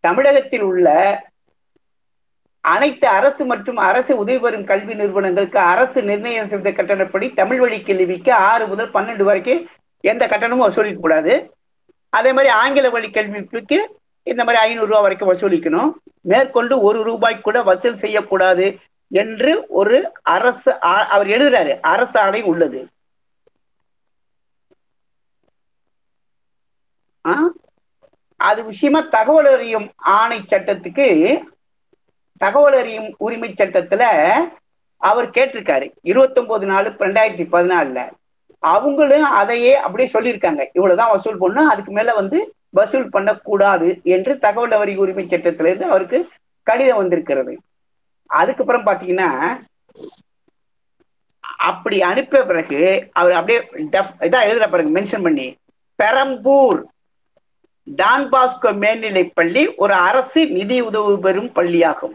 தமிழகத்தில் 0.00 0.60
உள்ள 0.60 0.86
அனைத்து 2.72 3.06
அரசு 3.18 3.42
மற்றும் 3.50 3.78
அரசு 3.88 4.12
உதவி 4.22 4.38
பெறும் 4.38 4.64
கல்வி 4.70 4.94
நிறுவனங்களுக்கு 5.00 5.58
அரசு 5.72 5.98
நிர்ணயம் 6.02 6.48
செய்த 6.52 6.70
கட்டணப்படி 6.70 7.26
தமிழ் 7.40 7.60
வழி 7.62 7.78
கல்விக்கு 7.80 8.32
ஆறு 8.48 8.64
முதல் 8.72 8.94
பன்னெண்டு 8.96 9.26
வரைக்கும் 9.28 9.62
எந்த 10.04 10.26
கட்டணமும் 10.26 10.66
வசூலிக்க 10.66 11.00
கூடாது. 11.00 11.34
அதே 12.18 12.30
மாதிரி 12.32 12.52
ஆங்கில 12.62 12.90
வழி 12.96 13.08
கல்விக்கு 13.10 13.78
இந்த 14.26 14.42
மாதிரி 14.44 14.62
ஐநூறு 14.64 14.88
ரூபாய் 14.90 15.06
வரைக்கும் 15.06 15.32
வசூலிக்கணும். 15.32 15.90
மேற்கொண்டு 16.32 16.74
ஒரு 16.88 17.00
ரூபாய் 17.08 17.44
கூட 17.46 17.58
வசூல் 17.70 18.02
செய்யக்கூடாது 18.04 18.66
என்று 19.10 19.52
ஒரு 19.80 19.98
அரசு 20.36 20.70
அவர் 21.14 21.28
எழுதுறாரு. 21.36 21.74
அரசு 21.94 22.16
ஆணை 22.26 22.42
உள்ளது. 22.52 22.80
அது 28.40 28.60
விஷயமா 28.64 29.00
தகவல் 29.00 29.48
அறியும் 29.52 29.86
ஆணை 30.14 30.38
சட்டத்துக்கு 30.40 31.06
தகவல் 32.38 32.78
அறியும் 32.78 33.08
உரிமை 33.18 33.48
சட்டத்துல 33.50 34.04
அவர் 34.96 35.30
கேட்டிருக்காரு. 35.30 35.86
இருபத்தி 36.02 36.40
ஒன்பது 36.40 36.66
நாலு 36.66 36.88
ரெண்டாயிரத்தி 36.90 37.44
பதினாலுல. 37.54 38.00
அவங்களும் 38.58 39.26
அதையே 39.40 39.72
அப்படியே 39.76 40.08
சொல்லியிருக்காங்க. 40.12 40.62
இவ்வளவுதான் 40.72 41.10
வசூல் 41.10 41.38
பண்ணும் 41.38 41.68
அதுக்கு 41.68 41.92
மேல 41.92 42.14
வந்து 42.14 42.38
வசூல் 42.70 43.08
பண்ணக்கூடாது 43.08 43.88
என்று 44.02 44.38
தகவல் 44.38 44.78
வரி 44.82 44.94
உரிமை 44.96 45.26
சட்டத்திலிருந்து 45.28 45.86
அவருக்கு 45.92 46.18
கடிதம் 46.62 46.96
வந்திருக்கிறது. 46.96 47.54
அதுக்கப்புறம் 48.26 48.86
பாத்தீங்கன்னா 48.86 49.30
அப்படி 51.66 52.02
அனுப்பிய 52.02 52.42
பிறகு 52.42 52.80
அவர் 53.12 53.32
அப்படியே 53.32 53.58
இதா 53.84 54.40
எழுதுற 54.48 54.66
பிறகு 54.70 54.90
மென்ஷன் 54.96 55.22
பண்ணி 55.22 55.46
பெரம்பூர் 55.98 56.80
டான் 57.84 58.28
பாஸ்கோ 58.30 58.70
மேல்நிலை 58.82 59.24
பள்ளி 59.38 59.62
ஒரு 59.84 59.94
அரசு 60.08 60.40
நிதி 60.56 60.80
உதவி 60.80 61.16
பெறும் 61.26 61.50
பள்ளியாகும். 61.54 62.14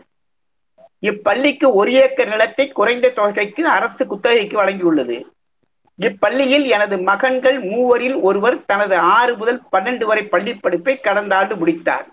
இப்பள்ளிக்கு 1.01 1.67
ஒரு 1.73 1.91
ஏக்கர் 1.93 2.27
நிலத்தை 2.27 2.67
குறைந்த 2.67 3.09
தொகைக்கு 3.09 3.67
அரசு 3.67 4.03
குத்தகைக்கு 4.07 4.55
வழங்கியுள்ளது. 4.61 5.17
இப்பள்ளியில் 5.99 6.65
எனது 6.75 6.97
மகன்கள் 6.97 7.57
மூவரில் 7.59 8.17
ஒருவர் 8.19 8.65
தனது 8.65 8.97
ஆறு 8.97 9.37
முதல் 9.37 9.61
பன்னெண்டு 9.71 10.05
வரை 10.05 10.23
பள்ளி 10.23 10.53
படிப்பை 10.55 10.99
கடந்த 10.99 11.35
ஆண்டு 11.35 11.55
முடித்தார். 11.55 12.07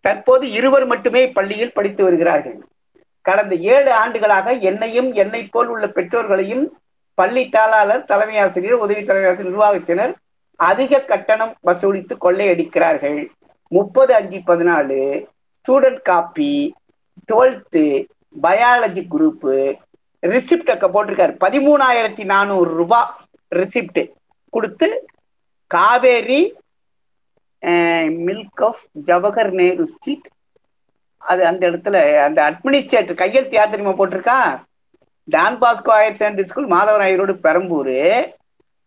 தற்போது 0.00 0.50
இருவர் 0.50 0.86
மட்டுமே 0.86 1.20
இப்பள்ளியில் 1.26 1.74
படித்து 1.74 2.02
வருகிறார்கள். 2.04 2.58
கடந்த 3.20 3.54
ஏழு 3.54 3.92
ஆண்டுகளாக 3.92 4.52
என்னையும் 4.70 5.12
என்னை 5.12 5.42
போல் 5.46 5.66
உள்ள 5.66 5.86
பெற்றோர்களையும் 5.86 6.64
பள்ளி 7.14 7.48
தாளாளர் 7.48 8.04
தலைமை 8.04 8.38
ஆசிரியர் 8.38 8.82
உதவி 8.84 9.04
தலைமை 9.04 9.30
ஆசிரியர் 9.30 9.54
நிர்வாகத்தினர் 9.54 10.14
அதிக 10.60 10.98
கட்டணம் 10.98 11.54
வசூலித்து 11.66 12.14
கொள்ளையடிக்கிறார்கள். 12.20 13.20
முப்பது 13.68 14.14
அஞ்சு 14.14 14.38
பதினாலு 14.46 15.00
student 15.60 16.02
copy 16.02 16.74
twelfth 17.30 17.84
biology 18.46 19.02
group 19.14 19.54
receipt 20.22 20.72
அக்க 20.74 20.86
போட்டிருக்காரு. 20.94 21.34
பதிமூணாயிரத்தி 21.44 22.24
நானூறு 22.34 22.70
ரூபாய் 22.80 23.10
ரிசிப்ட் 23.52 24.02
கொடுத்து 24.54 24.88
Kaveri 25.70 26.42
milk 28.28 28.62
of 28.68 28.84
Jawahar 29.08 29.52
Nehru 29.60 29.84
street 29.92 30.26
அது 31.30 31.42
அந்த 31.50 31.62
இடத்துல 31.70 31.96
அந்த 32.24 32.38
அட்மினிஸ்ட்ரேட்டர் 32.50 33.20
கையெழுத்து 33.20 33.56
யார் 33.56 33.70
தெரியுமா 33.74 33.94
போட்டிருக்கா? 33.98 34.38
Don 35.28 35.56
Bosco 35.62 35.92
higher 35.96 36.18
secondary 36.18 36.48
school 36.48 36.72
Madhavan 36.72 37.20
road 37.20 37.34
Perambur. 37.46 37.94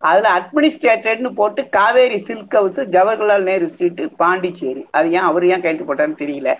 அதில் 0.09 0.29
அட்மினிஸ்ட்ரேட்டர்னு 0.37 1.31
போட்டு 1.39 1.61
Kaveri 1.77 2.19
silk 2.27 2.57
house 2.57 2.79
Jawaharlal 2.95 3.47
Nehru 3.49 3.67
street 3.71 4.01
Pondicherry. 4.21 4.83
அது 4.97 5.07
ஏன் 5.17 5.27
அவர் 5.29 5.45
ஏன் 5.53 5.63
கையெழுத்து 5.63 5.87
போட்டாருன்னு 5.89 6.21
தெரியல. 6.23 6.51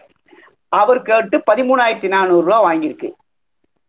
அவர் 0.70 1.01
கேட்டு 1.01 1.38
பதிமூணாயிரத்தி 1.51 2.07
நானூறு 2.07 2.45
ரூபா 2.45 2.59
வாங்கியிருக்கு. 2.68 3.09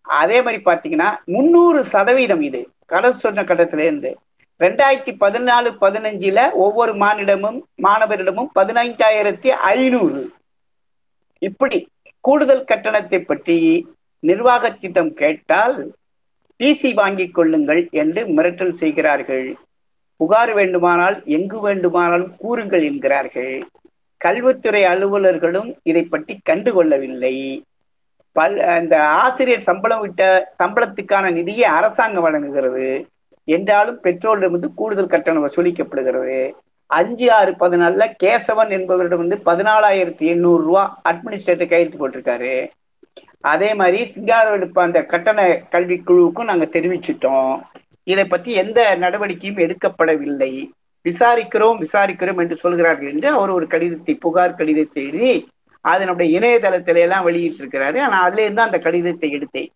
அதே 0.02 0.42
மாதிரி 0.42 0.62
பாத்தீங்கன்னா 0.64 1.08
முன்னூறு 1.24 1.84
சதவீதம் 1.84 2.40
இது. 2.40 2.68
கடன் 2.86 3.12
சொன்ன 3.12 3.42
கட்டத்தில 3.42 3.78
இருந்து. 3.78 4.16
ரெண்டாயிரத்தி 4.60 5.12
பதினாலு 5.20 5.68
பதினஞ்சுல 5.80 6.52
ஒவ்வொரு 6.52 6.94
மாநிலமும் 6.94 7.58
மாணவரிடமும் 7.82 8.48
பதினைஞ்சாயிரத்தி 8.54 9.48
ஐநூறு. 9.48 10.32
இப்படி 11.38 11.88
கூடுதல் 12.20 12.64
கட்டணத்தை 12.64 13.20
பற்றி 13.20 13.56
நிர்வாகத்திடம் 14.22 15.12
கேட்டால் 15.12 15.76
டிசி 16.60 16.94
வாங்கிக் 16.94 17.34
கொள்ளுங்கள் 17.34 17.88
என்று 17.90 18.24
மிரட்டல் 18.26 18.72
செய்கிறார்கள். 18.72 19.56
புகார் 20.16 20.52
வேண்டுமானால் 20.52 21.22
எங்கு 21.24 21.60
வேண்டுமானாலும் 21.60 22.36
கூறுங்கள் 22.36 22.82
என்கிறார்கள். 22.82 23.68
கல்வித்துறை 24.18 24.84
அலுவலர்களும் 24.84 25.76
இதை 25.82 26.02
பற்றி 26.02 26.40
கண்டுகொள்ளவில்லை. 26.50 27.60
பல் 28.32 28.60
அந்த 28.60 28.94
ஆசிரியர் 29.08 29.60
சம்பளம் 29.60 30.00
விட்ட 30.00 30.52
சம்பளத்துக்கான 30.62 31.32
நிதியை 31.32 31.64
அரசாங்கம் 31.64 32.22
வழங்குகிறது. 32.22 33.06
என்றாலும் 33.44 34.00
பெற்றோரிடமிருந்து 34.02 34.74
கூடுதல் 34.74 35.06
கட்டணம் 35.06 35.46
வசூலிக்கப்படுகிறது. 35.46 36.52
அஞ்சு 36.86 37.32
ஆறு 37.32 37.52
பதினாலுல 37.60 38.04
கேசவன் 38.24 38.70
என்பவரிடம் 38.70 39.26
வந்து 39.26 39.36
பதினாலாயிரத்தி 39.44 40.26
எண்ணூறு 40.26 40.62
ரூபா 40.64 41.00
அட்மினிஸ்ட்ரேட்டர் 41.04 41.68
கையெழுத்து 41.68 42.08
போட்டிருக்காரு. 42.08 42.68
அதே 43.40 43.74
மாதிரி 43.74 43.98
சிங்காரவெடுப்பு 44.02 44.80
அந்த 44.80 45.04
கட்டண 45.04 45.58
கல்வி 45.70 46.02
குழுவுக்கும் 46.06 46.44
நாங்க 46.44 46.64
தெரிவிச்சிட்டோம். 46.64 47.60
இதை 48.04 48.24
பத்தி 48.24 48.52
எந்த 48.52 48.94
நடவடிக்கையும் 48.94 49.62
எடுக்கப்படவில்லை. 49.64 50.52
விசாரிக்கிறோம் 51.04 51.78
விசாரிக்கிறோம் 51.84 52.40
என்று 52.42 52.56
சொல்கிறார்கள் 52.56 53.10
என்று 53.12 53.28
அவர் 53.28 53.50
ஒரு 53.50 53.66
கடிதத்தை 53.66 54.14
புகார் 54.14 54.58
கடிதத்தை 54.58 55.02
எழுதி 55.04 55.32
அதனுடைய 55.84 56.28
இணையதளத்தில 56.38 57.02
எல்லாம் 57.06 57.26
வெளியிட்டு 57.28 57.60
இருக்கிறாரு 57.62 57.98
ஆனா 58.00 58.16
அதுல 58.22 58.42
இருந்து 58.42 58.66
அந்த 58.66 58.78
கடிதத்தை 58.78 59.28
எடுத்தேன். 59.36 59.70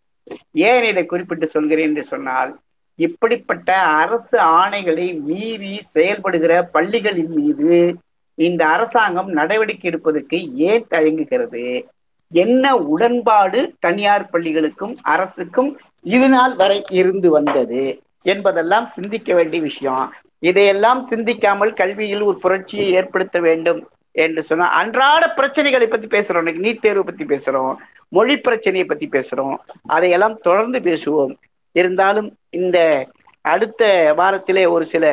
ஏன் 0.69 0.85
இதை 0.91 1.05
குறிப்பிட்டு 1.07 1.47
சொல்கிறேன் 1.47 1.89
என்று 1.89 2.05
சொன்னால் 2.05 2.51
இப்படிப்பட்ட 2.99 3.69
அரசு 4.03 4.37
ஆணைகளை 4.61 5.07
மீறி 5.29 5.75
செயல்படுகிற 5.95 6.55
பள்ளிகளின் 6.75 7.33
மீது 7.39 7.77
இந்த 8.39 8.63
அரசாங்கம் 8.67 9.31
நடவடிக்கை 9.31 9.89
எடுப்பதற்கு 9.91 10.39
ஏன் 10.71 10.87
தயங்குகிறது? 10.89 11.65
என்ன 12.33 12.65
உடன்பாடு 12.93 13.61
தனியார் 13.79 14.31
பள்ளிகளுக்கும் 14.33 14.95
அரசுக்கும் 15.15 15.71
இது 16.05 16.29
நாள் 16.29 16.55
வரை 16.55 16.79
இருந்து 16.91 17.31
வந்தது 17.31 17.83
என்பதெல்லாம் 18.25 18.87
சிந்திக்க 18.87 19.35
வேண்டிய 19.35 19.61
விஷயம். 19.63 20.07
இதையெல்லாம் 20.49 21.01
சிந்திக்காமல் 21.11 21.73
கல்வியில் 21.73 22.23
ஒரு 22.29 22.39
புரட்சியை 22.39 22.87
ஏற்படுத்த 22.99 23.41
வேண்டும் 23.41 23.81
என்று 24.25 24.43
சொன்னா 24.43 24.67
அன்றாட 24.81 25.25
பிரச்சனைகளை 25.37 25.87
பத்தி 25.87 26.07
பேசுறோம். 26.07 26.43
இன்னைக்கு 26.43 26.65
நீட் 26.67 26.85
தேர்வு 26.87 27.05
பத்தி 27.05 27.25
பேசுறோம். 27.25 27.75
மொழி 28.09 28.37
பிரச்சனையை 28.47 28.87
பத்தி 28.89 29.07
பேசுறோம். 29.13 29.57
அதையெல்லாம் 29.97 30.37
தொடர்ந்து 30.47 30.79
பேசுவோம். 30.79 31.33
இருந்தாலும் 31.73 32.29
இந்த 32.51 32.79
அடுத்த 33.41 34.13
வாரத்திலே 34.17 34.65
ஒரு 34.71 34.85
சில 34.95 35.07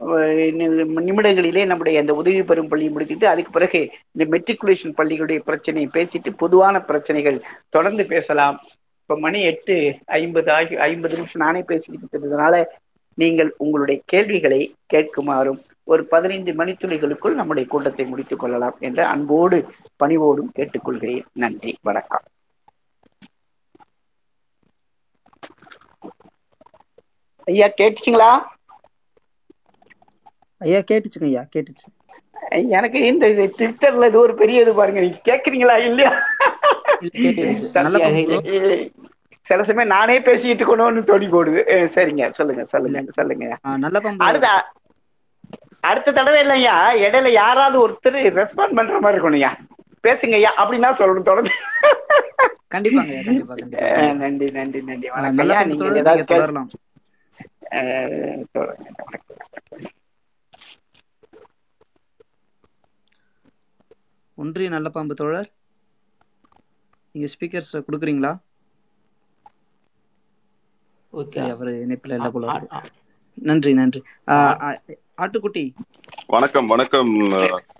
நிமிடங்களிலே 0.00 1.62
நம்முடைய 1.66 2.00
அந்த 2.00 2.12
உதவி 2.20 2.42
பெறும் 2.42 2.68
பள்ளியை 2.68 2.92
முடிக்கிட்டு 2.94 3.24
அதுக்கு 3.24 3.52
பிறகு 3.56 3.80
இந்த 4.12 4.24
மெட்ரிகுலேஷன் 4.32 4.96
பள்ளிகளுடைய 4.98 5.40
பிரச்சனையை 5.48 5.90
பேசிட்டு 5.94 6.30
பொதுவான 6.36 6.80
பிரச்சனைகள் 6.88 7.38
தொடர்ந்து 7.68 8.04
பேசலாம். 8.14 8.56
இப்ப 9.02 9.18
மணி 9.26 9.40
எட்டு 9.50 9.76
ஐம்பது 10.20 10.50
ஆகி 10.52 10.74
ஐம்பது 10.88 11.14
நிமிஷம் 11.14 11.44
நானே 11.44 11.62
பேசிக்கிட்டு 11.70 12.08
இருக்கிறதுனால 12.12 12.64
நீங்கள் 13.14 13.54
உங்களுடைய 13.58 14.00
கேள்விகளை 14.06 14.60
கேட்குமாறும் 14.94 15.60
ஒரு 15.84 16.04
பதினைந்து 16.04 16.52
மணித்துளிகளுக்குள் 16.52 17.38
நம்முடைய 17.40 17.68
கூட்டத்தை 17.68 18.04
முடித்துக் 18.04 18.38
கொள்ளலாம் 18.38 18.76
என்ற 18.80 19.08
அன்போடு 19.08 19.58
பணிவோடும் 20.04 20.52
கேட்டுக்கொள்கிறேன். 20.58 21.24
நன்றி. 21.32 21.72
வணக்கம். 21.82 22.24
ஐயா 27.46 27.66
கேட்டுச்சுங்களா? 27.80 28.30
ஐயா 30.56 30.78
கேட்டுச்சுங்க 30.78 31.28
ஐயா 31.32 31.44
கேட்டுச்சு. 31.56 31.88
எனக்கு 32.68 32.98
இந்த 33.06 33.28
ட்விட்டர்ல 33.28 34.06
இது 34.06 34.18
ஒரு 34.18 34.34
பெரிய 34.34 34.60
இது 34.60 34.74
பாருங்க. 34.74 35.00
நீங்க 35.00 35.20
கேக்குறீங்களா 35.24 35.76
இல்லையா? 35.88 36.12
சில 39.46 39.62
சமயம் 39.64 39.88
நானே 39.88 40.20
பேசிட்டு 40.20 40.62
இருக்கணும்னு 40.62 41.08
தோணி 41.10 41.26
போடுது. 41.28 41.60
சரிங்க 41.94 42.28
சொல்லுங்க 42.28 42.64
சொல்லுங்க 42.64 43.12
சொல்லுங்க. 43.12 43.46
ஆ, 43.66 43.76
நல்ல 43.76 43.98
பம்பு 44.00 44.26
அடுத்த 44.28 44.48
அடுத்த 45.80 46.12
தடவை 46.12 46.40
இல்லையா 46.40 46.74
இடையில 46.96 47.28
யாராவது 47.32 47.76
ஒருத்தர் 47.84 48.18
ரெஸ்பாண்ட் 48.38 48.76
பண்ற 48.78 49.00
மாதிரி 49.00 49.18
இருக்கணும்யா 49.18 49.50
பேசுங்க 50.04 50.36
ஐயா 50.40 50.52
அப்படின்னா 50.62 50.90
சொல்லணும் 51.00 51.28
தொடர்ந்து. 51.30 51.52
கண்டிப்பாங்க 52.74 53.12
நன்றி 54.22 54.46
நன்றி 54.52 54.80
நன்றி. 54.82 55.08
வணக்கம் 55.08 55.68
நீங்க 55.72 55.98
ஏதாவது 56.04 56.24
தொடரலாம். 56.24 56.70
ஒன்றிய 64.38 64.68
நல்ல 64.68 64.88
பாம்பு 64.88 65.14
தோழர். 65.14 65.48
நீங்க 67.14 67.28
ஸ்பீக்கர்ஸ் 67.34 67.72
கொடுக்குறீங்களா? 67.86 68.32
அவரு 71.50 71.70
இணைப்புல 71.88 72.14
இல்ல 72.14 72.30
போல 72.30 72.66
நன்றி 73.34 73.74
நன்றி. 73.74 74.02
ஆட்டுக்குட்டி. 75.16 75.72
வணக்கம் 76.26 76.66
வணக்கம் 76.66 77.14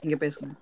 இங்க 0.01 0.27
பேசுங்க. 0.27 0.55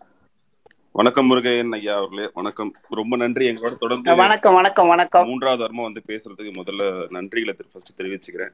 வணக்கம் 0.92 1.30
முருகையன் 1.30 1.68
ஐயா 1.68 1.96
அவர்களே 1.96 2.30
வணக்கம். 2.34 2.72
ரொம்ப 2.88 3.16
நன்றி. 3.16 3.50
எங்களோட 3.50 3.76
தொடர்ந்து 3.76 4.16
வணக்கம் 4.16 4.54
வணக்கம் 4.54 4.88
வணக்கம். 4.88 5.26
மூன்றாவது 5.26 5.64
வாரமா 5.64 5.82
வந்து 5.82 6.02
பேசுறதுக்கு 6.06 6.52
முதல்ல 6.52 7.06
நன்றிகளை 7.10 7.58
ஃபர்ஸ்ட் 7.72 8.00
தெரிவிச்சுக்கிறேன். 8.00 8.50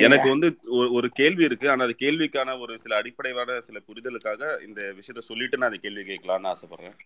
எனக்கு. 0.00 0.28
வந்து 0.28 0.58
ஒரு- 0.72 0.92
ஒரு 0.92 1.08
கேள்வி 1.08 1.44
இருக்கு. 1.44 1.70
ஆனா 1.70 1.84
அது 1.84 1.96
கேள்விக்கான 1.98 2.60
ஒரு 2.60 2.78
சில 2.78 2.96
அடிப்படையான 2.96 3.60
சில 3.60 3.80
புரிதலுக்காக 3.86 4.66
இந்த 4.66 4.82
விஷயத்த 4.82 5.18
சொல்லிட்டு 5.18 5.58
நான் 5.58 5.70
அந்த 5.70 5.80
கேள்வி 5.82 6.14
கேட்கலாம்னு 6.14 6.52
ஆசைப்படுறேன். 6.52 6.96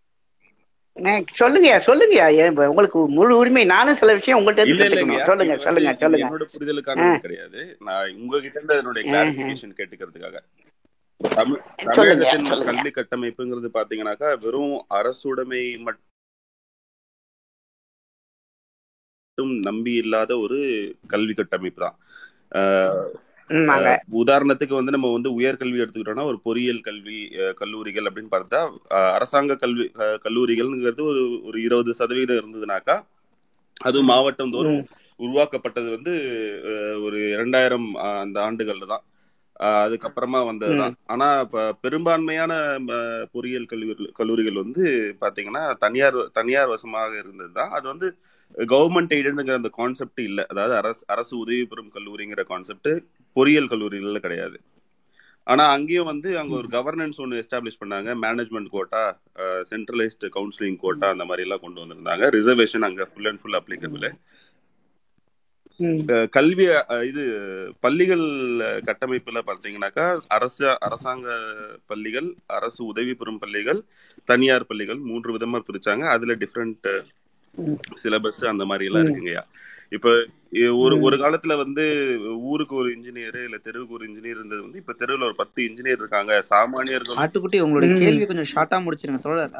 சொல்லுங்கயா 1.40 1.76
சொல்லுங்கயா 1.86 2.26
உங்களுக்கு 2.72 2.98
முழு 3.18 3.32
உரிமை 3.40 3.62
நானும் 3.72 3.98
சில 4.00 4.10
விஷயம் 4.18 4.38
உங்கள்கிட்ட 4.40 4.88
சொல்லுங்க 5.30 5.54
சொல்லுங்க 5.64 5.92
சொல்லுங்க. 6.02 6.26
என்னோட 6.26 6.46
புரிதலுக்காக 6.54 7.06
கிடையாது. 7.24 7.60
நான் 7.88 8.14
உங்ககிட்ட 8.22 8.58
இருந்து 8.58 8.78
என்னுடைய 8.80 9.02
கிளாரிபிகேஷன் 9.08 9.76
கேட்டுக்கிறதுக்காக. 9.78 10.36
தமிழ் 11.20 11.60
தமிழகத்தின் 11.96 12.66
கல்வி 12.68 12.90
கட்டமைப்புங்கிறது 12.98 13.68
பாத்தீங்கன்னாக்கா 13.78 14.30
வெறும் 14.44 14.76
அரசுடைமை 14.98 15.62
மட்டும் 15.86 16.08
நம்பி 19.68 19.92
இல்லாத 20.04 20.32
ஒரு 20.44 20.60
கல்வி 21.14 21.34
கட்டமைப்பு 21.40 21.80
தான். 21.86 21.96
உதாரணத்துக்கு 24.20 24.74
வந்து 24.74 24.94
நம்ம 24.94 25.10
வந்து 25.12 25.30
உயர்கல்வி 25.38 25.82
எடுத்துக்கிட்டோம்னா 25.82 26.26
ஒரு 26.30 26.38
பொறியியல் 26.46 26.80
கல்வி 26.80 27.18
கல்லூரிகள் 27.60 28.08
அப்படின்னு 28.08 28.34
பார்த்தா 28.34 28.60
அரசாங்க 29.14 29.56
கல்வி 29.56 29.86
கல்லூரிகள்ங்கிறது 30.24 31.02
ஒரு 31.10 31.22
ஒரு 31.42 31.58
இருபது 31.62 31.92
சதவீதம் 32.00 32.40
இருந்ததுனாக்கா 32.40 32.96
அது 33.86 33.98
மாவட்டம் 34.10 34.52
தோறும் 34.52 34.82
உருவாக்கப்பட்டது 35.20 35.88
வந்து 35.90 36.12
ஒரு 37.04 37.18
இரண்டாயிரம் 37.34 37.88
அந்த 38.22 38.38
ஆண்டுகள்ல 38.46 38.86
தான். 38.86 39.04
அதுக்கப்புறமா 39.82 40.40
வந்ததுதான். 40.46 40.94
ஆனா 41.06 41.26
இப்ப 41.40 41.64
பெரும்பான்மையான 41.82 42.52
பொறியியல் 43.34 43.68
கல்லூரி 43.68 44.06
கல்லூரிகள் 44.12 44.62
வந்து 44.62 44.84
பாத்தீங்கன்னா 45.22 45.62
தனியார் 45.84 46.18
தனியார் 46.32 46.72
வசமாக 46.74 47.12
இருந்தது 47.18 47.52
தான் 47.52 47.74
அது 47.78 47.86
வந்து 47.92 48.08
கவர்மெண்ட் 48.54 49.14
எய்டுங்கிற 49.16 49.56
அந்த 49.60 49.70
கான்செப்ட் 49.78 50.20
இல்ல. 50.20 50.40
அதாவது 50.48 50.74
அரசு 50.80 51.02
அரசு 51.06 51.32
உதவி 51.42 51.62
பெறும் 51.66 51.92
கல்லூரிங்கிற 51.94 52.42
கான்செப்ட் 52.50 52.90
பொறியியல் 53.36 53.70
கல்லூரிகள்ல 53.72 54.20
கிடையாது. 54.26 54.56
ஆனா 55.46 55.64
அங்கேயும் 55.76 56.08
வந்து 56.10 56.28
அங்க 56.40 56.52
ஒரு 56.58 56.68
கவர்னன்ஸ் 56.74 57.20
ஒன்று 57.22 57.40
எஸ்டாப்ளிஷ் 57.42 57.80
பண்ணாங்க. 57.80 58.10
Management 58.24 58.72
quota 58.74 59.02
centralised 59.70 60.32
counselling 60.36 60.78
quota 60.84 61.08
அந்த 61.14 61.24
மாதிரி 61.30 61.46
எல்லாம் 61.46 61.64
கொண்டு 61.64 61.82
வந்திருந்தாங்க. 61.82 62.26
ரிசர்வேஷன் 62.38 62.86
அங்க 62.88 63.08
ஃபுல் 63.12 63.30
அண்ட் 63.30 63.42
ஃபுல் 63.42 63.58
அப்ளிகபிள் 63.60 64.06
கல்வி 66.36 66.64
இது 67.10 67.22
பள்ளிகள் 67.84 68.24
கட்டமைப்புல 68.88 69.40
பார்த்தீங்கன்னாக்கா 69.48 70.06
அரசு 70.36 70.66
அரசாங்க 70.86 71.28
பள்ளிகள் 71.90 72.28
அரசு 72.58 72.80
உதவி 72.92 73.14
பெறும் 73.20 73.40
பள்ளிகள் 73.44 73.80
தனியார் 74.28 74.68
பள்ளிகள் 74.70 75.00
மூன்று 75.08 75.30
விதமா 75.36 75.60
பிரிச்சாங்க. 75.68 76.04
அதுல 76.16 76.34
டிஃப்ரெண்ட் 76.42 76.88
சிலபஸ் 78.02 78.42
அந்த 78.52 78.64
மாதிரி 78.70 78.88
எல்லாம் 78.88 79.04
இருக்குங்கய்யா. 79.04 79.44
இப்ப 79.92 80.08
ஒரு 80.82 80.94
ஒரு 81.06 81.16
காலத்துல 81.22 81.52
வந்து 81.62 81.84
ஊருக்கு 82.50 82.74
ஒரு 82.80 82.88
இன்ஜினியர் 82.94 83.38
இல்ல 83.46 83.58
தெருவுக்கு 83.66 83.96
ஒரு 83.98 84.04
இன்ஜினியர் 84.08 84.38
இருந்தது 84.38 84.62
வந்து 84.62 84.80
இப்ப 84.82 84.94
தெருவுல 85.00 85.26
ஒரு 85.28 85.36
பத்து 85.40 85.58
இன்ஜினியர் 85.68 86.00
இருக்காங்க. 86.02 86.32
சாமானியர்களும் 86.50 87.20
ஆட்டுக்குட்டி 87.22 87.60
உங்களுடைய 87.64 87.92
கேள்வி 88.02 88.26
கொஞ்சம் 88.30 88.50
ஷார்ட்டா 88.52 88.78
முடிச்சிருங்க 88.84 89.20
தோழர். 89.26 89.52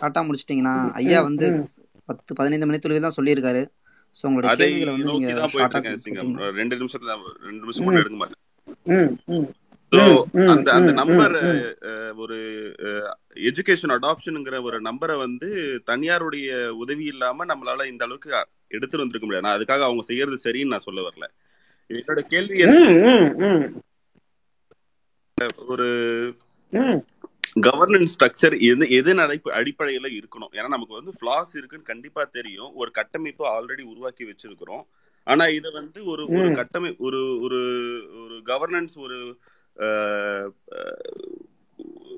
ஷார்ட்டா 0.00 0.22
முடிச்சிட்டீங்கன்னா 0.28 0.76
ஐயா 1.00 1.20
வந்து 1.28 1.48
பத்து 2.08 2.30
பதினைந்து 2.38 2.68
மணி 2.68 2.78
துளிகள் 2.78 3.06
தான் 3.08 3.18
சொல்லியிருக்காரு. 3.18 3.62
ஸோ 4.16 4.22
உங்களுடைய 4.28 4.52
அதை 4.54 4.64
கேள்விகளை 4.66 4.92
வந்து 4.94 5.12
நீங்க 5.16 6.50
ரெண்டு 6.60 6.78
நிமிஷத்துல 6.80 7.12
ரெண்டு 7.48 7.62
நிமிஷம் 7.64 7.86
கூட 7.88 8.00
எடுக்க 8.02 8.18
மாட்டேன் 8.22 8.40
அந்த 10.52 10.68
அந்த 10.72 10.90
நம்பர் 11.00 11.34
ஒரு 12.22 12.38
எஜுகேஷன் 13.48 13.94
அடாப்ஷனுங்கிற 13.96 14.58
ஒரு 14.68 14.78
நம்பரை 14.80 15.16
வந்து 15.18 15.48
தனியாருடைய 15.90 16.68
உதவி 16.82 17.04
இல்லாம 17.04 17.44
நம்மளால 17.44 17.86
இந்த 17.92 18.04
அளவுக்கு 18.06 18.30
எடுத்துட்டு 18.68 19.02
வந்திருக்க 19.02 19.26
முடியாது. 19.26 19.46
நான் 19.46 19.58
அதுக்காக 19.58 19.86
அவங்க 19.88 20.04
செய்யறது 20.10 20.38
சரின்னு 20.44 20.72
நான் 20.74 20.86
சொல்ல 20.88 21.02
வரல. 21.08 21.28
என்னோட 21.90 22.20
கேள்வி 22.32 22.56
ஒரு 25.72 25.88
கவர்னன்ஸ் 27.66 28.12
ஸ்ட்ரக்சர் 28.14 28.54
எது 28.98 29.12
அடிப்ப 29.24 29.52
அடிப்படையில 29.60 30.08
இருக்கணும்? 30.18 30.52
ஏன்னா 30.56 30.68
நமக்கு 30.68 30.98
வந்து 30.98 31.12
ஃபிளாஸ் 31.18 31.52
இருக்குன்னு 31.58 31.90
கண்டிப்பா 31.90 32.22
தெரியும். 32.36 32.70
ஒரு 32.74 32.90
கட்டமைப்பு 32.98 33.44
ஆல்ரெடி 33.54 33.84
உருவாக்கி 33.92 34.24
வச்சிருக்கிறோம். 34.30 34.84
ஆனா 35.26 35.44
இதை 35.56 35.70
வந்து 35.72 35.98
ஒரு 36.12 36.22
ஒரு 36.36 36.48
கட்டமை 36.60 36.90
ஒரு 37.06 37.20
ஒரு 37.44 37.58
ஒரு 38.22 38.36
கவர்னன்ஸ் 38.46 38.96
ஒரு 38.98 39.18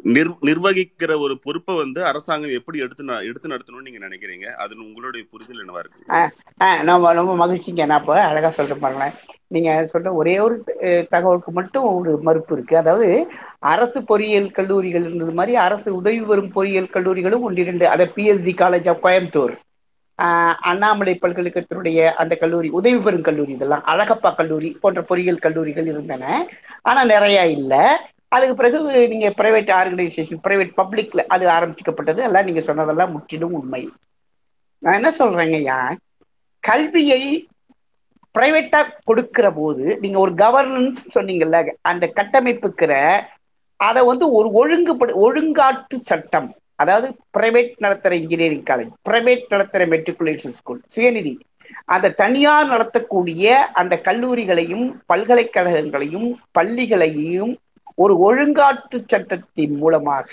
நிர்- 0.05 0.39
நிர்வகிக்கிற 0.43 1.21
ஒரு 1.21 1.39
பொறுப்பை 1.39 1.77
வந்து 1.77 2.05
அரசாங்கம் 2.05 2.51
எப்படி 2.51 2.79
எடுத்து 2.79 3.05
ந- 3.05 3.25
எடுத்து 3.25 3.49
நடத்தணும்னு 3.49 3.91
நீங்க 3.91 4.07
நினைக்கிறீங்க? 4.07 4.45
அது 4.45 4.75
உங்களுடைய 4.77 5.27
புரிதல் 5.31 5.67
என்னவா 5.67 5.79
இருக்கு? 5.79 6.85
நம்ம 6.85 7.13
ரொம்ப 7.13 7.47
மகிழ்ச்சிங்க. 7.47 7.87
நான் 7.87 8.01
இப்போ 8.01 8.21
அழகா 8.23 8.51
சொல்றேன் 8.51 8.79
பாருங்களேன். 8.79 9.15
நீங்க 9.47 9.89
சொல்ற 9.93 10.13
ஒரே 10.13 10.39
ஒரு 10.39 10.65
தகவலுக்கு 11.11 11.53
மட்டும் 11.53 11.83
ஒரு 11.83 12.19
மறுப்பு 12.21 12.57
இருக்கு. 12.57 12.77
அதாவது 12.77 13.27
அரசு 13.59 14.05
பொறியியல் 14.05 14.51
கல்லூரிகள் 14.51 15.05
இருந்தது 15.05 15.33
மாதிரி 15.33 15.57
அரசு 15.57 15.95
உதவி 15.95 16.21
வரும் 16.21 16.53
பொறியியல் 16.53 16.91
கல்லூரிகளும் 16.93 17.41
ஒன்றிரண்டு 17.41 17.89
அதை 17.89 18.07
PSG 18.17 18.55
college 18.57 18.89
of 18.89 19.05
Coimbatore 19.05 19.63
Annamalai 20.63 21.15
பல்கலைக்கழகத்தினுடைய 21.23 21.99
அந்த 22.15 22.35
கல்லூரி 22.35 22.69
உதவி 22.71 22.99
பெறும் 22.99 23.23
கல்லூரி 23.23 23.53
இதெல்லாம் 23.53 23.85
அழகப்பா 23.87 24.31
கல்லூரி 24.35 24.71
போன்ற 24.81 25.01
பொறியியல் 25.03 25.39
கல்லூரிகள் 25.39 25.87
இருந்தன. 25.87 26.25
ஆனா 26.83 27.05
நிறைய 27.05 27.47
இல்லை. 27.49 27.85
அதுக்கு 28.29 28.55
பிறகு 28.55 28.79
நீங்க 29.09 29.29
பிரைவேட் 29.41 29.71
ஆர்கனைசேஷன் 29.81 30.43
பிரைவேட் 30.47 30.73
பப்ளிக்ல 30.77 31.25
அது 31.27 31.45
ஆரம்பிக்கப்பட்டது. 31.49 32.23
எல்லாம் 32.23 32.45
நீங்க 32.45 32.61
சொன்னதெல்லாம் 32.61 33.13
முற்றிலும் 33.13 33.53
உண்மை. 33.53 33.83
நான் 34.83 34.95
என்ன 34.95 35.11
சொல்றேங்கய்யா 35.19 35.79
கல்வியை 36.63 37.23
பிரைவேட்டா 38.35 38.81
கொடுக்கிற 39.05 39.47
போது 39.53 39.99
நீங்க 40.01 40.19
ஒரு 40.19 40.33
கவர்னன்ஸ் 40.35 41.03
சொன்னீங்கல்ல 41.15 41.59
அந்த 41.83 42.05
கட்டமைப்புக்கிற 42.17 42.93
அதை 43.81 44.03
வந்து 44.05 44.27
ஒரு 44.33 44.49
ஒழுங்குபடு 44.61 45.13
ஒழுங்காட்டு 45.25 45.97
சட்டம் 46.03 46.51
அதாவது 46.79 47.09
பிரைவேட் 47.31 47.75
நடத்துற 47.79 48.13
இன்ஜினியரிங் 48.15 48.67
காலேஜ் 48.71 48.93
பிரைவேட் 49.09 49.45
நடத்துற 49.51 49.85
மெட்ரிகுலேஷன் 49.87 50.57
ஸ்கூல் 50.57 50.81
சுயநிதி 50.95 51.35
அந்த 51.87 52.13
தனியார் 52.13 52.71
நடத்தக்கூடிய 52.71 53.47
அந்த 53.73 53.95
கல்லூரிகளையும் 54.05 54.87
பல்கலைக்கழகங்களையும் 55.07 56.29
பள்ளிகளையும் 56.59 57.53
ஒரு 57.95 58.15
ஒழுங்காற்று 58.19 58.99
சட்டத்தின் 59.07 59.75
மூலமாக 59.79 60.31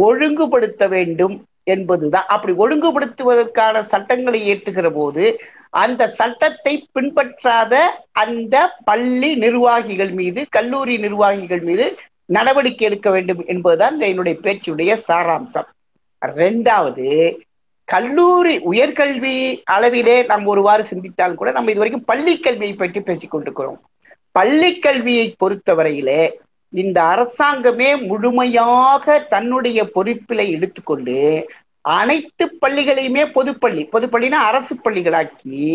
ஒழுங்குபடுத்த 0.00 0.84
வேண்டும் 0.88 1.34
என்பதுதான். 1.64 2.26
அப்படி 2.26 2.52
ஒழுங்குபடுத்துவதற்கான 2.54 3.82
சட்டங்களை 3.82 4.40
ஏற்றுகிற 4.52 4.88
போது 4.90 5.24
அந்த 5.82 6.02
சட்டத்தை 6.18 6.74
பின்பற்றாத 6.92 7.74
அந்த 8.14 8.56
பள்ளி 8.84 9.30
நிர்வாகிகள் 9.36 10.12
மீது 10.12 10.40
கல்லூரி 10.50 10.96
நிர்வாகிகள் 10.98 11.60
மீது 11.60 11.86
நடவடிக்கை 12.26 12.86
எடுக்க 12.88 13.10
வேண்டும் 13.10 13.46
என்பதுதான் 13.46 13.92
இந்த 13.92 14.06
என்னுடைய 14.06 14.38
பேச்சுடைய 14.42 14.98
சாராம்சம். 15.08 15.68
ரெண்டாவது 16.22 17.08
கல்லூரி 17.84 18.58
உயர்கல்வி 18.58 19.62
அளவிலே 19.70 20.26
நாம் 20.26 20.46
ஒருவாறு 20.46 20.84
சிந்தித்தாலும் 20.90 21.34
கூட 21.34 21.50
நம்ம 21.50 21.70
இதுவரைக்கும் 21.70 22.04
பள்ளி 22.04 22.38
கல்வியை 22.38 22.76
பற்றி 22.76 23.00
பேசிக் 23.00 23.30
கொண்டிருக்கிறோம். 23.30 23.80
பள்ளி 24.32 24.78
கல்வியை 24.78 25.26
பொறுத்தவரையிலே 25.42 26.22
இந்த 26.72 27.02
அரசாங்கமே 27.02 27.90
முழுமையாக 28.06 29.18
தன்னுடைய 29.34 29.90
பொறுப்பிலை 29.94 30.46
எடுத்துக்கொண்டு 30.50 31.18
அனைத்து 31.80 32.44
பள்ளிகளையுமே 32.66 33.22
பொதுப்பள்ளி 33.36 33.82
பொதுப்பள்ளினா 33.92 34.38
அரசு 34.50 34.74
பள்ளிகளாக்கி 34.84 35.74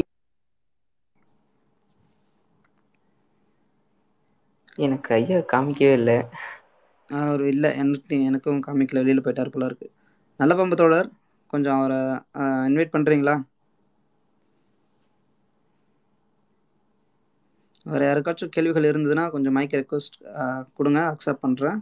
எனக்கு 4.80 5.10
ஐயா 5.16 5.38
காமிக்கவே 5.52 5.94
இல்லை. 6.00 6.18
அவர் 7.10 7.44
இல்லை. 7.54 7.70
எனக்கு 7.82 8.18
எனக்கும் 8.30 8.64
காமிக்கல. 8.68 9.02
வெளியில் 9.04 9.26
போயிட்டார் 9.26 9.54
போல 9.54 9.70
இருக்கு. 9.70 9.88
நல்ல 10.40 10.54
பம்பு 10.60 10.76
தோழர். 10.82 11.10
கொஞ்சம் 11.54 11.78
அவரை 11.78 12.00
இன்வைட் 12.70 12.96
பண்ணுறீங்களா 12.96 13.36
வேறு 17.86 18.06
யாருக்காச்சும் 18.06 18.52
கேள்விகள் 18.56 18.88
இருந்ததுன்னா 18.90 19.24
கொஞ்சம் 19.34 19.56
மைக் 19.58 19.76
ரெக்வஸ்ட் 19.80 20.18
கொடுங்க. 20.78 21.00
அக்செப்ட் 21.14 21.44
பண்ணுறேன் 21.46 21.80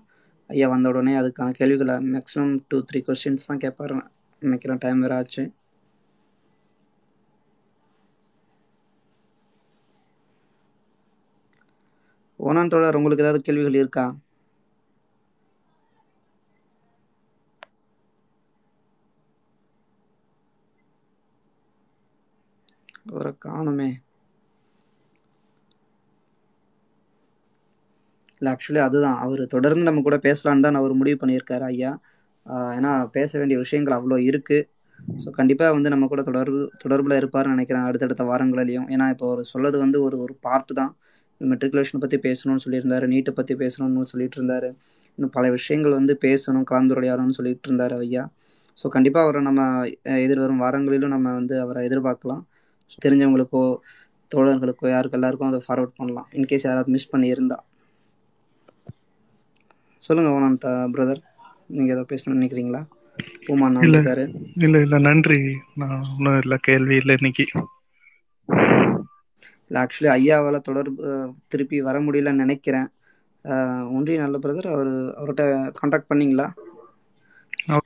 ஐயா 0.49 0.67
வந்த 0.73 0.91
உடனே 0.91 1.13
அதுக்கான 1.21 1.55
கேள்விகளை 1.59 1.95
மேக்ஸிமம் 2.13 2.55
டூ 2.69 2.79
த்ரீ 2.89 3.01
கொஸ்டின்ஸ் 3.07 3.47
தான் 3.49 3.63
கேட்பாரு 3.65 3.95
நினைக்கிறேன். 4.41 4.81
டைம் 4.85 5.01
வேறு 5.05 5.17
ஆச்சு. 5.19 5.43
ஓனான் 12.39 12.67
தொடர் 12.67 12.95
உங்களுக்கு 12.95 13.23
ஏதாவது 13.23 13.41
கேள்விகள் 13.41 13.73
இருக்கா? 13.73 14.05
அவரை 23.09 23.31
காணுமே. 23.45 23.89
இல்லை 28.41 28.49
ஆக்சுவலி 28.53 28.81
அதுதான். 28.83 29.17
அவர் 29.17 29.43
தொடர்ந்து 29.47 29.83
நம்ம 29.83 30.01
கூட 30.01 30.17
பேசலான்னு 30.23 30.59
தான் 30.59 30.75
அவர் 30.75 30.93
முடிவு 30.93 31.19
பண்ணியிருக்காரு 31.21 31.61
ஐயா. 31.63 31.91
ஆஹ் 32.45 32.73
ஏன்னா 32.75 32.91
பேச 33.11 33.31
வேண்டிய 33.37 33.57
விஷயங்கள் 33.59 33.97
அவ்வளோ 33.97 34.17
இருக்கு. 34.21 34.57
ஸோ 35.17 35.29
கண்டிப்பாக 35.29 35.73
வந்து 35.73 35.89
நம்ம 35.89 36.07
கூட 36.07 36.21
தொடர்பு 36.23 36.59
தொடர்பில் 36.83 37.19
இருப்பார்னு 37.19 37.53
நினைக்கிறேன் 37.55 37.83
அடுத்தடுத்த 37.83 38.23
வாரங்களிலையும். 38.23 38.87
ஏன்னா 38.89 39.07
இப்போ 39.09 39.25
அவர் 39.27 39.51
சொல்லது 39.53 39.77
வந்து 39.77 39.97
ஒரு 40.03 40.17
ஒரு 40.19 40.33
பார்ட் 40.41 40.73
தான். 40.73 40.91
மெட்ரிகுலேஷன் 41.41 42.01
பற்றி 42.01 42.17
பேசணும்னு 42.17 42.63
சொல்லியிருந்தாரு 42.65 43.05
நீட்டை 43.07 43.29
பற்றி 43.29 43.55
பேசணும்னு 43.55 44.11
சொல்லிட்டு 44.11 44.37
இருந்தாரு 44.39 44.69
இன்னும் 45.17 45.33
பல 45.33 45.49
விஷயங்கள் 45.49 45.91
வந்து 45.91 46.13
பேசணும் 46.21 46.67
கலந்துரையாடணும்னு 46.71 47.37
சொல்லிட்டு 47.37 47.67
இருந்தாரு 47.69 47.95
ஐயா. 47.97 48.23
ஸோ 48.77 48.87
கண்டிப்பாக 48.87 49.25
அவரை 49.25 49.41
நம்ம 49.41 49.61
எதிர்வரும் 50.25 50.61
வாரங்களிலும் 50.61 51.13
நம்ம 51.15 51.33
வந்து 51.33 51.61
அவரை 51.61 51.81
எதிர்பார்க்கலாம். 51.87 52.43
தெரிஞ்சவங்களுக்கோ 53.01 53.63
தோழர்களுக்கோ 54.31 54.87
யாருக்கு 54.89 55.17
எல்லாருக்கும் 55.17 55.49
அதை 55.49 55.61
ஃபார்வர்ட் 55.67 55.97
பண்ணலாம். 55.97 56.27
இன்கேஸ் 56.33 56.67
யாராவது 56.67 56.91
மிஸ் 56.91 57.09
பண்ணி 57.09 57.27
இருந்தா 57.27 57.57
சொல்லுங்க 60.03 60.29
ஓனந்த் 60.31 60.65
பிரதர் 60.93 61.21
நீங்க 61.67 61.91
ஏதோ 61.93 62.03
பேசணும்னு 62.11 62.39
நினைக்கிறீங்களா? 62.39 62.81
இல்ல 63.85 63.97
வந்திருக்காரு 63.97 64.23
இல்ல 64.57 64.77
இல்ல 64.79 64.97
நன்றி. 64.99 65.39
நான் 65.75 65.97
ஒன்றும் 66.13 66.39
இல்லை 66.41 66.57
கேள்வி 66.61 66.95
இல்லை 66.95 67.15
இன்னைக்கு. 67.19 67.45
இல்லை 69.67 69.87
ஆக்சுவலி 69.87 70.03
ஐயாவால் 70.03 70.61
தொடர்பு 70.61 71.33
திருப்பி 71.47 71.81
வர 71.81 71.99
முடியலன்னு 71.99 72.33
நினைக்கிறேன். 72.33 72.89
ஒன்றிய 73.91 74.19
நல்ல 74.19 74.39
பிரதர் 74.39 74.71
அவர் 74.71 74.87
அவர்கிட்ட 74.87 75.71
காண்டாக்ட் 75.73 76.11
பண்ணீங்களா? 76.11 76.53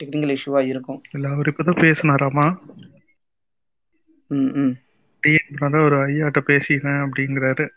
டெக்னிக்கல் 0.03 0.35
இஷ்யூவாக 0.37 0.65
இருக்கும். 0.65 1.01
இல்ல 1.11 1.29
அவர் 1.29 1.47
இப்பதான் 1.47 1.81
பேசினாராமா? 1.81 2.57
ம் 4.27 4.59
ம். 4.59 4.77
டிஎன் 5.27 5.83
ஒரு 5.83 6.07
ஐயாட்ட 6.07 6.39
பேசினேன் 6.39 6.93
அப்படிங்கிறாரு. 6.93 7.69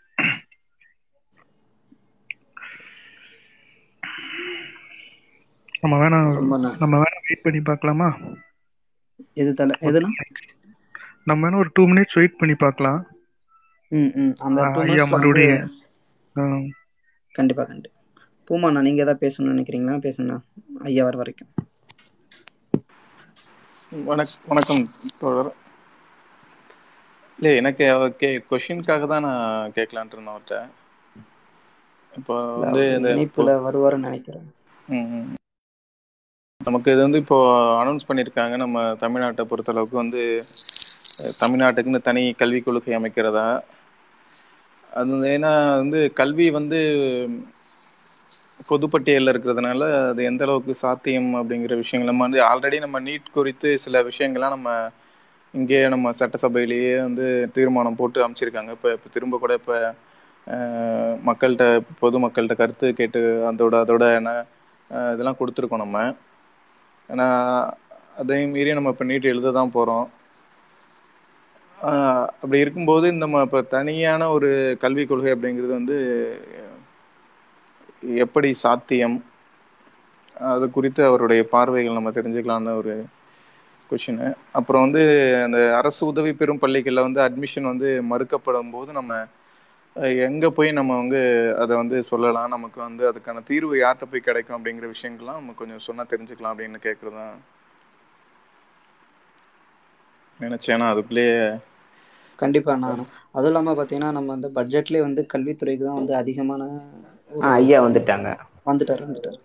நம்ம 5.81 5.97
வேணா 5.97 6.19
நம்ம 6.79 6.97
வேணா 6.97 7.17
வெயிட் 7.27 7.41
பண்ணி 7.41 7.61
பார்க்கலாமா? 7.61 8.17
எது 9.33 9.53
தலை 9.53 9.75
எதுனா? 9.81 10.07
நம்ம 11.23 11.49
வேணா 11.49 11.57
ஒரு 11.57 11.69
டூ 11.73 11.87
மினிட்ஸ் 11.87 12.13
வெயிட் 12.13 12.37
பண்ணி 12.37 12.55
பார்க்கலாம். 12.55 13.14
கண்டிப்பாக 17.35 17.67
கண்டிப்பாக 17.69 17.93
பூமாண்ணா 18.47 18.81
நீங்கள் 18.85 19.03
எதாவது 19.05 19.21
பேசணும்னு 19.23 19.53
நினைக்கிறீங்களா? 19.53 19.95
பேசுங்க 20.05 20.33
ஐயா 20.89 21.03
வர 21.07 21.15
வரைக்கும். 21.21 21.51
வணக் 24.09 24.33
வணக்கம் 24.51 24.83
தோழர். 25.21 25.51
இல்லை 27.39 27.51
எனக்கு 27.61 27.85
கே 28.21 28.29
கொஷினுக்காக 28.49 29.07
தான் 29.13 29.25
நான் 29.27 29.73
கேட்கலான்ட்டு 29.77 30.15
இருந்தேன் 30.17 30.35
அவர்கிட்ட 30.35 30.57
இப்போ 32.13 32.35
வந்து 32.63 32.83
இந்த 32.97 33.09
இப்போ 33.09 33.41
இணைப்பில் 33.41 33.63
வருவாருன்னு 33.67 34.07
நினைக்கிறேன். 34.09 34.45
நமக்கு 36.61 36.93
இது 36.93 37.01
வந்து 37.07 37.21
இப்போ 37.23 37.37
அனௌன்ஸ் 37.81 38.07
பண்ணியிருக்காங்க 38.09 38.55
நம்ம 38.63 38.83
தமிழ்நாட்டை 39.03 39.45
பொறுத்தளவுக்கு 39.51 39.97
வந்து 40.03 40.21
தமிழ்நாட்டுக்குன்னு 41.41 42.07
தனி 42.09 42.23
கல்விக் 42.41 42.65
கொள்கை 42.67 42.93
அமைக்கிறதா? 42.99 43.47
அது 44.95 45.15
ஏன்னா 45.31 45.51
வந்து 45.81 45.99
கல்வி 46.19 46.47
வந்து 46.57 46.79
பொதுப்பட்டியலில் 48.69 49.31
இருக்கிறதுனால 49.31 49.81
அது 50.03 50.21
எந்த 50.29 50.43
அளவுக்கு 50.45 50.73
சாத்தியம் 50.83 51.31
அப்படிங்கிற 51.39 51.73
விஷயங்கள் 51.81 52.11
நம்ம 52.11 52.25
வந்து 52.27 52.39
ஆல்ரெடி 52.49 52.77
நம்ம 52.85 52.99
நீட் 53.07 53.35
குறித்து 53.35 53.69
சில 53.83 54.01
விஷயங்கள்லாம் 54.09 54.55
நம்ம 54.55 54.69
இங்கேயே 55.53 55.83
நம்ம 55.87 56.07
சட்டசபையிலேயே 56.19 56.93
வந்து 57.01 57.25
தீர்மானம் 57.55 57.99
போட்டு 57.99 58.25
அமைச்சிருக்காங்க 58.25 58.71
இப்போ 58.77 58.89
இப்போ 58.95 59.09
திரும்ப 59.15 59.35
கூட 59.43 59.53
இப்போ 59.59 59.75
மக்கள்கிட்ட 61.27 61.65
பொதுமக்கள்கிட்ட 62.01 62.55
கருத்து 62.55 62.87
கேட்டு 62.99 63.19
அதோட 63.49 63.75
அதோட 63.83 64.05
என்ன 64.19 64.31
இதெல்லாம் 65.11 65.39
கொடுத்துருக்கோம் 65.39 65.83
நம்ம. 65.83 65.99
ஏன்னா 67.09 67.27
அதையும் 68.21 68.53
மீறி 68.55 68.75
நம்ம 68.77 68.91
இப்போ 68.93 69.05
நீட் 69.09 69.31
எழுத 69.31 69.53
தான் 69.57 69.73
போகிறோம் 69.75 70.05
அப்படி 71.77 72.57
இருக்கும்போது 72.63 73.05
இந்த 73.13 73.25
இப்போ 73.45 73.59
தனியான 73.75 74.27
ஒரு 74.35 74.49
கல்விக் 74.83 75.09
கொள்கை 75.09 75.31
அப்படிங்கிறது 75.35 75.73
வந்து 75.79 75.97
எப்படி 78.23 78.49
சாத்தியம்? 78.63 79.17
அது 80.35 80.65
குறித்து 80.77 81.01
அவருடைய 81.09 81.41
பார்வைகள் 81.53 81.97
நம்ம 81.97 82.11
தெரிஞ்சுக்கலாம்னு 82.17 82.73
ஒரு 82.81 82.93
கொஷினு 83.91 84.27
அப்புறம் 84.59 84.83
வந்து 84.85 85.01
அந்த 85.45 85.59
அரசு 85.79 86.01
உதவி 86.11 86.31
பெறும் 86.39 86.61
பள்ளிகளில் 86.63 87.05
வந்து 87.07 87.19
அட்மிஷன் 87.27 87.71
வந்து 87.71 87.89
மறுக்கப்படும் 88.11 88.73
போது 88.75 88.91
நம்ம 88.99 89.13
எங்கே 90.25 90.49
போய் 90.57 90.69
நம்ம 90.79 90.95
வந்து 91.01 91.19
அதை 91.63 91.73
வந்து 91.81 91.97
சொல்லலாம்? 92.09 92.53
நமக்கு 92.55 92.79
வந்து 92.87 93.03
அதுக்கான 93.11 93.43
தீர்வு 93.49 93.75
யார்கிட்ட 93.77 94.07
போய் 94.11 94.27
கிடைக்கும் 94.27 94.57
அப்படிங்கிற 94.57 94.87
விஷயங்கள்லாம் 94.95 95.39
நம்ம 95.41 95.55
கொஞ்சம் 95.61 95.85
சொன்னால் 95.87 96.11
தெரிஞ்சுக்கலாம் 96.13 96.53
அப்படின்னு 96.53 96.79
கேட்குறது 96.87 97.17
தான் 97.19 97.37
நினைச்சேன். 100.39 100.75
ஏன்னா 100.75 100.87
அதுக்குள்ளேயே 100.93 101.35
கண்டிப்பாக 102.39 102.79
நான் 102.81 103.01
அதுவும் 103.31 103.51
இல்லாமல் 103.51 103.77
பார்த்தீங்கன்னா 103.77 104.11
நம்ம 104.11 104.33
அந்த 104.33 104.47
பட்ஜெட்லேயே 104.57 105.05
வந்து 105.07 105.21
கல்வித்துறைக்கு 105.33 105.85
தான் 105.87 105.99
வந்து 105.99 106.15
அதிகமான 106.21 106.63
ஐயா 107.53 107.77
வந்துட்டாங்க. 107.85 108.27
வந்துட்டார் 108.69 109.05
வந்துட்டார். 109.05 109.39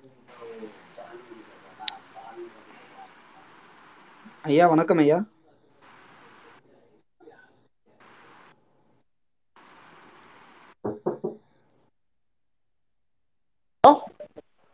ஐயா 4.51 4.66
வணக்கம் 4.72 5.01
ஐயா. 5.03 5.18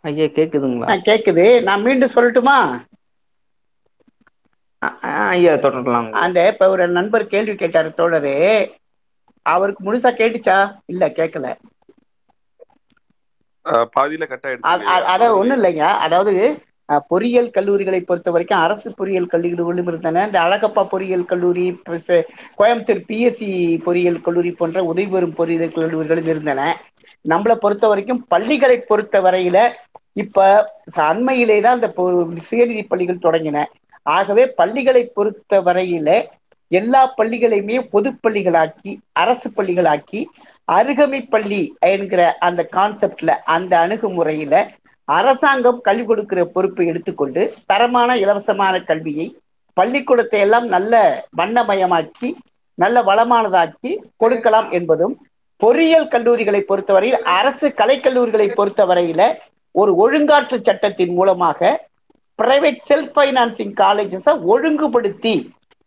ஐயா 0.05 0.27
கேக்குதுங்களா? 0.37 0.89
கேக்குது. 1.09 1.47
நான் 1.69 1.85
மீண்டும் 1.87 2.15
சொல்லட்டுமா? 2.15 2.59
ஐயா 5.31 5.53
தொடரலாம். 5.65 6.09
அந்த 6.23 6.39
இப்ப 6.53 6.69
ஒரு 6.75 6.85
நண்பர் 6.97 7.25
கேள்வி 7.33 7.55
கேட்டாரு 7.57 7.91
தோழரு. 7.99 8.35
அவருக்கு 9.47 9.83
முழுசா 9.87 10.11
கேட்டுச்சா? 10.15 10.59
இல்ல 10.93 11.05
கேட்கல 11.19 11.49
பாதியில 13.95 14.25
கட் 14.31 14.43
அதாவது 15.11 15.35
ஒண்ணும் 15.41 15.59
இல்லைங்க. 15.59 15.85
அதாவது 16.07 16.35
பொறியியல் 17.11 17.49
கல்லூரிகளை 17.55 18.01
பொறுத்த 18.01 18.29
வரைக்கும் 18.35 18.63
அரசு 18.65 18.89
பொறியியல் 18.99 19.31
கல்லூரிகளும் 19.31 19.89
இருந்தன. 19.93 20.25
இந்த 20.29 20.39
அழகப்பா 20.45 20.83
பொறியியல் 20.93 21.31
கல்லூரி 21.33 21.65
கோயம்புத்தூர் 22.59 23.03
பிஎஸ்சி 23.09 23.49
பொறியியல் 23.87 24.25
கல்லூரி 24.27 24.51
போன்ற 24.61 24.85
உதவி 24.91 25.09
பெறும் 25.15 25.37
பொறியியல் 25.39 25.75
கல்லூரிகளும் 25.77 26.31
இருந்தன. 26.33 26.61
நம்மளை 27.25 27.57
பொறுத்த 27.65 27.87
வரைக்கும் 27.93 28.23
பள்ளிகளை 28.35 28.79
பொறுத்த 28.83 29.21
வரையில 29.21 29.59
இப்ப 30.17 30.45
அண்மையிலே 31.09 31.59
தான் 31.61 31.79
இந்த 31.79 31.89
சுயநிதி 32.47 32.83
பள்ளிகள் 32.93 33.25
தொடங்கின. 33.25 33.59
ஆகவே 34.07 34.45
பள்ளிகளை 34.55 35.03
பொறுத்த 35.11 35.61
வரையில 35.61 36.09
எல்லா 36.71 37.03
பள்ளிகளையுமே 37.19 37.77
பொது 37.91 38.11
பள்ளிகளாக்கி 38.25 38.93
அரசு 39.15 39.49
பள்ளிகளாக்கி 39.51 40.21
அருகமை 40.69 41.21
பள்ளி 41.27 41.61
என்கிற 41.89 42.23
அந்த 42.41 42.63
கான்செப்ட்ல 42.73 43.33
அந்த 43.49 43.73
அணுகுமுறையில 43.79 44.55
அரசாங்கம் 45.09 45.81
கல்வி 45.81 46.05
கொடுக்கிற 46.05 46.41
பொறுப்பை 46.47 46.87
எடுத்துக்கொண்டு 46.87 47.43
தரமான 47.67 48.17
இலவசமான 48.17 48.77
கல்வியை 48.83 49.27
பள்ளிக்கூடத்தை 49.77 50.41
எல்லாம் 50.41 50.67
நல்ல 50.69 50.95
வண்ணமயமாக்கி 51.37 52.29
நல்ல 52.79 53.03
வளமானதாக்கி 53.03 53.91
கொடுக்கலாம் 54.17 54.69
என்பதும் 54.71 55.15
பொறியியல் 55.61 56.09
கல்லூரிகளை 56.09 56.61
பொறுத்தவரையில் 56.63 57.23
அரசு 57.35 57.67
கலைக்கல்லூரிகளை 57.79 58.49
பொறுத்தவரையில 58.51 59.23
ஒரு 59.75 59.93
ஒழுங்காற்று 59.97 60.57
சட்டத்தின் 60.61 61.15
மூலமாக 61.15 61.61
பிரைவேட் 62.39 62.81
செல்ஃப் 62.89 63.13
ஃபைனான்சிங் 63.15 63.73
காலேஜஸை 63.81 64.33
ஒழுங்குபடுத்தி 64.47 65.35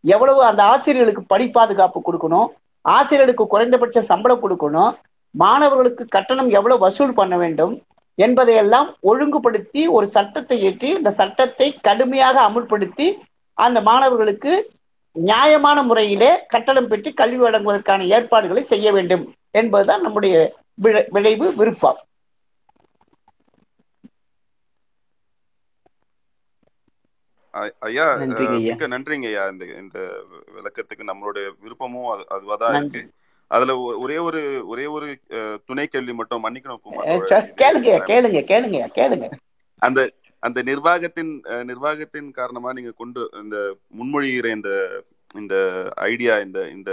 எவ்வளவு 0.03 0.41
அந்த 0.43 0.61
ஆசிரியர்களுக்கு 0.63 1.23
பணி 1.27 1.45
பாதுகாப்பு 1.49 1.99
கொடுக்கணும் 2.01 2.47
ஆசிரியர்களுக்கு 2.85 3.45
குறைந்தபட்ச 3.47 4.01
சம்பளம் 4.01 4.41
கொடுக்கணும் 4.43 4.91
மாணவர்களுக்கு 5.35 6.03
கட்டணம் 6.07 6.49
எவ்வளவு 6.49 6.83
வசூல் 6.85 7.17
பண்ண 7.19 7.35
வேண்டும் 7.37 7.73
என்பதையெல்லாம் 8.17 8.87
ஒழுங்குபடுத்தி 9.01 9.81
ஒரு 9.97 10.07
சட்டத்தை 10.07 10.57
ஏற்றி 10.61 10.89
இந்த 10.95 11.11
சட்டத்தை 11.19 11.67
கடுமையாக 11.87 12.37
அமுல்படுத்தி 12.47 13.07
அந்த 13.57 13.79
மாணவர்களுக்கு 13.81 14.53
நியாயமான 15.15 15.77
முறையிலே 15.83 16.31
கட்டணம் 16.47 16.89
பெற்று 16.89 17.09
கல்வி 17.13 17.39
வழங்குவதற்கான 17.43 18.07
ஏற்பாடுகளை 18.15 18.63
செய்ய 18.63 18.91
வேண்டும் 18.91 19.23
என்பதுதான் 19.51 20.01
நம்முடைய 20.01 20.35
விளைவு 21.13 21.47
விருப்பம். 21.59 21.99
ஐயா 27.81 28.05
மிக்க 28.65 28.87
நன்றிங்க 28.87 29.27
ஐயா. 29.27 29.43
இந்த 29.53 29.65
இந்த 29.81 29.97
விளக்கத்துக்கு 30.55 31.09
நம்மளுடைய 31.09 31.45
விருப்பமும் 31.63 32.09
அது 32.13 32.23
அதுவாதான் 32.35 32.75
நன்றி. 32.77 32.99
இருக்கு. 32.99 33.15
அதுல 33.51 33.73
ஒரே 34.03 34.17
ஒரு 34.19 34.39
ஒரே 34.67 34.85
ஒரு 34.95 35.07
துணை 35.67 35.85
கேள்வி 35.87 36.13
மட்டும் 36.13 36.43
மன்னிக்கணும் 36.43 36.81
கேளுங்க 37.61 37.93
கேளுங்க 38.09 38.41
கேளுங்க 38.51 38.81
கேளுங்க. 38.97 39.27
அந்த 39.81 39.99
அந்த 40.43 40.59
நிர்வாகத்தின் 40.63 41.31
நிர்வாகத்தின் 41.65 42.29
காரணமா 42.31 42.69
நீங்க 42.71 42.91
கொண்டு 42.93 43.21
இந்த 43.41 43.57
முன்மொழிகிற 43.97 44.47
இந்த 44.51 44.69
இந்த 45.35 45.55
ஐடியா 46.05 46.35
இந்த 46.39 46.59
இந்த 46.69 46.91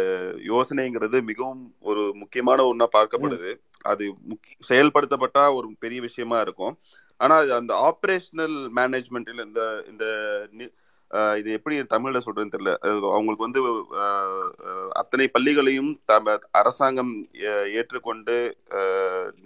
யோசனைங்கிறது 0.48 1.18
மிகவும் 1.22 1.60
ஒரு 1.82 2.02
முக்கியமான 2.14 2.58
ம், 2.64 2.90
பார்க்கப்படுது. 2.96 3.50
அது 3.84 4.04
செயல்படுத்தப்பட்டா 4.68 5.44
ஒரு 5.54 5.66
பெரிய 5.78 6.00
விஷயமா 6.00 6.38
இருக்கும். 6.40 6.74
ஆனால் 7.20 7.52
அந்த 7.60 7.72
ஆப்ரேஷனல் 7.90 8.56
மேனேஜ்மெண்ட்டில் 8.78 9.46
இந்த 9.46 9.62
இந்த 9.92 10.04
இது 11.40 11.48
எப்படி 11.56 11.74
தமிழ்ல 11.92 12.18
சொல்றதுன்னு 12.24 12.54
தெரியல. 12.54 12.72
அவங்களுக்கு 13.16 13.46
வந்து 13.46 13.60
அத்தனை 15.02 15.26
பள்ளிகளையும் 15.34 15.90
தம 16.10 16.34
அரசாங்கம் 16.60 17.12
ஏற்றுக்கொண்டு 17.78 18.36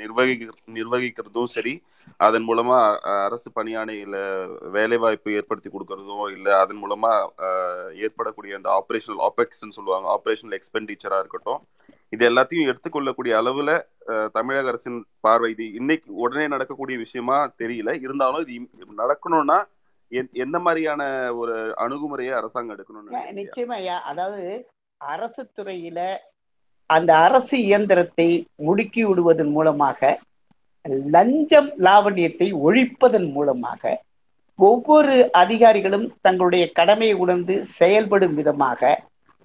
நிர்வகிக்க 0.01 0.45
நிர்வகி 0.45 0.47
நிர்வகிக்கிறதும் 0.79 1.53
சரி 1.57 1.75
அதன் 2.27 2.47
மூலமா 2.49 2.79
அரசு 3.27 3.49
பணியாணையில 3.59 4.17
வேலை 4.77 4.99
வாய்ப்பு 5.05 5.37
ஏற்படுத்தி 5.41 5.71
கொடுக்கறதும் 5.71 6.25
இல்ல 6.37 6.49
அதன் 6.63 6.81
மூலமா 6.85 7.13
ஏற்படக்கூடிய 8.07 8.55
அந்த 8.59 8.71
ஆப்ரேஷனல் 8.81 9.23
ஆபெக்ஸ்ன்னு 9.29 9.77
சொல்லுவாங்க 9.79 10.09
ஆப்ரேஷனல் 10.17 10.57
எக்ஸ்பெண்டிச்சரா 10.59 11.19
இருக்கட்டும் 11.23 11.63
இது 12.13 12.23
எல்லாத்தையும் 12.31 12.69
எடுத்துக்கொள்ளக்கூடிய 12.71 13.33
அளவுல 13.37 13.73
தமிழக 14.33 14.69
அரசின் 14.69 15.05
பார்வை 15.21 15.51
இது 15.51 15.65
இன்னைக்கு 15.73 16.09
உடனே 16.15 16.47
நடக்கக்கூடிய 16.49 16.99
விஷயமா 16.99 17.37
தெரியல. 17.59 17.91
இருந்தாலும் 18.01 18.47
இது 18.47 18.57
நடக்கணும்னா 18.99 19.59
எந்த 20.37 20.59
மாதிரியான 20.59 21.03
ஒரு 21.33 21.55
அணுகுமுறையை 21.77 22.33
அரசாங்கம் 22.35 22.75
எடுக்கணும்னு 22.77 23.37
நிச்சயமா 23.37 23.79
அதாவது 24.05 24.45
அரசு 25.01 25.43
துறையில 25.49 26.01
அந்த 26.91 27.17
அரசு 27.17 27.57
இயந்திரத்தை 27.59 28.29
முடுக்கி 28.59 29.03
விடுவதன் 29.05 29.53
மூலமாக 29.53 30.19
லஞ்சம் 31.09 31.71
லாவண்யத்தை 31.79 32.49
ஒழிப்பதன் 32.61 33.29
மூலமாக 33.33 33.93
ஒவ்வொரு 34.59 35.15
அதிகாரிகளும் 35.33 36.07
தங்களுடைய 36.21 36.65
கடமையை 36.73 37.15
உணர்ந்து 37.15 37.55
செயல்படும் 37.65 38.35
விதமாக 38.35 38.81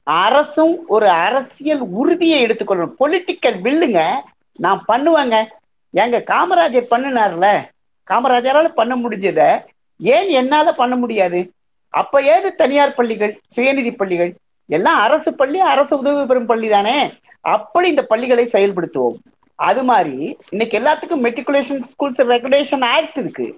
அரசும் 0.06 0.88
ஒரு 0.88 1.10
அரசியல் 1.10 1.80
உறுதியை 1.80 2.46
எடுத்துக்கொள்ளணும் 2.46 2.98
பொலிட்டிக்கல் 3.00 3.58
வில்லுங்க 3.66 4.14
நான் 4.58 4.84
பண்ணுவேங்க. 4.88 5.46
எங்க 5.92 6.24
காமராஜர் 6.32 6.92
பண்ணினார்ல. 6.92 7.70
காமராஜரால 8.12 8.68
பண்ண 8.70 8.96
முடிஞ்சத 8.96 9.64
ஏன் 9.98 10.30
என்னால 10.30 10.74
பண்ண 10.74 10.96
முடியாது? 10.96 11.52
அப்ப 11.90 12.22
ஏது 12.22 12.56
தனியார் 12.56 12.94
பள்ளிகள் 12.94 13.42
சுயநிதி 13.56 13.96
பள்ளிகள்? 13.96 14.36
எல்லாம் 14.68 14.98
அரசு 14.98 15.34
பள்ளி 15.34 15.60
அரசு 15.60 15.98
உதவி 15.98 16.26
பெறும் 16.26 16.46
பள்ளி 16.46 16.70
தானே. 16.70 17.14
அப்படி 17.42 17.90
இந்த 17.90 18.04
பள்ளிகளை 18.04 18.46
செயல்படுத்துவோம். 18.46 19.18
அது 19.56 19.84
மாதிரி 19.84 20.38
இன்னைக்கு 20.50 20.80
எல்லாத்துக்கும் 20.80 21.26
மெட்ரிகுலேஷன் 21.26 21.82
ஸ்கூல்ஸ் 21.92 22.22
ரெகுலேஷன் 22.34 22.86
ஆக்ட் 22.86 23.18
இருக்கு. 23.18 23.58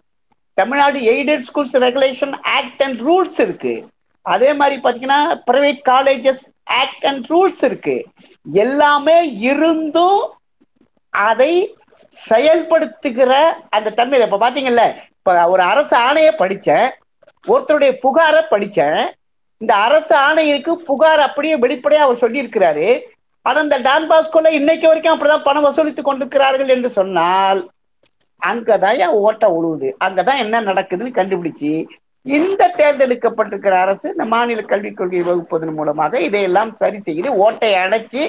Tamil Nadu 0.54 1.00
aided 1.00 1.44
schools 1.48 1.74
regulation 1.74 2.42
act 2.42 2.84
and 2.84 3.00
rules 3.00 3.40
இருக்கு. 3.40 3.88
அதே 4.34 4.50
மாதிரி 4.60 4.78
பாத்தீங்கன்னா 4.82 5.20
private 5.48 5.82
colleges 5.90 6.44
act 6.64 7.06
and 7.06 7.26
rules 7.30 7.64
இருக்கு. 7.70 7.98
எல்லாமே 8.52 9.18
இருந்தும் 9.50 10.22
அதை 11.10 11.52
செயல்படுத்துகிற 12.30 13.32
அந்த 13.70 13.94
தன்மையில 13.98 14.26
இப்ப 14.26 14.40
பாத்தீங்கல்ல 14.46 14.84
இப்ப 15.18 15.50
ஒரு 15.50 15.62
அரசு 15.62 15.96
ஆணைய 15.98 16.30
படிச்சேன் 16.42 16.88
ஒருத்தருடைய 17.48 17.92
புகாரை 18.04 18.42
படிச்சேன் 18.52 19.02
இந்த 19.62 19.74
அரசு 19.88 20.14
ஆணையருக்கு 20.18 20.74
புகார் 20.90 21.20
அப்படியே 21.20 21.56
வெளிப்படையா 21.58 22.04
அவர் 22.06 22.24
சொல்லியிருக்கிறாரு. 22.24 22.90
ஆனா 23.42 23.60
இந்த 23.60 23.78
டான் 23.78 24.10
பாஸ்கோல 24.10 24.50
இன்னைக்கு 24.60 24.88
வரைக்கும் 24.88 25.14
அப்படிதான் 25.14 25.44
பணம் 25.44 25.66
வசூலித்துக் 25.66 26.08
கொண்டிருக்கிறார்கள் 26.10 26.70
என்று 26.70 26.90
சொன்னால் 26.90 27.62
அங்கதான் 28.42 28.98
என் 28.98 29.16
ஓட்ட 29.26 29.46
உழுவுது. 29.58 29.90
அங்கதான் 30.06 30.38
என்ன 30.38 30.62
நடக்குதுன்னு 30.62 31.18
கண்டுபிடிச்சு 31.20 31.72
இந்த 32.36 32.64
தேர்ந்தெடுக்கப்பட்டிருக்கிற 32.80 33.76
அரசு 33.84 34.08
இந்த 34.14 34.26
மாநில 34.34 34.62
கல்விக் 34.72 34.98
கொள்கை 35.00 35.22
வகுப்பதன் 35.28 35.76
மூலமாக 35.80 36.22
இதையெல்லாம் 36.28 36.72
சரி 36.82 37.00
செய்து 37.08 37.30
ஓட்டை 37.46 37.72
அடைச்சு 37.84 38.22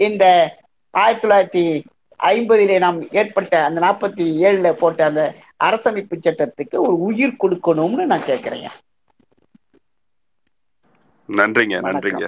இந்த 0.00 0.24
ஆயிரத்தி 0.94 1.24
தொள்ளாயிரத்தி 1.24 1.64
ஐம்பதிலே 2.20 2.76
நாம் 2.84 2.98
ஏற்பட்ட 3.20 3.54
அந்த 3.66 3.78
நாற்பத்தி 3.86 4.24
ஏழுல 4.48 4.68
போட்ட 4.82 5.00
அந்த 5.10 5.22
அரசமைப்பு 5.68 6.16
சட்டத்துக்கு 6.26 6.76
ஒரு 6.86 6.96
உயிர் 7.08 7.40
கொடுக்கணும்னு 7.42 8.04
நான் 8.12 8.28
கேட்கிறேன் 8.30 8.68
நன்றிங்க 11.28 11.78
நன்றிங்க. 11.86 12.26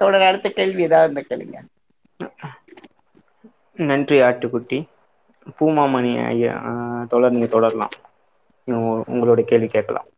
தொடர் 0.00 0.26
அடுத்த 0.28 0.48
கேள்வி 0.58 0.82
ஏதாவது 0.88 1.22
கேளுங்க. 1.30 1.58
நன்றி 3.88 4.16
ஆட்டுக்குட்டி. 4.28 4.78
பூமாமணி 5.56 6.12
ஐயா 6.30 6.54
தொடர் 7.12 7.34
நீங்க 7.34 7.48
தொடரலாம். 7.54 7.94
உங்களுடைய 9.12 9.44
கேள்வி 9.50 9.68
கேட்கலாம். 9.74 10.08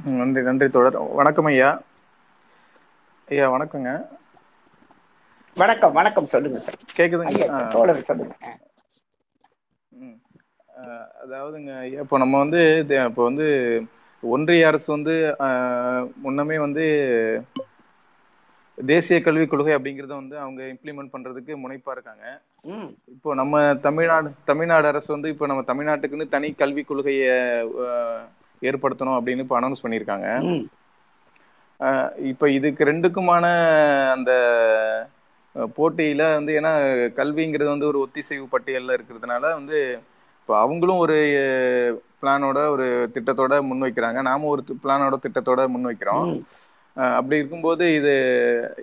நன்றி 0.00 0.40
நன்றி 0.48 0.66
தொடர். 0.76 0.98
வணக்கம் 1.20 1.48
ஐயா. 1.52 1.70
ஐயா 3.28 3.46
வணக்கங்க. 3.54 3.90
வணக்கம் 5.56 5.96
வணக்கம். 5.98 6.30
சொல்லுங்க 6.34 6.58
சார். 6.66 6.78
கேக்குதுங்க? 6.98 7.46
சொல்லுங்க. 8.10 8.34
அதாவதுங்க 11.22 11.72
ஐயா 11.84 12.00
இப்போ 12.04 12.16
நம்ம 12.22 12.38
வந்து 12.44 12.60
இப்போ 13.08 13.22
வந்து 13.28 13.46
ஒன்றிய 14.22 14.66
அரசு 14.70 14.88
வந்து 14.92 15.14
முன்னமே 16.24 16.56
வந்து 16.58 16.84
தேசிய 18.78 19.16
கல்விக் 19.24 19.50
கொள்கை 19.50 19.72
அப்படிங்கறத 19.76 20.12
வந்து 20.20 20.36
அவங்க 20.44 20.60
இம்ப்ளிமெண்ட் 20.74 21.12
பண்றதுக்கு 21.14 21.52
முனைப்பா 21.62 21.92
இருக்காங்க. 21.94 22.24
இப்போ 23.14 23.30
நம்ம 23.40 23.60
தமிழ்நாடு 23.86 24.28
தமிழ்நாடு 24.50 24.86
அரசு 24.90 25.10
வந்து 25.14 25.32
இப்போ 25.34 25.46
நம்ம 25.50 25.64
தமிழ்நாட்டுக்குன்னு 25.70 26.26
தனி 26.34 26.48
கல்விக் 26.62 26.90
கொள்கையை 26.90 27.34
ஏற்படுத்தணும் 28.62 29.16
அப்படின்னு 29.18 29.44
இப்போ 29.44 29.58
அனௌன்ஸ் 29.60 29.84
பண்ணியிருக்காங்க. 29.84 30.28
இப்ப 32.30 32.50
இதுக்கு 32.56 32.82
ரெண்டுக்குமான 32.92 33.44
அந்த 34.16 34.32
போட்டியில 35.78 36.22
வந்து 36.38 36.52
ஏன்னா 36.58 36.72
கல்விங்கிறது 37.20 37.70
வந்து 37.74 37.90
ஒரு 37.92 37.98
ஒத்திசைவு 38.04 38.46
பட்டியல்ல 38.52 38.96
இருக்கிறதுனால 38.96 39.42
வந்து 39.58 39.78
இப்போ 40.40 40.54
அவங்களும் 40.64 41.02
ஒரு 41.04 41.16
பிளானோட 42.20 42.58
ஒரு 42.74 42.86
திட்டத்தோட 43.14 43.54
முன்வைக்கிறாங்க. 43.70 44.20
நாம 44.28 44.48
ஒரு 44.54 44.62
பிளானோட 44.84 45.14
திட்டத்தோட 45.24 45.60
முன்வைக்கிறோம். 45.74 46.30
அப்படி 46.96 47.38
இருக்கும்போது 47.38 47.84
இது 47.98 48.14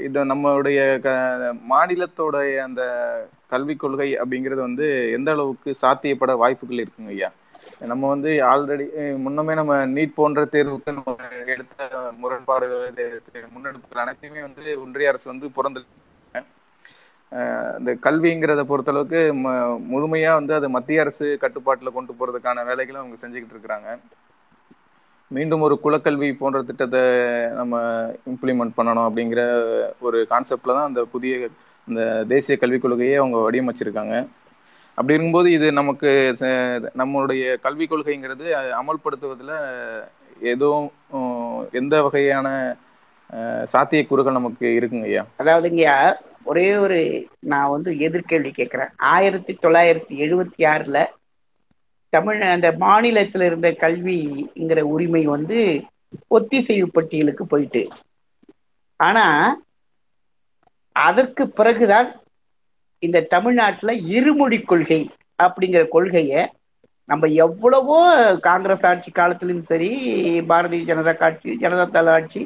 இது 0.05 0.19
நம்மளுடைய 0.31 0.79
க 0.99 1.09
மாநிலத்தோடைய 1.71 2.55
அந்த 2.67 2.83
கல்விக் 3.51 3.81
கொள்கை 3.81 4.09
அப்படிங்கிறது 4.21 4.61
வந்து 4.67 4.85
எந்த 5.17 5.29
அளவுக்கு 5.35 5.69
சாத்தியப்பட 5.83 6.31
வாய்ப்புகள் 6.41 6.83
இருக்குங்க 6.83 7.13
ஐயா? 7.15 7.29
நம்ம 7.91 8.03
வந்து 8.13 8.31
ஆல்ரெடி 8.51 8.85
முன்னமே 9.25 9.53
நம்ம 9.59 9.75
நீட் 9.93 10.17
போன்ற 10.17 10.41
தேர்வுக்கு 10.53 10.95
நம்ம 10.97 11.15
எடுத்த 11.53 11.79
முரண்பாடுகள் 12.21 12.85
முன்னெடுப்புகள் 13.53 14.03
அனைத்தையுமே 14.03 14.41
வந்து 14.47 14.63
ஒன்றிய 14.83 15.11
அரசு 15.11 15.27
வந்து 15.33 15.49
புறந்து 15.57 15.81
இந்த 17.79 17.91
கல்விங்கிறத 18.05 18.61
பொறுத்தளவுக்கு 18.69 19.19
அளவுக்கு 19.19 19.19
முழுமையா 19.91 20.31
வந்து 20.39 20.53
அது 20.57 20.67
மத்திய 20.75 21.03
அரசு 21.03 21.25
கட்டுப்பாட்டுல 21.43 21.91
கொண்டு 21.97 22.13
போறதுக்கான 22.13 22.63
வேலைகளை 22.69 22.97
அவங்க 23.01 23.17
செஞ்சுக்கிட்டு 23.21 23.55
இருக்கிறாங்க. 23.55 23.89
மீண்டும் 25.35 25.63
ஒரு 25.65 25.75
குலக்கல்வி 25.83 26.27
போன்ற 26.37 26.59
திட்டத்தை 26.67 27.01
நம்ம 27.59 27.81
இம்ப்ளிமெண்ட் 28.31 28.75
பண்ணணும் 28.77 29.07
அப்படிங்கிற 29.07 29.41
ஒரு 30.07 30.19
கான்செப்டில் 30.31 30.75
தான் 30.77 30.89
அந்த 30.89 31.01
புதிய 31.13 31.49
இந்த 31.87 32.01
தேசிய 32.31 32.55
கல்விக் 32.61 32.83
கொள்கையை 32.83 33.15
அவங்க 33.21 33.37
வடிவமைச்சிருக்காங்க. 33.45 34.15
அப்படி 34.97 35.15
இருக்கும்போது 35.15 35.49
இது 35.57 35.67
நமக்கு 35.79 36.09
நம்மளுடைய 37.01 37.43
கல்விக் 37.65 37.91
கொள்கைங்கிறது 37.91 38.47
அமல்படுத்துவதில் 38.79 39.53
எதுவும் 40.53 40.89
எந்த 41.81 41.95
வகையான 42.07 42.47
சாத்தியக்கூறுகள் 43.73 44.37
நமக்கு 44.39 44.67
இருக்குங்க 44.79 45.07
ஐயா? 45.11 45.23
அதாவதுங்கய்யா 45.41 45.97
ஒரே 46.51 46.67
ஒரு 46.83 46.99
நான் 47.51 47.73
வந்து 47.75 47.91
எதிர்கேள்வி 48.07 48.51
கேட்கிறேன். 48.59 48.91
ஆயிரத்தி 49.13 49.53
தொள்ளாயிரத்தி 49.63 50.13
எழுபத்தி 50.25 50.63
ஆறுல 50.73 50.99
தமிழ் 52.13 52.41
அந்த 52.47 52.67
மாநிலத்தில் 52.77 53.45
இருந்த 53.45 53.69
கல்விங்கிற 53.81 54.79
உரிமை 54.93 55.23
வந்து 55.27 55.59
ஒத்திசைவு 56.35 56.87
பட்டியலுக்கு 56.89 57.43
போயிட்டு. 57.45 57.81
ஆனா 58.99 59.25
அதற்கு 60.95 61.43
பிறகுதான் 61.49 62.07
இந்த 63.03 63.25
தமிழ்நாட்டில் 63.33 63.93
இருமொழி 64.15 64.59
கொள்கை 64.61 65.01
அப்படிங்கிற 65.39 65.83
கொள்கைய 65.91 66.33
நம்ம 67.09 67.27
எவ்வளவோ 67.43 67.99
காங்கிரஸ் 68.47 68.85
ஆட்சி 68.85 69.11
காலத்திலும் 69.11 69.61
சரி 69.61 69.91
பாரதிய 70.49 70.83
ஜனதா 70.89 71.13
காட்சி 71.17 71.49
ஜனதா 71.63 71.85
தள 71.89 72.11
ஆட்சி 72.11 72.41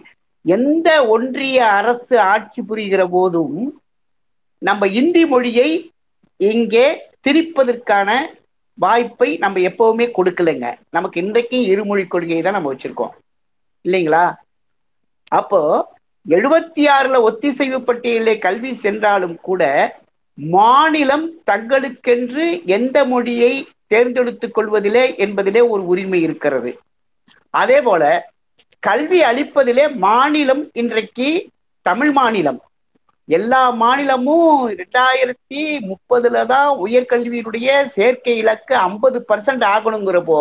எந்த 0.45 0.87
ஒன்றிய 1.13 1.57
அரசு 1.79 2.15
ஆட்சி 2.27 2.61
புரிகிற 2.69 3.01
போதும் 3.09 3.57
நம்ம 4.61 4.87
இந்தி 4.99 5.23
மொழியை 5.25 5.69
இங்கே 6.39 6.85
திணிப்பதற்கான 7.25 8.09
வாய்ப்பை 8.73 9.37
நம்ம 9.37 9.59
எப்பவுமே 9.59 10.11
கொடுக்கலைங்க. 10.17 10.73
நமக்கு 10.91 11.21
இன்றைக்கும் 11.21 11.61
இருமொழி 11.61 12.05
கொள்கையை 12.05 12.41
தான் 12.41 12.53
நம்ம 12.53 12.73
வச்சிருக்கோம். 12.73 13.09
இல்லைங்களா? 13.85 14.33
அப்போ 15.27 15.91
எழுபத்தி 16.29 16.87
ஆறுல 16.87 17.21
ஒத்திசைவு 17.21 17.79
பட்டியலிலே 17.79 18.39
கல்வி 18.39 18.73
சென்றாலும் 18.73 19.39
கூட 19.41 19.63
மாநிலம் 20.33 21.31
தங்களுக்கென்று 21.51 22.65
எந்த 22.65 23.05
மொழியை 23.05 23.67
தேர்ந்தெடுத்துக் 23.87 24.53
கொள்வதிலே 24.53 25.15
என்பதிலே 25.17 25.69
ஒரு 25.69 25.85
உரிமை 25.85 26.21
இருக்கிறது. 26.21 26.79
அதே 27.49 27.81
போல 27.81 28.31
கல்வி 28.79 29.21
அளிப்பதிலே 29.21 29.95
மாநிலம் 29.95 30.69
இன்றைக்கு 30.73 31.49
தமிழ் 31.81 32.11
மாநிலம். 32.11 32.61
எல்லா 33.29 33.61
மாநிலமும் 33.81 34.55
ரெண்டாயிரத்தி 34.79 35.61
முப்பதுல 35.89 36.45
தான் 36.45 36.69
உயர்கல்வியினுடைய 36.85 37.67
சேர்க்கை 37.95 38.35
இலக்கு 38.41 38.75
ஐம்பது 38.89 39.19
பர்சன்ட் 39.29 39.65
ஆகணுங்கிறப்போ 39.73 40.39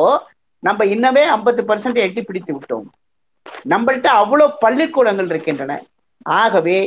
நம்ம 0.63 0.85
இன்னமே 0.95 1.23
ஐம்பது 1.37 1.61
பர்சன்ட் 1.69 2.03
எட்டி 2.07 2.23
பிடித்து 2.23 2.53
விட்டோம். 2.57 2.89
நம்மள்ட்ட 3.73 4.09
அவ்வளோ 4.23 4.47
பள்ளிக்கூடங்கள் 4.65 5.31
இருக்கின்றன. 5.33 5.73
ஆகவே 6.27 6.79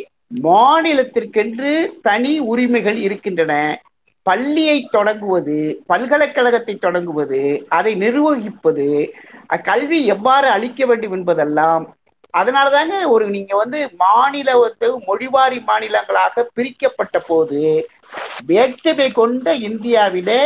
மாநிலத்திற்கென்று 0.44 1.72
தனி 2.02 2.34
உரிமைகள் 2.52 3.00
இருக்கின்றன. 3.08 3.54
பள்ளியை 4.26 4.78
தொடங்குவது 4.96 5.58
பல்கலைக்கழகத்தை 5.92 6.76
தொடங்குவது 6.86 7.42
அதை 7.78 7.92
நிர்வகிப்பது 8.04 8.88
கல்வி 9.70 10.00
எவ்வாறு 10.14 10.48
அளிக்க 10.54 10.86
வேண்டும் 10.86 11.16
என்பதெல்லாம் 11.18 11.84
அதனாலதாங்க 12.36 12.96
ஒரு 13.14 13.26
நீங்க 13.36 13.54
வந்து 13.56 13.80
மாநில 14.02 14.50
வந்து 14.60 14.88
மொழிவாரி 15.08 15.60
மாநிலங்களாக 15.68 16.46
பிரிக்கப்பட்ட 16.56 17.20
போது 17.28 17.62
வேற்றுமை 18.48 19.10
கொண்ட 19.12 19.54
இந்தியாவிலே 19.70 20.42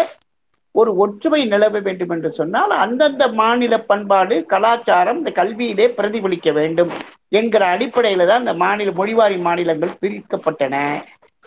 ஒரு 0.75 0.91
ஒற்றுமை 1.03 1.39
நிலவ 1.45 1.79
வேண்டும் 1.85 2.11
என்று 2.15 2.29
சொன்னால் 2.31 2.73
அந்தந்த 2.83 3.23
மாநில 3.39 3.77
பண்பாடு 3.91 4.35
கலாச்சாரம் 4.47 5.19
இந்த 5.19 5.31
கல்வியிலே 5.39 5.87
பிரதிபலிக்க 5.97 6.49
வேண்டும் 6.51 6.91
என்கிற 7.31 7.63
அடிப்படையில 7.73 8.27
தான் 8.27 8.43
இந்த 8.43 8.53
மாநில 8.63 8.91
மொழிவாரி 8.91 9.37
மாநிலங்கள் 9.47 9.99
பிரிக்கப்பட்டன. 10.01 10.75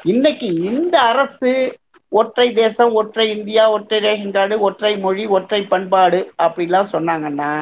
இன்னைக்கு 0.05 0.49
இந்த 0.71 0.95
அரசு 1.11 1.53
ஒற்றை 2.13 2.47
தேசம் 2.55 2.93
ஒற்றை 3.01 3.27
இந்தியா 3.37 3.65
ஒற்றை 3.77 3.99
ரேஷன் 4.01 4.35
கார்டு 4.35 4.57
ஒற்றை 4.69 4.93
மொழி 5.05 5.25
ஒற்றை 5.37 5.61
பண்பாடு 5.73 6.21
அப்படிலாம் 6.45 6.93
சொன்னாங்கன்னா 6.95 7.53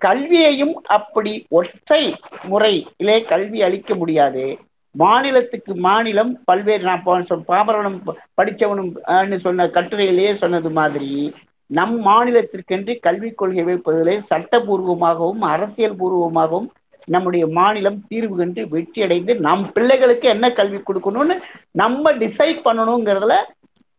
கல்வியையும் 0.00 0.82
அப்படி 0.86 1.46
ஒற்றை 1.48 2.16
முறையிலே 2.42 3.22
கல்வி 3.22 3.62
அளிக்க 3.62 3.94
முடியாது. 3.94 4.58
மாநிலத்துக்கு 4.90 5.74
மாநிலம் 5.74 6.44
பல்வேறு 6.44 6.82
நான் 6.82 7.02
பாமரனும் 7.02 8.00
ப- 8.04 8.16
படிச்சவனும் 8.36 9.34
சொன்ன 9.34 9.66
கட்டுரையிலேயே 9.66 10.32
சொன்னது 10.34 10.70
மாதிரி 10.70 11.34
நம் 11.66 12.06
மாநிலத்திற்கென்று 12.06 12.98
கல்விக் 13.00 13.38
கொள்கை 13.38 13.64
வைப்பதிலே 13.64 14.20
சட்டபூர்வமாகவும் 14.30 15.38
அரசியல் 15.38 15.96
பூர்வமாகவும் 15.96 16.68
நம்முடைய 17.06 17.46
மாநிலம் 17.46 18.06
தீர்வு 18.06 18.36
கண்டு 18.36 18.68
வெற்றி 18.68 19.02
அடைந்து 19.02 19.40
நம் 19.40 19.72
பிள்ளைகளுக்கு 19.72 20.28
என்ன 20.28 20.52
கல்வி 20.52 20.76
கொடுக்கணும்னு 20.76 21.40
நம்ம 21.70 22.12
டிசைட் 22.12 22.60
பண்ணணுங்கிறதுல 22.64 23.34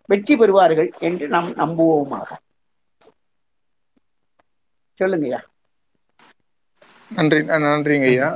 வெற்றி 0.06 0.36
பெறுவார்கள் 0.36 0.90
என்று 1.00 1.28
நாம் 1.28 1.50
நம்புவோமாக. 1.50 2.32
சொல்லுங்கய்யா. 5.00 5.42
நன்றி 7.16 7.38
நன்றிங்க 7.38 8.06
ஐயா. 8.06 8.34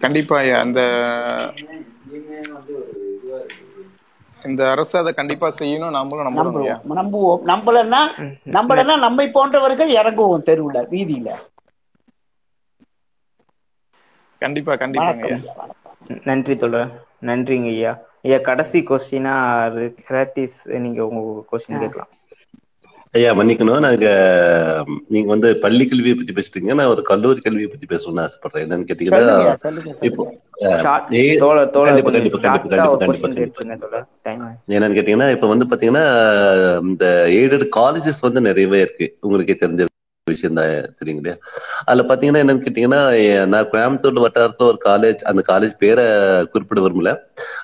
கண்டிப்பா 0.00 0.38
ஐயா 0.38 0.58
அந்த 0.60 0.80
இந்த 4.44 4.70
அரசு 4.70 4.98
அதை 4.98 5.12
கண்டிப்பா 5.12 5.52
செய்யணும் 5.58 5.90
ஐயா 6.60 6.80
நம்புவோம். 6.84 6.84
நம்புவோம். 6.94 7.40
நம்பலன்னா 7.46 7.98
நம்பலன்னா 8.44 8.98
நம்மை 8.98 9.30
போன்றவர்கள் 9.30 9.90
இறங்குவோம் 9.90 10.42
தெருவுல 10.46 10.86
வீதியில. 10.90 11.34
கண்டிப்பா 14.38 14.72
கண்டிப்பாங்க 14.72 15.32
ஐயா 15.34 15.52
வணக்கம். 15.56 15.85
நன்றி 16.28 16.56
தோழர். 16.56 16.90
நன்றிங்க 17.28 17.70
ஐயா. 17.76 17.92
ஐயா 18.26 18.38
கடைசி 18.48 18.78
கொஸ்டினா 18.90 19.34
ரேத்திஸ் 20.14 20.58
நீங்க 20.84 21.00
உங்க 21.06 21.22
கொஸ்டின் 21.52 21.82
கேட்கலாம். 21.82 22.10
ஐயா 23.14 23.30
மன்னிக்கணும். 23.38 23.84
நாங்க 23.84 24.08
நீங்க 25.14 25.28
வந்து 25.32 25.48
பள்ளி 25.64 25.84
கல்வியை 25.88 26.14
பத்தி 26.16 26.32
பேசுறீங்க 26.38 26.74
நான் 26.78 26.92
ஒரு 26.94 27.02
கல்லூரி 27.10 27.40
கல்வியை 27.40 27.68
பத்தி 27.70 27.86
பேசணும்னு 27.92 28.24
ஆசைப்படுறேன். 28.24 28.64
என்னன்னு 28.66 28.88
கேட்டீங்கன்னா 28.88 29.54
இப்போ 30.08 30.24
என்னன்னு 34.70 34.96
கேட்டீங்கன்னா 34.98 35.30
இப்ப 35.36 35.46
வந்து 35.52 35.68
பாத்தீங்கன்னா 35.70 36.04
இந்த 36.90 37.06
எய்டட் 37.38 37.66
காலேஜஸ் 37.76 38.26
வந்து 38.28 38.40
நிறையவே 38.48 38.80
இருக்கு. 38.86 39.08
உங்களுக்கே 39.20 39.56
தெரிஞ்ச 39.60 39.86
விஷயம் 40.26 40.56
தான் 40.58 40.70
தெரியுங்க 40.98 41.20
இல்லையா? 41.20 41.36
அதுல 41.84 42.04
பாத்தீங்கன்னா 42.08 42.40
என்னன்னு 42.42 42.64
கேட்டீங்கன்னா 42.64 43.00
நான் 43.46 43.68
கோயம்புத்தூர் 43.72 44.24
வட்டாரத்துல 44.24 44.66
ஒரு 44.66 44.78
காலேஜ் 44.86 45.20
அந்த 45.22 45.42
காலேஜ் 45.48 45.74
பேரை 45.78 46.04
குறிப்பிட 46.46 46.80
விரும்பல. 46.80 47.10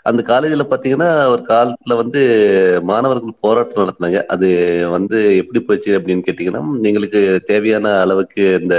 அந்த 0.05 0.21
காலேஜ்ல 0.29 0.65
பாத்தீங்கன்னா 0.71 1.09
ஒரு 1.27 1.43
காலத்துல 1.49 1.97
வந்து 1.97 2.21
மாணவர்கள் 2.85 3.41
போராட்டம் 3.41 3.83
நடத்தினாங்க. 3.83 4.21
அது 4.27 4.49
வந்து 4.91 5.19
எப்படி 5.37 5.61
போச்சு 5.63 5.91
அப்படின்னு 5.99 6.27
கேட்டீங்கன்னா 6.29 6.63
எங்களுக்கு 6.91 7.23
தேவையான 7.47 7.95
அளவுக்கு 8.01 8.45
இந்த 8.63 8.77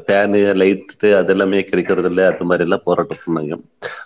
ஃபேனு 0.00 0.38
லைட்டு 0.60 1.08
அது 1.16 1.30
எல்லாமே 1.32 1.58
கிடைக்கிறது 1.62 2.08
இல்லை 2.10 2.24
அது 2.30 2.46
மாதிரி 2.48 2.64
எல்லாம் 2.64 2.84
போராட்டம் 2.84 3.20
பண்ணாங்க. 3.24 3.56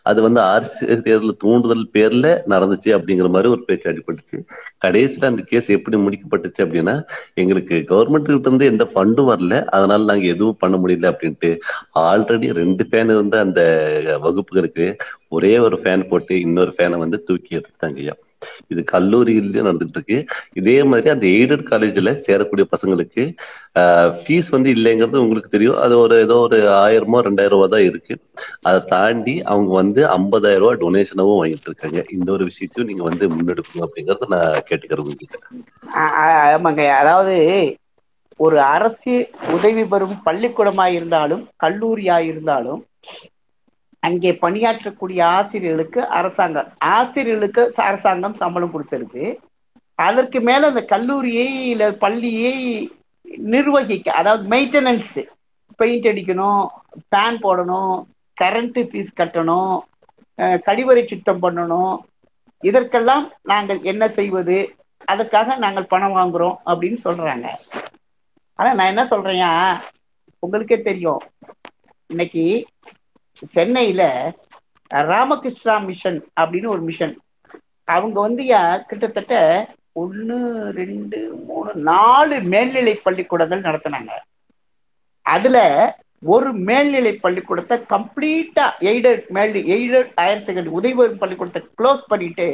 அது 0.02 0.18
வந்து 0.22 0.40
ஆசிரியர்கள் 0.50 1.40
தூண்டுதல் 1.42 1.84
பேர்ல 1.94 2.26
நடந்துச்சு 2.52 2.90
அப்படிங்கிற 2.96 3.28
மாதிரி 3.28 3.48
ஒரு 3.48 3.62
பேச்சு 3.68 3.88
அடிபட்டுச்சு. 3.92 4.38
கடைசியில் 4.78 5.30
அந்த 5.30 5.44
கேஸ் 5.52 5.68
எப்படி 5.78 5.98
முடிக்கப்பட்டுச்சு 6.04 6.62
அப்படின்னா 6.66 6.94
எங்களுக்கு 7.36 7.76
கவர்மெண்ட் 7.90 8.28
கிட்ட 8.28 8.48
இருந்து 8.48 8.70
எந்த 8.72 8.86
ஃபண்டும் 8.92 9.30
வரல 9.32 9.56
அதனால 9.70 10.08
நாங்க 10.10 10.26
எதுவும் 10.26 10.60
பண்ண 10.62 10.76
முடியல 10.76 11.10
அப்படின்ட்டு 11.12 11.50
ஆல்ரெடி 12.04 12.48
ரெண்டு 12.60 12.84
ஃபேன் 12.88 13.12
இருந்த 13.16 13.38
அந்த 13.46 13.62
வகுப்புகளுக்கு 14.24 14.86
ஒரே 15.30 15.52
ஒரு 15.66 15.78
ஃபேன் 15.82 16.08
போட்டு 16.08 16.34
இன்னொரு 16.40 16.74
ஃபேனை 16.76 16.98
வந்து 16.98 17.20
தூக்கி 17.28 17.58
எடுத்தாங்க 17.60 18.00
ஐயா 18.00 18.16
இது 18.72 18.80
கல்லூரியிலயும் 18.92 19.66
நடந்துட்டு 19.68 19.98
இருக்கு 19.98 20.18
இதே 20.60 20.76
மாதிரி 20.90 21.08
அந்த 21.14 21.26
எய்டட் 21.38 21.64
காலேஜ்ல 21.70 22.12
சேரக்கூடிய 22.26 22.66
பசங்களுக்கு 22.74 23.24
ஃபீஸ் 24.22 24.48
வந்து 24.56 24.70
இல்லைங்கிறது 24.76 25.22
உங்களுக்கு 25.24 25.54
தெரியும். 25.56 25.78
அது 25.84 25.94
ஒரு 26.04 26.14
ஏதோ 26.26 26.36
ஒரு 26.46 26.58
ஆயிரமோ 26.84 27.20
ரெண்டாயிரம் 27.28 27.56
ரூபா 27.56 27.68
தான் 27.74 27.86
இருக்கு. 27.90 28.14
அதை 28.68 28.78
தாண்டி 28.94 29.34
அவங்க 29.52 29.70
வந்து 29.82 30.00
ஐம்பதாயிரம் 30.16 30.64
ரூபாய் 30.64 30.80
டொனேஷனாவும் 30.84 31.40
வாங்கிட்டு 31.40 31.68
இருக்காங்க. 31.70 32.00
இந்த 32.16 32.28
ஒரு 32.36 32.46
விஷயத்தையும் 32.50 32.90
நீங்க 32.90 33.04
வந்து 33.10 33.26
முன்னெடுக்கணும் 33.34 33.86
அப்படிங்கறத 33.86 34.30
நான் 34.34 34.64
கேட்டுக்கிறேன் 34.70 35.04
உங்ககிட்ட. 35.06 35.38
ஆமாங்க. 36.54 36.84
அதாவது 37.02 37.36
ஒரு 38.40 38.58
அரசு 38.74 39.14
உதவி 39.56 39.82
பெறும் 39.92 40.16
பள்ளிக்கூடமாயிருந்தாலும் 40.26 41.42
கல்லூரியா 41.64 42.16
இருந்தாலும் 42.30 42.80
அங்கே 44.06 44.30
பணியாற்றக்கூடிய 44.44 45.20
ஆசிரியர்களுக்கு 45.38 46.00
அரசாங்கம் 46.18 46.70
ஆசிரியர்களுக்கு 46.96 47.62
அரசாங்கம் 47.88 48.38
சம்பளம் 48.42 48.72
கொடுத்துருது 48.74 49.24
அதற்கு 49.98 50.38
மேல 50.48 50.68
அந்த 50.70 50.82
கல்லூரியை 50.94 51.48
இல்ல 51.72 51.84
பள்ளியை 52.04 52.54
நிர்வகிக்க 53.54 54.08
அதாவது 54.20 54.44
மெயின்டெனன்ஸ் 54.54 55.14
பெயிண்ட் 55.80 56.08
அடிக்கணும் 56.10 56.62
ஃபேன் 57.08 57.38
போடணும் 57.44 57.94
கரண்ட் 58.36 58.80
ஃபீஸ் 58.90 59.18
கட்டணும் 59.20 59.76
கழிவறை 60.66 61.02
சுத்தம் 61.12 61.42
பண்ணணும். 61.44 61.94
இதற்கெல்லாம் 62.68 63.24
நாங்கள் 63.50 63.80
என்ன 63.90 64.04
செய்வது 64.18 64.56
அதுக்காக 65.12 65.56
நாங்கள் 65.64 65.90
பணம் 65.92 66.16
வாங்குறோம் 66.18 66.56
அப்படின்னு 66.70 66.98
சொல்றாங்க. 67.06 67.48
ஆனா 68.58 68.70
நான் 68.78 68.90
என்ன 68.92 69.04
சொல்றேன் 69.12 69.44
உங்களுக்கே 70.42 70.78
தெரியும். 70.88 71.22
இன்னைக்கு 72.10 72.44
சென்னையில 73.54 74.02
ராமகிருஷ்ணா 74.90 75.76
மிஷன் 75.78 76.18
அப்படின்னு 76.40 76.66
ஒரு 76.66 76.80
மிஷன். 76.80 77.14
அவங்க 77.84 78.20
வந்து 78.20 78.44
கிட்டத்தட்ட 78.88 79.34
ஒன்று 79.92 80.38
ரெண்டு 80.72 81.18
மூணு 81.46 81.74
நாலு 81.74 82.40
மேல்நிலை 82.40 82.94
பள்ளிக்கூடங்கள் 82.94 83.66
நடத்தினாங்க. 83.68 84.10
அதுல 85.22 85.58
ஒரு 86.24 86.52
மேல்நிலை 86.52 87.12
பள்ளிக்கூடத்தை 87.16 87.78
கம்ப்ளீட்டா 87.78 88.64
எய்டட் 88.90 89.28
மேல் 89.28 89.54
எய்டட் 89.74 90.10
ஹையர் 90.20 90.44
செகண்டரி 90.46 90.76
உதவி 90.78 91.08
பள்ளிக்கூடத்தை 91.22 91.62
க்ளோஸ் 91.78 92.02
பண்ணிட்டு 92.06 92.48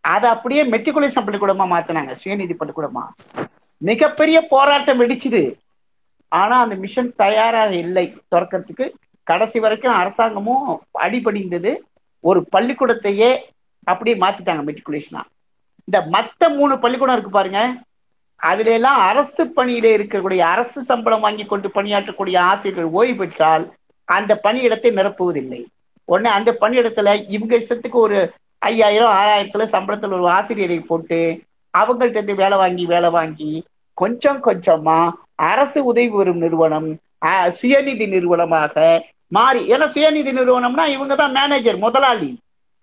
அதை 0.00 0.30
அப்படியே 0.30 0.64
மெட்ரிகுலேஷன் 0.64 1.26
பள்ளிக்கூடமா 1.26 1.66
மாத்தினாங்க 1.74 2.16
சுயநிதி 2.24 2.56
பள்ளிக்கூடமா. 2.58 3.04
மிகப்பெரிய 3.78 4.46
போராட்டம் 4.48 5.00
வெடிச்சுது. 5.00 5.54
ஆனா 6.28 6.60
அந்த 6.60 6.74
மிஷன் 6.74 7.14
தயாராக 7.16 7.74
இல்லை 7.74 8.04
திறக்கிறதுக்கு. 8.34 8.86
கடைசி 9.26 9.58
வரைக்கும் 9.64 9.98
அரசாங்கமும் 10.00 10.66
அடிபணிந்தது. 11.04 11.72
ஒரு 12.24 12.40
பள்ளிக்கூடத்தையே 12.54 13.30
அப்படியே 13.86 14.16
மாத்திட்டாங்க 14.22 14.62
மெட்ரிகுலேஷனா 14.68 15.22
இந்த 15.88 15.98
மத்த 16.14 16.48
மூணு 16.56 16.74
பள்ளிக்கூடம் 16.82 17.16
இருக்கு 17.16 17.32
பாருங்க. 17.36 17.60
அதுல 18.40 18.72
எல்லாம் 18.78 19.00
அரசு 19.10 19.42
பணியில 19.56 19.86
இருக்கக்கூடிய 19.96 20.42
அரசு 20.54 20.78
சம்பளம் 20.90 21.24
வாங்கி 21.26 21.44
கொண்டு 21.46 21.68
பணியாற்றக்கூடிய 21.76 22.36
ஆசிரியர்கள் 22.50 22.94
ஓய்வு 22.98 23.16
பெற்றால் 23.20 23.64
அந்த 24.08 24.32
பணியிடத்தை 24.44 24.90
நிரப்புவதில்லை. 24.98 25.60
உடனே 26.08 26.30
அந்த 26.38 26.50
பணியிடத்துல 26.62 27.14
இவங்க 27.34 27.54
இஷ்டத்துக்கு 27.56 27.98
ஒரு 28.06 28.18
ஐயாயிரம் 28.62 29.14
ஆறாயிரத்துல 29.20 29.64
சம்பளத்துல 29.74 30.18
ஒரு 30.18 30.28
ஆசிரியரை 30.38 30.78
போட்டு 30.80 31.20
அவங்கள்ட்ட 31.74 32.18
இருந்து 32.18 32.34
வேலை 32.34 32.56
வாங்கி 32.58 32.84
வேலை 32.86 33.08
வாங்கி 33.10 33.50
கொஞ்சம் 33.98 34.40
கொஞ்சமா 34.44 34.98
அரசு 35.50 35.78
உதவி 35.84 36.08
பெறும் 36.08 36.42
நிறுவனம் 36.44 36.88
சுயநிதி 37.58 38.06
நிறுவனமாக 38.08 38.74
மாறி 39.28 39.72
ஏன்னா 39.72 39.86
சுயநிதி 39.86 40.32
நிறுவனம்னா 40.32 40.86
இவங்க 40.86 41.14
தான் 41.14 41.32
மேனேஜர் 41.32 41.76
முதலாளி. 41.76 42.38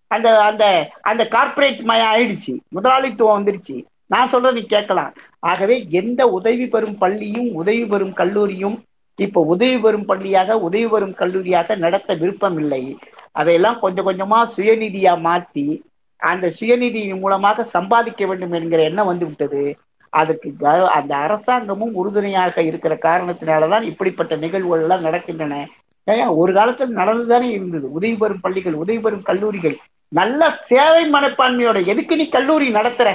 அந்த 0.07 0.41
அந்த 0.41 0.89
அந்த 1.01 1.27
கார்பரேட் 1.31 1.81
மயம் 1.81 2.13
ஆயிடுச்சு. 2.15 2.57
முதலாளித்துவம் 2.67 3.45
வந்துருச்சு. 3.45 3.83
நான் 4.05 4.27
சொல்றது 4.27 4.59
நீ 4.59 4.65
கேட்கலாம். 4.65 5.13
ஆகவே 5.39 5.85
எந்த 5.89 6.27
உதவி 6.27 6.67
பெறும் 6.67 6.97
பள்ளியும் 6.97 7.53
உதவி 7.53 7.85
பெறும் 7.85 8.13
கல்லூரியும் 8.13 8.83
இப்ப 9.15 9.41
உதவி 9.41 9.79
பெறும் 9.79 10.07
பள்ளியாக 10.07 10.51
உதவி 10.51 10.87
பெறும் 10.87 11.15
கல்லூரியாக 11.15 11.77
நடத்த 11.77 12.13
விருப்பம் 12.13 12.57
இல்லை. 12.57 12.97
அதையெல்லாம் 13.31 13.79
கொஞ்சம் 13.79 14.07
கொஞ்சமா 14.07 14.47
சுயநிதியா 14.57 15.15
மாத்தி 15.19 15.79
அந்த 16.15 16.53
சுயநிதியின் 16.59 17.19
மூலமாக 17.19 17.63
சம்பாதிக்க 17.63 18.25
வேண்டும் 18.25 18.51
என்கிற 18.51 18.83
எண்ணம் 18.83 19.05
வந்து 19.05 19.25
விட்டது 19.25 19.75
அதுக்கு 20.09 20.53
க- 20.59 20.89
அந்த 20.89 21.15
அரசாங்கமும் 21.15 21.93
உறுதுணையாக 21.93 22.61
இருக்கிற 22.61 22.95
காரணத்தினாலதான் 23.01 23.81
இப்படிப்பட்ட 23.81 24.35
நிகழ்வுகள் 24.35 24.81
எல்லாம் 24.81 25.05
நடக்கின்றன. 25.05 25.65
ஏன் 26.03 26.27
ஒரு 26.41 26.53
காலத்தில் 26.53 26.97
நடந்துதானே 27.01 27.49
இருந்தது. 27.57 27.85
உதவி 27.91 28.15
பெறும் 28.15 28.43
பள்ளிகள் 28.45 28.73
உதவி 28.73 28.99
பெறும் 28.99 29.21
கல்லூரிகள். 29.21 29.75
நல்ல 30.19 30.49
சேவை 30.71 31.03
மனப்பான்மையோட 31.11 31.85
எதுக்கு 31.85 32.15
நீ 32.15 32.25
கல்லூரி 32.29 32.67
நடத்துற? 32.73 33.09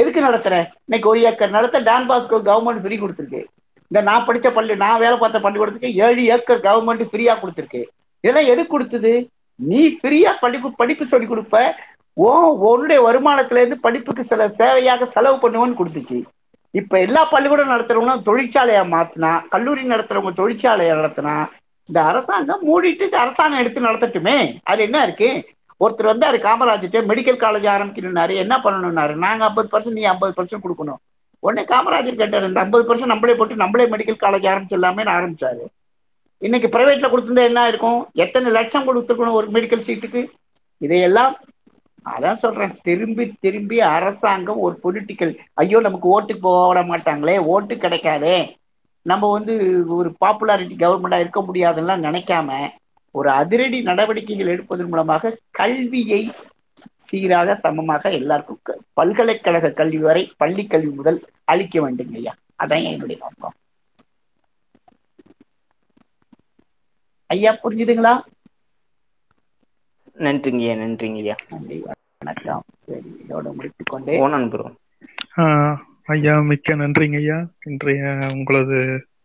எதுக்கு 0.00 0.20
நடத்துற? 0.26 0.54
இன்னைக்கு 0.86 1.08
ஒரு 1.08 1.20
ஏக்கர் 1.28 1.56
நடத்த 1.56 1.78
டான் 1.88 2.08
பாஸ்கோ 2.10 2.40
கவர்மெண்ட் 2.48 2.82
ஃப்ரீ 2.84 2.96
கொடுத்துருக்கு. 2.98 3.42
இந்த 3.90 4.00
நான் 4.08 4.26
படிச்ச 4.26 4.48
பள்ளி 4.56 4.74
நான் 4.82 5.00
வேலை 5.04 5.16
பார்த்த 5.18 5.40
பள்ளிக்கூடத்துக்கு 5.44 5.94
ஏழு 6.06 6.24
ஏக்கர் 6.34 6.66
கவர்மெண்ட் 6.66 7.04
ஃப்ரீயா 7.12 7.34
கொடுத்துருக்கு. 7.42 7.82
இதெல்லாம் 8.24 8.50
எது 8.52 8.62
கொடுத்தது? 8.66 9.12
நீ 9.54 9.80
ஃப்ரீயா 10.00 10.32
படிப்பு 10.40 10.68
படிப்பு 10.72 11.06
சொல்லி 11.06 11.26
கொடுப்ப. 11.28 11.56
ஓ 12.12 12.28
உன்னுடைய 12.68 13.00
வருமானத்துல 13.06 13.60
இருந்து 13.62 13.78
படிப்புக்கு 13.86 14.24
சில 14.24 14.48
சேவையாக 14.60 15.06
செலவு 15.14 15.36
பண்ணுவேன்னு 15.42 15.80
கொடுத்துச்சு. 15.80 16.18
இப்ப 16.70 16.98
எல்லா 17.06 17.22
பள்ளிக்கூடம் 17.24 17.72
நடத்துறவங்களும் 17.74 18.26
தொழிற்சாலையா 18.28 18.82
மாத்தினா 18.94 19.30
கல்லூரி 19.54 19.82
நடத்துறவங்க 19.92 20.32
தொழிற்சாலையா 20.40 20.94
நடத்தினா 21.00 21.34
இந்த 21.90 22.00
அரசாங்கம் 22.10 22.62
மூடிட்டு 22.68 23.06
இந்த 23.08 23.18
அரசாங்கம் 23.24 23.60
எடுத்து 23.62 23.86
நடத்தட்டுமே. 23.86 24.36
அது 24.70 24.80
என்ன 24.86 24.98
இருக்கு? 25.06 25.30
ஒருத்தர் 25.84 26.10
வந்தாரு 26.10 26.38
காமராஜர்கிட்ட 26.46 27.00
மெடிக்கல் 27.10 27.42
காலேஜ் 27.44 27.66
ஆரம்பிக்கணும்னாரு. 27.74 28.34
என்ன 28.42 28.54
பண்ணணும்னாரு? 28.64 29.14
நாங்க 29.24 29.44
ஐம்பது 29.48 29.68
பர்சன்ட் 29.72 29.98
நீ 29.98 30.02
ஐம்பது 30.10 30.32
பர்சன்ட் 30.36 30.64
கொடுக்கணும். 30.64 31.00
உடனே 31.42 31.62
காமராஜர் 31.72 32.20
கேட்டார் 32.20 32.48
இந்த 32.48 32.60
ஐம்பது 32.64 32.84
பர்சன்ட் 32.88 33.12
நம்மளே 33.12 33.34
போட்டு 33.38 33.62
நம்மளே 33.62 33.86
மெடிக்கல் 33.92 34.22
காலேஜ் 34.24 34.46
ஆரம்பிச்சிடலாமே 34.52 35.04
ஆரம்பிச்சாரு. 35.16 35.64
இன்னைக்கு 36.42 36.68
பிரைவேட்ல 36.74 37.08
கொடுத்திருந்தா 37.12 37.48
என்ன 37.50 37.62
இருக்கும் 37.72 38.00
எத்தனை 38.24 38.50
லட்சம் 38.58 38.86
கொடுத்துருக்கணும் 38.88 39.38
ஒரு 39.40 39.48
மெடிக்கல் 39.56 39.86
சீட்டுக்கு 39.88 40.22
இதையெல்லாம் 40.86 41.34
அதான் 42.12 42.42
சொல்றேன். 42.44 42.72
திரும்பி 42.88 43.24
திரும்பி 43.44 43.78
அரசாங்கம் 43.94 44.62
ஒரு 44.66 44.76
பொலிட்டிக்கல் 44.84 45.32
ஐயோ 45.62 45.80
நமக்கு 45.86 46.08
ஓட்டுக்கு 46.14 46.44
போட 46.48 46.80
மாட்டாங்களே 46.92 47.36
ஓட்டு 47.54 47.74
கிடைக்காதே. 47.74 48.36
நம்ம 49.06 49.30
வந்து 49.30 49.54
ஒரு 49.90 50.16
பாப்புலாரிட்டி 50.20 50.74
கவர்மெண்டா 50.76 51.18
இருக்க 51.18 51.40
முடியாதுன்னா 51.40 51.96
நினைக்காம 52.06 52.58
ஒரு 53.14 53.30
அதிரடி 53.30 53.82
நடவடிக்கைகள் 53.82 54.52
எடுப்பதன் 54.54 54.88
மூலமாக 54.88 55.38
கல்வியை 55.50 56.22
சீராக 56.98 57.54
சமமாக 57.56 58.10
எல்லாருக்கும் 58.10 58.60
பல்கலைக்கழக 58.92 59.70
கல்வி 59.70 59.98
வரை 59.98 60.32
பள்ளி 60.36 60.66
கல்வி 60.66 60.90
முதல் 60.90 61.18
அளிக்க 61.44 61.80
வேண்டும் 61.80 62.14
ஐயா. 62.14 62.32
அதான் 62.62 62.82
என்னுடைய 62.82 63.18
நோக்கம். 63.20 63.56
ஐயா 67.30 67.58
புரிஞ்சுதுங்களா? 67.62 68.12
நன்றிங்கய்யா 70.16 70.74
நன்றிங்கய்யா 70.80 71.36
நன்றி 71.48 71.76
வணக்கம். 72.20 72.64
சரி 72.78 73.10
இதோட 73.22 73.54
முடித்துக் 73.54 73.86
கொண்டு 73.86 74.14
ஓனான் 74.18 74.48
ப்ரோ 74.48 74.66
ஆஹ் 75.36 75.76
ஐயா 76.06 76.34
மிக்க 76.40 76.74
நன்றிங்க 76.74 77.18
ஐயா. 77.18 77.38
இன்றைய 77.64 78.18
உங்களது 78.34 78.76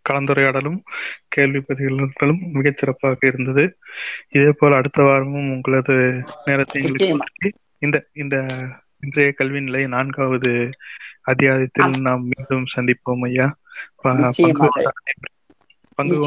கலந்துரையாடலும் 0.10 0.80
கேள்வி 1.28 1.60
பதில்களும் 1.60 2.42
மிகச் 2.52 2.78
சிறப்பாக 2.78 3.28
இருந்தது. 3.28 3.64
இதே 4.30 4.52
போல் 4.60 4.78
அடுத்த 4.80 5.04
வாரமும் 5.04 5.52
உங்களது 5.56 5.96
நேரத்தை 6.46 6.82
எங்களுக்கு 6.82 7.50
இந்த 7.80 7.98
இந்த 8.14 8.36
இன்றைய 9.00 9.32
கல்வி 9.32 9.62
நிலை 9.62 9.82
நான்காவது 9.96 10.52
அத்தியாயத்தில் 11.22 12.02
நாம் 12.02 12.24
மீண்டும் 12.32 12.66
சந்திப்போம் 12.76 13.26
ஐயா. 13.30 13.48
பங்கு 15.98 16.18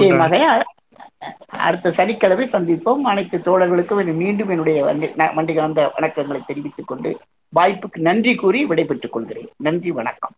அடுத்த 1.66 1.90
சனிக்கிழமை 1.90 2.46
சந்திப்போம். 2.52 3.02
அனைத்து 3.02 3.38
தோழர்களுக்கும் 3.38 4.14
மீண்டும் 4.14 4.48
என்னுடைய 4.48 4.84
வண்டி 4.84 5.08
வண்டி 5.34 5.54
கலந்த 5.54 5.92
வணக்கங்களை 5.96 6.40
தெரிவித்துக் 6.46 6.86
கொண்டு 6.86 7.10
வாய்ப்புக்கு 7.48 8.00
நன்றி 8.00 8.34
கூறி 8.34 8.64
விடைபெற்றுக் 8.64 9.12
கொள்கிறேன். 9.12 9.48
நன்றி 9.56 9.90
வணக்கம். 9.90 10.32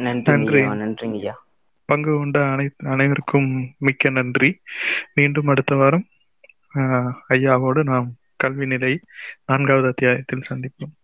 நன்றிங்கய்யா 0.00 0.74
நன்றிங்கய்யா 0.74 1.32
பங்கு 1.84 2.16
கொண்ட 2.16 2.44
அனை 2.44 2.70
அனைவருக்கும் 2.76 3.74
மிக்க 3.78 4.10
நன்றி. 4.10 4.60
மீண்டும் 5.14 5.46
அடுத்த 5.46 5.76
வாரம் 5.76 6.06
ஆஹ் 6.74 7.12
ஐயாவோடு 7.28 7.82
நாம் 7.82 8.14
கல்வி 8.36 8.66
நிலை 8.66 9.00
நான்காவது 9.46 9.86
அத்தியாயத்தில் 9.86 10.42
சந்திப்போம். 10.48 11.00